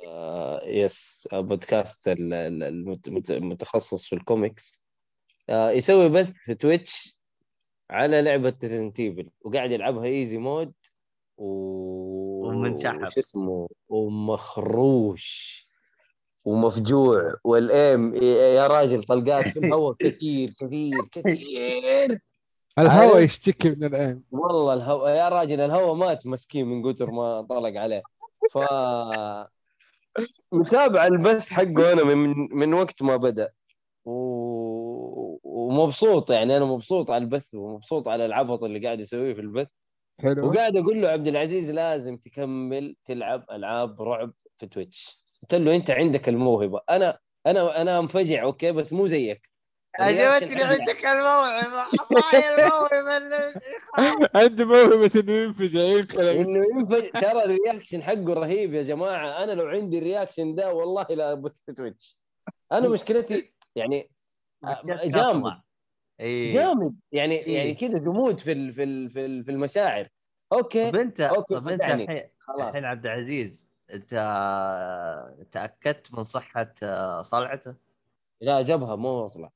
[0.07, 4.85] آه، yes آه، بودكاست ال- ال- المت- مت- المتخصص في الكوميكس.
[5.49, 7.17] آه، يسوي بث في تويتش
[7.91, 9.01] على لعبة Resident
[9.45, 10.73] وقاعد يلعبها easy mode
[11.37, 11.47] و...
[12.61, 13.03] ومنشحب.
[13.03, 15.61] وش اسمه؟ ومخروش.
[16.45, 17.35] ومفجوع.
[17.45, 18.15] وال aim
[18.57, 22.21] يا راجل طلقات في الهواء كثير كثير كثير.
[22.79, 27.81] الهواء؟ يشتكي من الان والله الهواء يا راجل الهواء مات مسكين من كثر ما طلق
[27.81, 28.03] عليه.
[28.51, 28.59] ف
[30.53, 33.51] متابع البث حقه أنا من من وقت ما بدأ.
[34.05, 34.13] و...
[35.43, 39.69] ومبسوط يعني أنا مبسوط على البث ومبسوط على العبط اللي قاعد يسويه في البث.
[40.23, 40.49] حلو.
[40.49, 45.21] وقاعد أقول له عبد العزيز لازم تكمل تلعب ألعاب رعب في تويتش.
[45.43, 46.81] قلت له أنت عندك الموهبة.
[46.91, 49.51] أنا أنا أنا أنفجع okay؟ بس مو زيك.
[49.99, 53.61] عجبتني عندك الموعظه والله الموعظه
[54.35, 56.31] عنده موهبة إنه ينفجع ينفجع.
[56.31, 57.21] إنه ينفجع.
[57.21, 59.45] ترى ال reaction حقه رهيب يا جماعة.
[59.45, 62.19] أنا لو عندي ال reaction ده والله لا في تويتش.
[62.73, 64.11] أنا مشكلتي يعني
[64.85, 65.61] جامد.
[66.21, 67.57] اي جامد يعني إيه.
[67.59, 70.09] يعني كذا جمود في ال- في ال- في ال- في المشاعر
[70.53, 71.81] أوكي طب انت أوكي، طب أنت.
[71.81, 74.15] الحين خلاص الحين عبد العزيز أنت
[75.53, 77.75] تأكدت من صحة آه، صلعته؟
[78.41, 79.51] لا جبهة مو وصله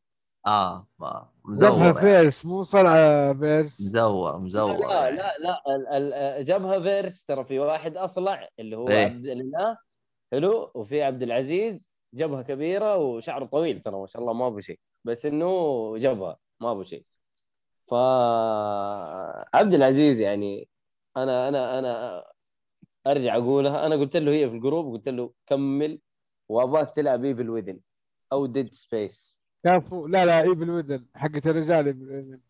[0.47, 1.95] آه ما جبهة مزور يعني.
[1.95, 5.11] فيرس مو صلعة فيرس مزور مزور لا.
[5.11, 5.63] لا لا
[5.97, 9.05] ال- ال- جبهة فيرس ترى في واحد أصلع اللي هو إيه.
[9.05, 9.77] عبد الاله
[10.33, 14.79] حلو وفي عبد العزيز جبهة كبيرة وشعره طويل ترى ما شاء الله ما ابو شيء
[15.05, 15.49] بس إنه
[15.99, 17.05] جبهة ما ابو شيء.
[17.91, 17.95] ف
[19.55, 20.69] عبد العزيز يعني
[21.17, 22.25] أنا أنا أنا
[23.07, 25.99] أرجع اقولها أنا قلت له هي في ال group قلت له كمل
[26.49, 27.81] وأبغاك تلعب Evil Within
[28.33, 32.41] أو Dead Space كفو لا لا Evil Within حقت الرجال.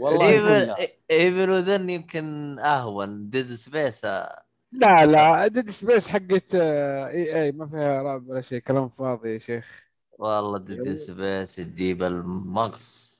[0.00, 3.30] والله Evil Evil Within يمكن أهون.
[3.30, 8.58] Dead Space لا لا Dead Space حقت آه، إي إي ما فيها رعب ولا شيء
[8.58, 9.84] كلام فاضي يا شيخ.
[10.18, 13.13] والله Dead Space تجيب المغص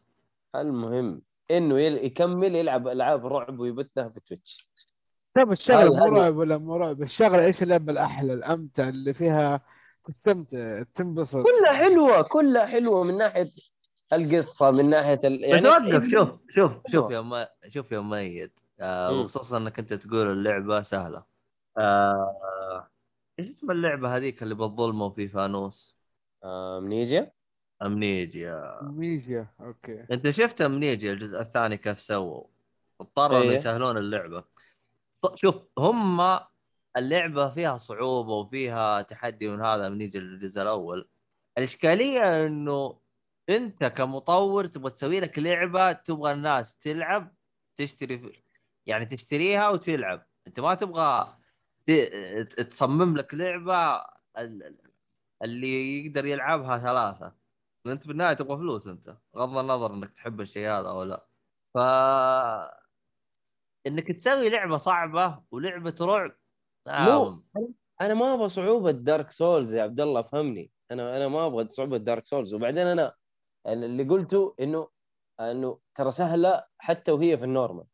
[0.54, 4.68] المهم إنه يل- يكمل يلعب ألعاب رعب ويبثها في تويتش.
[5.36, 9.60] طيب الشغله مو رعب ولا مو رعب الشغلة إيش اللعبة الأحلى الأمتع اللي فيها
[10.04, 13.50] تستمتع تنبسط؟ كلها حلوة كلها حلوة من ناحية
[14.12, 15.40] القصة من ناحية ال...
[15.44, 17.10] يعني بس وقف شوف شوف شوف.
[17.12, 18.50] يا ما شوف يا مؤيد
[18.80, 19.20] آه.
[19.20, 21.24] وخصوصا إنك أنت تقول اللعبة سهلة.
[21.78, 22.88] آه
[23.38, 25.96] إيش اسم اللعبة هذيك اللي بالظلمة وفي فانوس؟
[27.84, 28.80] أمنيجيا.
[28.80, 30.06] أمنيجيا أوكي.
[30.10, 32.44] أنت شفت أمنيجيا الجزء الثاني كيف سووا؟
[33.00, 33.50] اضطروا إيه.
[33.52, 34.44] يسهلون اللعبة.
[35.34, 36.38] شوف هم
[36.96, 41.08] اللعبة فيها صعوبة وفيها تحدي من هذا أمنيجيا الجزء الأول.
[41.58, 42.98] الإشكالية إنه
[43.48, 47.34] أنت كمطور تبغى تسوي لك لعبة تبغى الناس تلعب
[47.76, 48.32] تشتري
[48.86, 50.26] يعني تشتريها وتلعب.
[50.46, 51.36] أنت ما تبغى
[52.44, 54.04] تصمم لك لعبة
[54.38, 54.78] ال-
[55.42, 57.43] اللي يقدر يلعبها ثلاثة.
[57.86, 61.26] أنت بالنهايه تبغى فلوس أنت بغض النظر إنك تحب الشيء هذا أو لا.
[61.74, 61.78] ف
[63.86, 66.36] إنك تسوي لعبة صعبة ولعبة رعب
[66.88, 67.42] مو
[68.00, 70.70] أنا ما أبغى صعوبة Dark Souls يا عبد الله فهمني.
[70.90, 73.14] أنا أنا ما أبغى صعوبة Dark Souls وبعدين أنا
[73.66, 74.88] اللي قلته إنه
[75.40, 77.84] إنه ترى سهلة حتى وهي في ال normal.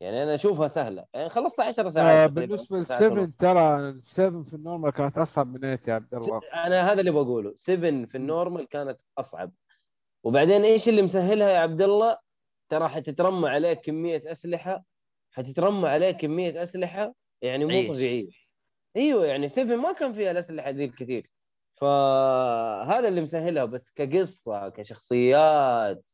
[0.00, 1.04] يعني أنا أشوفها سهلة.
[1.14, 5.46] يعني خلصت 10 آه ساعات بالنسبة ساعة ل7 ترى 7 في ال normal كانت أصعب
[5.46, 6.40] من 8 يا عبد الله.
[6.54, 7.52] أنا هذا اللي بقوله.
[7.56, 9.52] 7 في ال normal كانت أصعب.
[10.24, 12.18] وبعدين إيش اللي مسهلها يا عبد الله؟
[12.68, 14.84] ترى حتترمى عليك كمية أسلحة.
[15.30, 17.94] حتترمى عليك كمية أسلحة يعني مو.
[17.94, 18.30] طبيعية.
[18.96, 21.30] أيوه يعني 7 ما كان فيها الأسلحة ذي كثير.
[21.74, 23.64] فهذا اللي مسهلها.
[23.64, 26.04] بس كقصة كشخصيات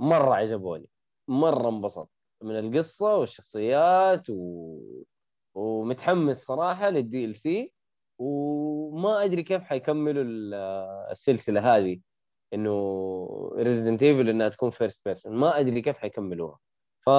[0.00, 0.88] مرة عجبوني.
[1.28, 4.78] مرة انبسط من القصة والشخصيات و...
[5.54, 7.72] ومتحمس صراحة لل DLC
[8.18, 10.54] وما أدري كيف حيكملوا ال-
[11.10, 12.00] السلسلة هذه.
[12.54, 16.58] إنه Resident Evil إنها تكون first person ما أدري كيف حيكملوها.
[17.06, 17.10] ف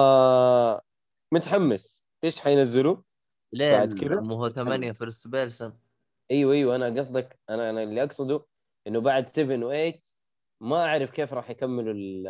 [1.34, 2.04] متحمس.
[2.24, 2.96] إيش حينزلوا
[3.52, 4.92] ليه بعد كذا؟ مو هو ثمانية.
[4.92, 5.78] first person
[6.30, 8.44] أيوه أيوه أنا قصدك أنا أنا اللي أقصده
[8.86, 9.56] إنه بعد 7
[9.92, 9.98] و8
[10.60, 12.26] ما أعرف كيف راح يكملوا ال-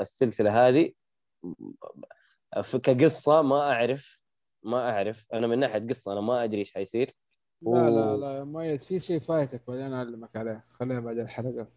[0.00, 0.92] السلسلة هذه.
[2.62, 4.18] كقصة ما أعرف
[4.62, 5.26] ما أعرف.
[5.32, 7.10] أنا من ناحية قصة أنا ما أدري إيش حيصير.
[7.62, 10.64] لا لا و- لا ما في شيء فايتك بعدين أعلمك عليه.
[10.70, 11.68] خليها بعد الحلقة.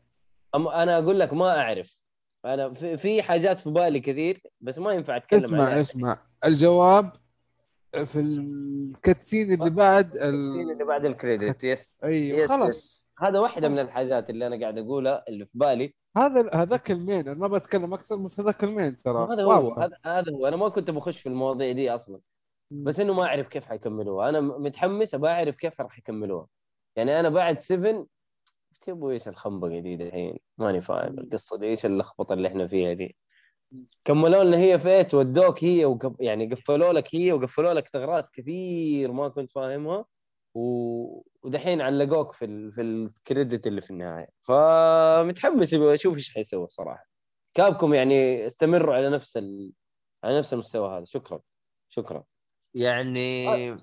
[0.57, 1.97] أم- أنا أقول لك ما أعرف.
[2.45, 6.19] أنا في, في حاجات في بالي كثير بس ما ينفع أتكلم اسمع عنها اسمع.
[6.45, 7.11] الجواب
[8.05, 10.71] في ال cutscene اللي بعد ال...
[10.71, 13.03] اللي بعد ال credit yes أيوه yes، خلاص.
[13.19, 15.93] هذا واحدة من الحاجات اللي أنا قاعد أقولها اللي في بالي.
[16.18, 19.34] هذا هذاك المين أنا ما بتكلم أكثر بس هذاك المين ترى.
[19.34, 19.73] هذا هو.
[20.06, 20.48] هذا هو.
[20.48, 22.19] أنا ما كنت بخش في المواضيع دي أصلا.
[22.72, 24.30] بس إنه ما أعرف كيف حيكملوها.
[24.30, 26.48] أنا متحمس أبغى أعرف كيف راح يكملوها.
[26.95, 28.06] يعني أنا بعد 7
[28.81, 33.15] تبغوا إيش الخنبقة دي الحين ماني فاهم القصة دي إيش اللخبطة اللي إحنا فيها دي؟
[34.06, 36.14] كملوا لنا هي في 8 ودوك هي وقف...
[36.19, 40.06] يعني قفلوا لك هي وقفلوا لك ثغرات كثير ما كنت فاهمها.
[40.53, 42.72] ودحين علقوك في ال...
[42.72, 44.30] في الكريدت اللي في النهاية.
[44.41, 47.07] فمتحمس أشوف إيش حيسوي صراحة
[47.53, 49.72] كابكم يعني استمروا على نفس ال...
[50.24, 51.06] على نفس المستوى هذا.
[51.06, 51.40] شكرا.
[51.90, 52.24] شكرا.
[52.74, 53.78] يعني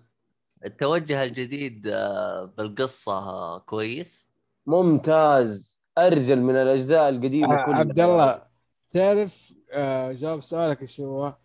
[0.65, 4.31] التوجه الجديد آه، بالقصة آه، كويس؟
[4.66, 5.81] ممتاز.
[5.99, 7.78] أرجل من الأجزاء القديمة آه، كلها.
[7.78, 8.43] عبد الله
[8.91, 11.36] تعرف آه، جواب سؤالك إيش هو؟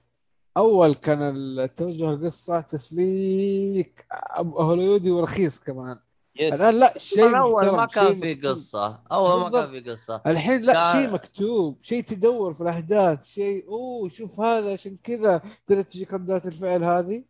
[0.59, 1.21] أول كان
[1.59, 4.05] التوجه القصة تسليك
[4.37, 5.99] هوليودي ورخيص كمان.
[6.39, 6.53] yes.
[6.53, 8.33] الآن لا شيء محترم ما كان في.
[8.33, 9.03] قصة.
[9.11, 9.71] أول ما كان.
[9.71, 10.21] في قصة.
[10.27, 15.41] الحين لا كان- شيء مكتوب شيء تدور في الأحداث شيء أوه شوف هذا عشان كذا
[15.67, 17.23] تقدر تجيك ردات الفعل هذه.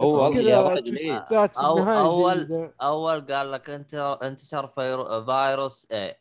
[0.00, 0.80] هو يا إيه.
[0.80, 2.74] تويستات في أو- جيدة.
[2.82, 5.24] اول قال لك أنت انتشر فيرو...
[5.24, 6.16] فيروس اي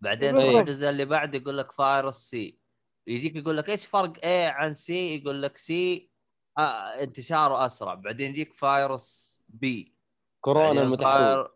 [0.00, 2.58] بعدين الجزء اللي بعده يقول لك فيروس C
[3.06, 6.10] يجيك يقول لك إيش فرق A عن C يقول لك C
[6.58, 7.94] آه انتشاره أسرع.
[7.94, 9.94] بعدين يجيك فيروس B
[10.40, 11.48] كورونا بعدين المتحول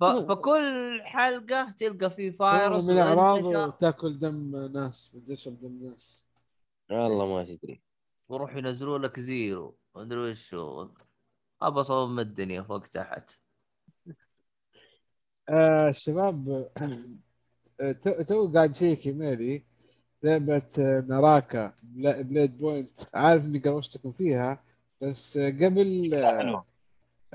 [0.00, 0.04] ف...
[0.04, 6.22] فكل حلقة تلقى في فيروس من اعراضه تاكل دم ناس تشرب دم ناس.
[6.90, 7.82] والله ما تدري.
[8.28, 9.78] ويروح ينزلوا لك Zero.
[9.94, 10.88] ما أدري وش هو
[11.62, 13.30] ابى اصوم الدنيا فوق تحت.
[15.48, 16.70] آه الشباب
[17.80, 19.69] آه، تو تو قاعد شيك ايميلي
[20.22, 23.00] لعبة آه، Naraka Bladepoint.
[23.14, 24.62] عارف إني قروشتكم فيها
[25.02, 26.64] بس قبل آه،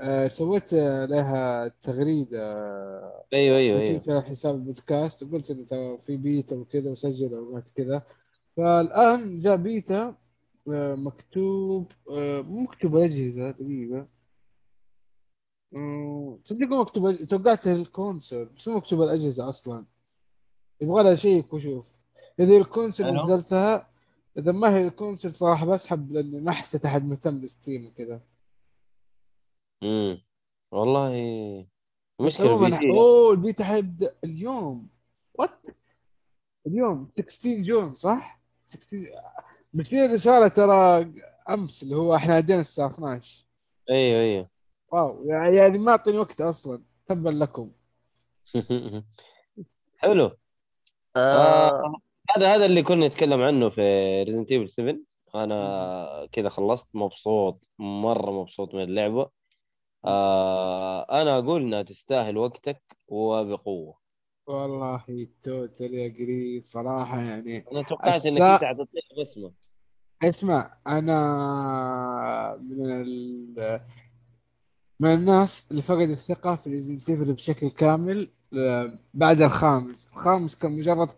[0.00, 2.52] آه، سويت لها تغريدة.
[2.52, 3.80] آه، أيوه أيوه.
[3.80, 8.02] أيوه على حساب البودكاست وقلت إنه ترى في بيتا وكذا وسجل اوقات كذا.
[8.56, 10.14] فالآن جاء بيتا
[10.72, 14.06] آه، مكتوب آه، مو مكتوب الاجهزه دقيقة.
[16.44, 19.84] تصدقوا مكتوب توقعت ال console بس مو مكتوب الأجهزة أصلا.
[20.80, 22.05] يبغى لها شيء وشوف.
[22.40, 23.88] إذا ال console ألو؟ نزلتها
[24.38, 28.20] إذا ما هي ال console صراحة بسحب لاني ما حسيت أحد مهتم ب Steam وكذا.
[29.82, 30.22] امم
[30.72, 31.08] والله
[32.40, 34.88] عموما ال PC أوه البيتا حيبدا اليوم.
[35.34, 35.66] what
[36.66, 39.10] اليوم؟ 16 June صح؟ 16
[39.74, 41.12] مرسلين رساله ترى
[41.50, 43.46] أمس اللي هو إحنا عدينا الساعة 12
[43.90, 44.48] أيوه أيوه.
[44.92, 46.82] wow يعني ما أعطيني وقت أصلا.
[47.06, 47.70] تبا لكم.
[49.98, 50.30] حلو.
[51.16, 52.00] آه.
[52.30, 53.82] هذا هذا اللي كنا نتكلم عنه في
[54.22, 54.96] Resident Evil 7
[55.34, 59.30] أنا كذا خلصت مبسوط مرة مبسوط من اللعبة.
[60.04, 63.98] آه أنا أقول إنها تستاهل وقتك وبقوة.
[64.46, 65.04] والله
[65.42, 67.64] totally agree صراحة يعني.
[67.72, 69.52] أنا توقعت إنك السا- انت حتطيح باسمه.
[70.22, 73.80] اسمع أنا من ال...
[75.00, 78.30] من الناس اللي فقد الثقة في Resident Evil بشكل كامل.
[79.14, 80.06] بعد الخامس.
[80.12, 81.10] الخامس كان مجرد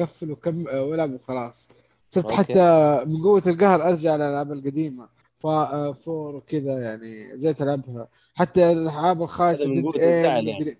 [0.00, 1.68] قفل وكم ولعب وخلاص.
[2.08, 2.30] صرت.
[2.30, 5.08] حتى من قوة القهر أرجع للألعاب القديمة.
[5.44, 8.08] آه، four وكذا يعني جيت ألعبها.
[8.34, 9.88] حتى الألعاب إيه
[10.20, 10.78] الزعل يعني.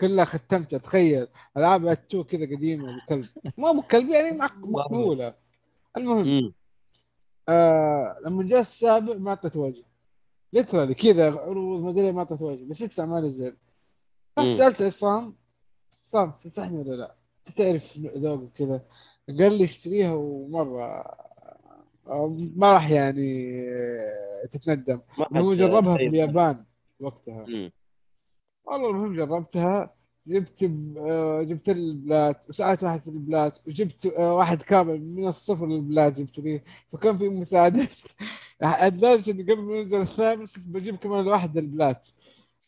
[0.00, 0.78] كلها ختمتها.
[0.78, 1.26] تخيل.
[1.56, 3.26] ألعاب اتو كذا قديمة ابو كلب
[3.58, 5.34] ما ابو كلب يعني مقبولة.
[5.96, 6.52] المهم
[7.48, 9.84] آه لما جاء السابع ما أعطيت وجه.
[10.52, 12.64] ليترالي كذا عروض ما أدري ما أعطيت وجه.
[12.64, 13.54] بس لسه ما نزل.
[14.38, 14.52] رحت.
[14.52, 15.36] سألت عصام
[16.04, 17.14] عصام تنصحني ولا لا؟
[17.56, 18.82] تعرف ذوق وكذا
[19.28, 21.04] قال لي اشتريها ومرة
[22.56, 23.64] ما راح يعني
[24.50, 25.00] تتندم
[25.36, 26.06] هو جربها في.
[26.06, 26.64] اليابان
[27.00, 27.72] وقتها مم.
[28.64, 29.94] والله المهم جربتها
[30.26, 35.28] جبت آه، جبت ال plat وساعدت واحد في ال plat وجبت آه، واحد كامل من
[35.28, 36.62] الصفر لل plat جبت لي
[36.92, 37.98] فكان في مساعدات
[39.28, 42.08] اني قبل ما ينزل الثامن بجيب كمان واحد ال plat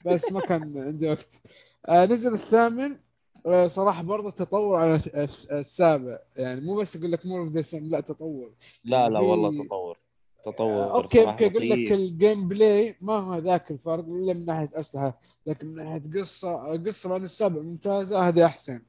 [0.05, 1.40] بس ما كان عندي وقت.
[1.89, 2.97] آه، نزل الثامن.
[3.47, 5.01] آه، صراحة برضه تطور على
[5.52, 6.18] السابع.
[6.36, 8.51] يعني مو بس أقول لك more of the لا تطور.
[8.85, 9.98] لا لا في- والله تطور.
[10.44, 11.93] تطور أوكي صراحة أوكي أقول لك.
[11.93, 17.09] ال gameplay ما هو ذاك الفرق إلا من ناحية أسلحة لكن من ناحية قصة القصة
[17.09, 18.81] بعد السابع ممتازة هذه أحسن.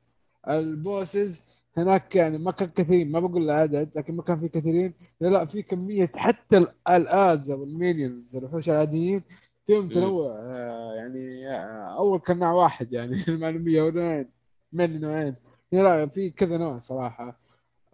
[0.50, 1.42] ال bosses
[1.78, 4.94] هناك يعني ما كان كثيرين ما بقول العدد لكن ما كان في كثيرين.
[5.22, 9.24] لا لا في كمية حتى ال- ال adds أو ال minions الوحوش العاديين
[9.68, 14.30] فيهم تنوع آه، يعني آه، أول كان نوع واحد يعني المعلوميه ونوعين
[14.72, 15.36] من نوعين.
[15.72, 17.40] لا لا في كذا نوع صراحة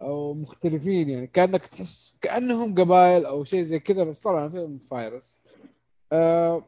[0.02, 1.26] أو مختلفين يعني.
[1.26, 5.42] كأنك تحس كأنهم قبائل أو شيء زي كذا بس طبعا فيهم فايروس.
[6.12, 6.64] آه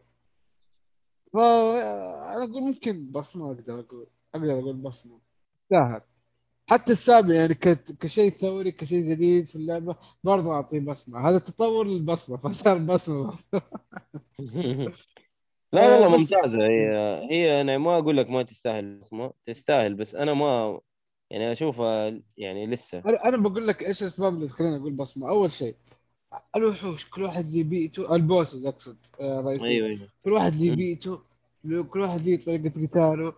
[1.33, 5.19] فانا أقول ممكن بصمة أقدر أقول أقدر أقول بصمة.
[5.71, 6.01] سهل
[6.69, 7.55] حتى السابع يعني
[8.01, 11.29] كشيء ثوري كشيء جديد في اللعبة برضه أعطيه بصمة.
[11.29, 13.33] هذا تطور للبصمه فصار بصمة.
[15.73, 16.59] لا والله بس- ممتازة.
[16.67, 16.91] هي
[17.31, 20.81] هي أنا ما أقول لك ما تستاهل اسمه تستاهل بس أنا ما
[21.31, 23.03] يعني أشوفها يعني لسه.
[23.25, 25.75] أنا بقول لك إيش الأسباب اللي تخليني أقول بصمة؟ أول شيء
[26.57, 27.07] الوحوش.
[27.11, 30.09] كل واحد زي بيئته ال bosses أقصد آه رئيسي أيوه أيوه.
[30.25, 30.75] كل واحد مم.
[30.75, 31.19] بيئته
[31.91, 33.33] كل واحد ليه طريقة قتاله.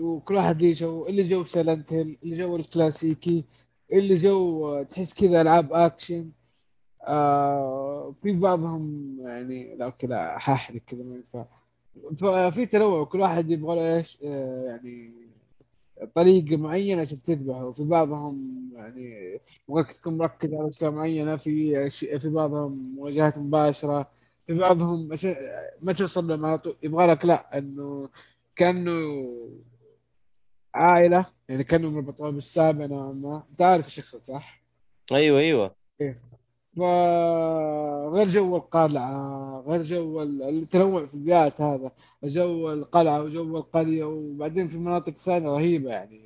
[0.00, 3.44] وكل واحد ليه جو اللي جو Silent Hill اللي جو الكلاسيكي
[3.92, 6.30] اللي جو آه، تحس كذا ألعاب أكشن.
[7.08, 11.46] آه في بعضهم يعني لا أوكي لا حاحرق كذا ما ينفع.
[12.50, 15.12] ففي تنوع كل واحد يبغى له آه يعني
[16.14, 17.64] طريقة معينة عشان تذبحه.
[17.64, 24.10] وفي بعضهم يعني يبغاك تكون مركز على أشياء معينة في في بعضهم مواجهات مباشرة.
[24.46, 25.08] في بعضهم
[25.82, 28.08] ما توصل لهم على طول يبغى لك لا إنه
[28.58, 29.26] كأنه
[30.74, 33.42] عائلة يعني كأنه مربوطين بالسابع نوعا ما.
[33.50, 34.62] أنت عارف إيش صح؟
[35.12, 35.74] أيوه أيوه.
[36.76, 41.90] فغير جو القلعة غير جو ال- التنوع في البيئات هذا
[42.24, 46.18] جو القلعة وجو القرية وبعدين في مناطق ثانية رهيبة يعني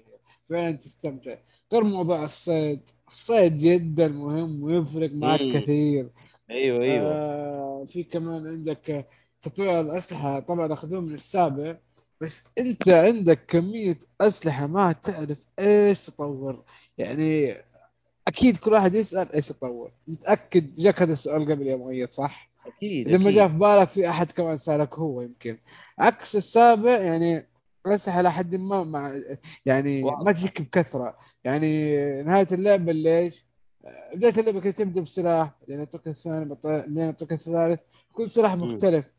[0.50, 1.34] فعلا تستمتع.
[1.72, 5.60] غير موضوع الصيد الصيد جدا مهم ويفرق معك مم.
[5.60, 6.08] كثير.
[6.50, 7.08] أيوه أيوه.
[7.12, 9.06] آه في كمان عندك
[9.40, 11.78] تطوير الأسلحة طبعا أخذوه من السابع.
[12.22, 16.62] بس أنت عندك كمية أسلحة ما تعرف إيش تطور
[16.98, 17.56] يعني
[18.28, 23.08] أكيد كل واحد يسأل إيش تطور متأكد جاك هذا السؤال قبل يا مؤيد صح؟ أكيد
[23.08, 23.34] إذا ما أكيد.
[23.36, 25.58] جاء في بالك في أحد كمان سألك هو يمكن
[25.98, 27.46] عكس السابع يعني
[27.86, 29.12] الأسلحة لحد ما مع
[29.66, 30.02] يعني.
[30.02, 33.46] ما تجيك بكثرة يعني نهاية اللعبة ليش؟
[34.14, 37.80] بداية اللعبة كنت تبدأ بسلاح بعدين يعطوك الثاني بعدين يعطوك الثالث
[38.12, 38.54] كل سلاح.
[38.54, 39.12] مختلف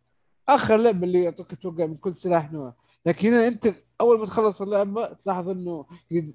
[0.49, 2.73] آخر لعبة اللي يعطوك توقع من كل سلاح نوع
[3.05, 5.85] لكن هنا أنت أول ما تخلص اللعبة تلاحظ إنه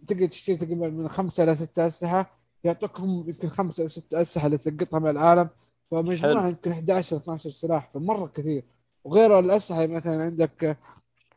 [0.08, 4.58] تقدر تشتري تقريبا من خمسة إلى ستة أسلحة يعطوكم يمكن خمسة أو ستة أسلحة اللي
[4.58, 5.48] تلقطها من العالم
[5.90, 6.48] فمجموعة حلو.
[6.50, 8.64] يمكن 11 12 سلاح فمرة كثير
[9.04, 10.76] وغير الأسلحة مثلا عندك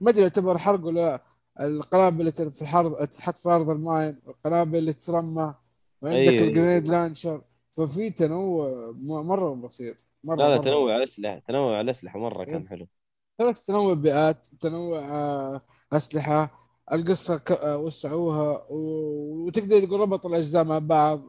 [0.01, 1.21] ما أدري يعتبر حرق ولا لا
[1.65, 5.53] القنابل اللي في الحرب تتحط في أرض ال mine والقنابل اللي ترمى
[6.01, 6.47] وعندك أيوة.
[6.47, 7.41] ال grenade launcher
[7.77, 10.95] ففي تنوع م- مرة بسيط مرة لا لا تنوع.
[10.95, 12.87] الأسلحة تنوع الأسلحة مرة كان حلو
[13.49, 15.61] بس تنوع بيئات تنوع آه،
[15.93, 16.61] أسلحة
[16.91, 21.21] القصة آه، وسعوها وتقدر تقول ربط الأجزاء مع بعض.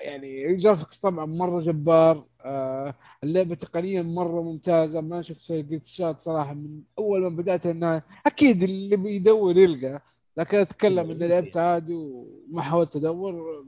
[0.00, 2.94] يعني ال graphics طبعا مرة جبار آه،
[3.24, 5.00] اللعبة تقنيا مرة ممتازة.
[5.00, 10.02] ما شفت glitch ات صراحة من أول ما بدأت النهايه أكيد اللي بيدور يلقى
[10.36, 13.64] لكن أتكلم اني لعبت عادي وما حاولت أدور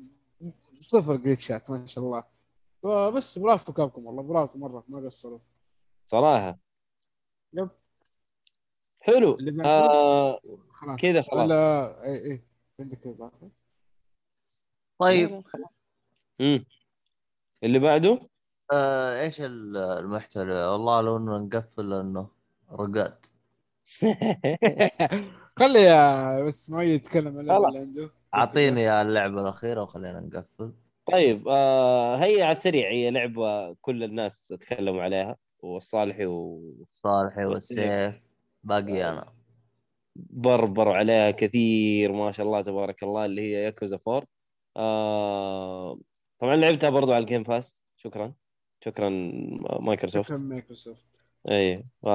[0.81, 2.25] صفر glitch ات ما شاء الله.
[2.83, 5.39] فبس برافو Capcom والله برافو مرة ما قصروا.
[6.07, 6.59] صراحة.
[7.53, 7.69] yep.
[9.01, 11.01] حلو؟ آه خلاص.
[11.01, 11.45] كذا خلاص.
[11.45, 12.43] ولا اي اي
[12.81, 13.51] عندك اضافه
[14.99, 15.43] طيب.
[16.41, 16.65] امم
[17.65, 18.21] اللي بعده؟
[18.73, 22.29] آه إيش ال- المحتوى؟ والله لو إنه نقفل لأنه
[22.73, 23.27] رقاد
[25.59, 27.65] خلي يا بس ما يتكلم خلاص.
[27.77, 28.11] اللي عنده.
[28.35, 30.73] أعطيني اللعبة الأخيرة وخلينا نقفل.
[31.13, 35.37] طيب آه هي على السريع هي لعبة كل الناس تكلموا عليها.
[35.63, 36.27] والصالحي
[36.93, 38.15] صالحي والسيف.
[38.65, 39.33] باقي أنا.
[40.17, 44.27] وبربروا عليها كثير ما شاء الله تبارك الله اللي هي ياكوزا 4
[44.77, 45.99] آه
[46.39, 48.35] طبعا لعبتها برضو على ال Game Pass شكرا.
[48.85, 49.09] شكرا
[49.81, 50.29] مايكروسوفت.
[50.29, 51.07] شكرا مايكروسوفت.
[51.49, 52.07] اي ف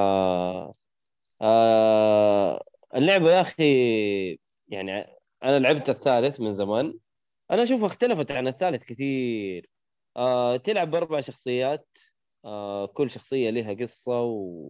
[1.42, 2.64] آه
[2.96, 5.06] اللعبة يا أخي يعني
[5.44, 7.00] أنا لعبت الثالث من زمان.
[7.52, 9.70] أنا اشوفها اختلفت عن الثالث كثير.
[10.18, 11.98] آه تلعب بأربع شخصيات.
[12.48, 14.70] آه كل شخصية لها قصة و...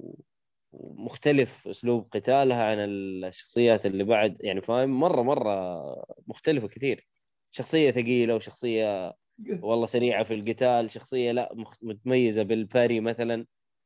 [0.72, 4.38] ومختلف أسلوب قتالها عن الشخصيات اللي بعد.
[4.40, 7.08] يعني فاهم؟ مرة مرة مختلفة كثير.
[7.52, 9.14] شخصية ثقيلة وشخصية
[9.62, 13.45] والله سريعة في القتال شخصية لا متميزة بالباري مثلا.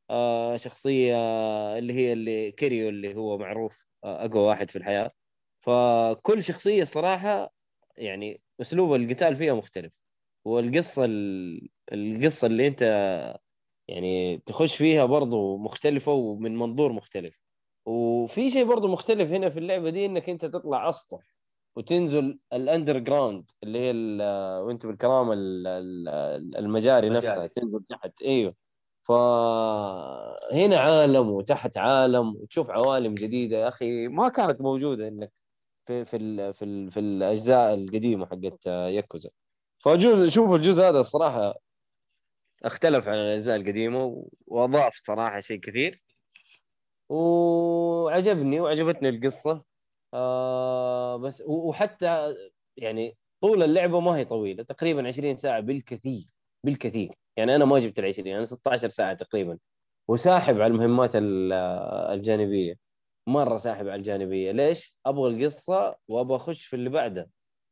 [0.10, 1.16] آه شخصية
[1.78, 5.12] اللي هي اللي كيريو اللي هو معروف آه أقوى واحد في الحياة.
[5.62, 7.54] فكل شخصية صراحة
[7.98, 9.94] يعني أسلوب القتال فيها مختلف.
[10.46, 12.84] والقصة ال- القصة اللي أنت
[13.88, 17.42] يعني تخش فيها برضو مختلفة ومن منظور مختلف.
[17.86, 21.20] وفي شيء برضو مختلف هنا في اللعبة دي إنك أنت تطلع أسطح
[21.76, 23.92] وتنزل ال underground اللي هي
[24.64, 27.28] وأنت بالكرامه ال- ال- المجاري مجاري.
[27.28, 28.22] نفسها تنزل تحت.
[28.22, 28.54] أيوه.
[29.04, 33.58] فهنا عالم وتحت عالم وتشوف عوالم جديدة.
[33.58, 35.32] يا أخي ما كانت موجودة إنك
[35.86, 39.30] في في ال في ال في الأجزاء القديمة حقت ياكوزا.
[39.80, 41.56] فجوز شوف الجزء هذا الصراحة
[42.64, 46.02] اختلف عن الأجزاء القديمة وأضاف صراحة شيء كثير.
[47.10, 49.64] وعجبني وعجبتني القصة.
[50.14, 52.36] آه بس وحتى
[52.78, 56.26] يعني طول اللعبة ما هي طويلة تقريبا 20 ساعة بالكثير
[56.66, 57.16] بالكثير.
[57.38, 59.58] يعني أنا ما جبت ال 20 أنا 16 ساعة تقريبا.
[60.08, 61.54] وساحب على المهمات ال-
[62.14, 62.76] الجانبية
[63.28, 64.52] مرة ساحب على الجانبية.
[64.52, 67.30] ليش؟ أبغى القصة وأبغى أخش في اللي بعده.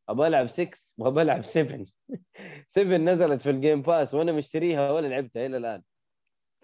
[0.10, 1.86] أبغى ألعب 6 وابغى ألعب 7
[2.70, 5.84] 7 نزلت في الجيم باس وأنا مشتريها ولا لعبتها إلى الآن.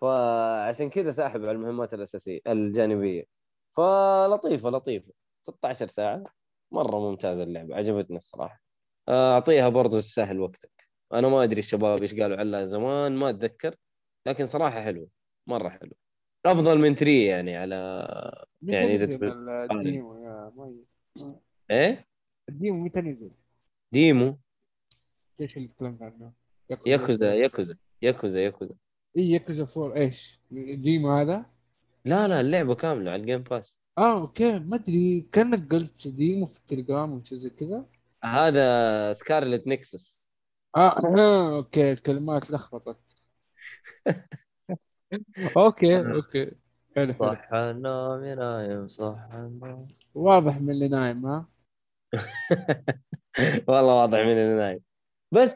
[0.02, 3.24] فعشان كذا ساحب على المهمات الأساسية الجانبية.
[3.78, 5.12] فلطيفة لطيفة.
[5.42, 6.24] 16 ساعة.
[6.72, 7.76] مرة ممتازة اللعبة.
[7.76, 8.62] عجبتني الصراحة.
[9.10, 10.88] أعطيها برضو تستاهل وقتك.
[11.14, 13.76] أنا ما أدري الشباب إيش قالوا عنها زمان ما أتذكر.
[14.26, 15.08] لكن صراحة حلوة
[15.48, 15.92] مرة حلو.
[16.46, 17.76] أفضل من 3 يعني على
[18.62, 19.28] يعني نزل تبي-
[21.72, 22.08] إيه؟
[22.50, 23.32] ال demo متى نزل؟
[23.92, 24.38] demo.
[25.42, 26.32] إيش اللي تكلمت عنه؟
[26.86, 28.76] ياكوزا ياكوزا ياكوزا ياكوزا.
[29.18, 31.46] اي ياكوزا 4 إيش؟ ال demo هذا؟
[32.06, 34.60] لا لا اللعبة كاملة على ال Game Pass آه okay.
[34.60, 35.22] ما أدري.
[35.32, 37.86] كأنك قلت demo في التليجرام وشي زي كذا.
[38.24, 40.30] هذا سكارلت نكسس
[40.76, 41.92] آه آه، okay.
[41.92, 43.00] الكلمات لخبطت.
[45.58, 46.52] okay okay.
[46.96, 49.88] حلو صح النوم نايم صح النوم.
[50.16, 51.55] واضح من اللي نايم ها؟
[53.68, 54.80] والله واضح من اللي نايم
[55.32, 55.56] بس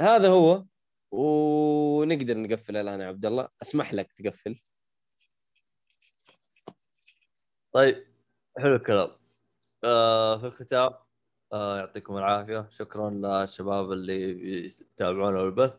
[0.00, 0.64] هذا هو
[1.10, 3.48] ونقدر نقفل الآن يا عبد الله.
[3.62, 4.56] أسمح لك تقفل.
[7.72, 8.06] طيب
[8.58, 9.10] حلو الكلام.
[9.84, 10.90] آه في الختام
[11.52, 12.68] آه يعطيكم العافية.
[12.70, 15.74] شكرا للشباب اللي يتابعونا البث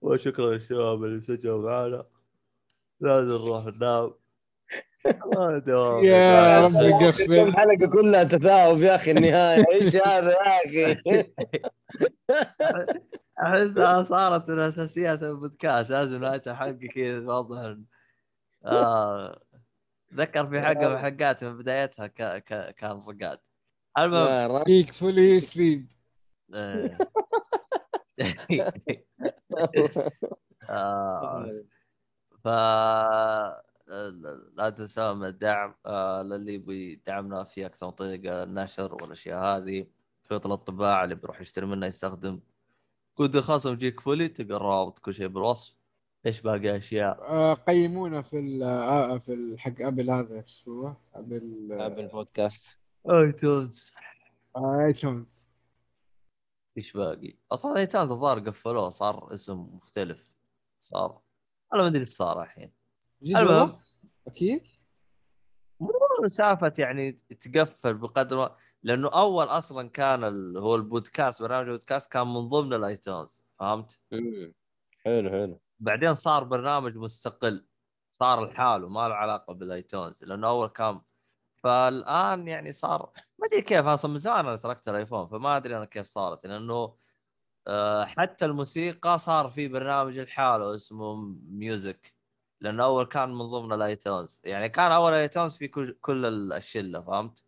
[0.00, 2.02] وشكرا للشباب اللي سجلوا معنا.
[3.00, 4.14] لازم نروح ننام.
[6.04, 9.64] يا رب كم نقفل حلقة كلها تثاؤب يا أخي النهاية.
[9.72, 11.32] إيش هذا يا أخي؟
[13.42, 15.90] احسها صارت من اساسيات البودكاست.
[15.90, 17.76] لازم نهايه الحلقة كذا
[18.64, 19.40] آه
[20.14, 22.22] ذكر في حلقه من الحلقات من بدايتها ك...
[22.22, 22.74] ك...
[22.74, 23.38] كان رقاد
[23.98, 24.28] المهم.
[24.28, 24.64] يا رب.
[24.64, 25.92] فيك فولي سليب
[26.54, 26.98] آه.
[30.70, 31.62] آه.
[32.44, 32.48] ف
[34.54, 39.86] لا تنسوا من الدعم آه للي يبي يدعمنا في أكثر من طريقه النشر والاشياء هذه
[40.28, 42.40] خيوط الطباعه اللي بيروح يشتري منها يستخدم.
[43.14, 45.76] كود الخاص يجيك فولي تلقى الروابط كل شيء بالوصف.
[46.26, 51.68] إيش باقي أشياء؟ آه، قيمونا في ال آه، في حق أبل هذا إيش اسمه؟ أبل
[51.72, 52.78] أبل Podcast.
[53.10, 53.92] iTunes.
[54.56, 55.46] iTunes.
[56.76, 60.26] إيش باقي؟ أصلا iTunes الظاهر قفلوه صار اسم مختلف
[60.80, 61.20] صار.
[61.74, 62.77] أنا ما أدري إيش صار الحين.
[63.22, 63.72] المهم.
[64.26, 64.62] أكيد
[65.80, 65.90] مو
[66.26, 70.58] سالفة يعني تقفل بقدر لأنه أول أصلا كان ال...
[70.58, 74.54] هو البودكاست برنامج البودكاست كان من ضمن ال iTunes فهمت؟ مم.
[75.04, 77.66] حلو حلو بعدين صار برنامج مستقل
[78.12, 81.00] صار لحاله ما له علاقة بال iTunes لأنه أول كان
[81.56, 85.84] فالآن يعني صار ما أدري كيف أصلا من زمان أنا تركت الآيفون فما أدري أنا
[85.84, 86.94] كيف صارت لأنه
[87.66, 91.14] آه، حتى الموسيقى صار في برنامج لحاله اسمه
[91.48, 92.17] Music
[92.60, 97.00] لأنه أول كان من ضمن ال iTunes يعني كان أول iTunes في كل, كل الشله
[97.00, 97.42] فهمت؟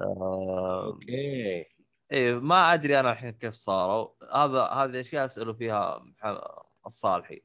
[0.00, 1.66] آه okay.
[2.12, 4.08] إيه ما أدري أنا الحين كيف صاروا.
[4.34, 6.04] هذا هذه أشياء اساله فيها
[6.86, 7.42] الصالحي.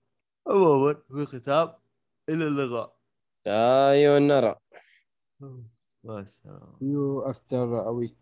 [0.47, 1.73] عموما في ختام.
[2.29, 2.95] إلى اللقاء.
[3.47, 4.55] أيوه نرى
[6.03, 6.41] بس.
[6.81, 8.17] you after a week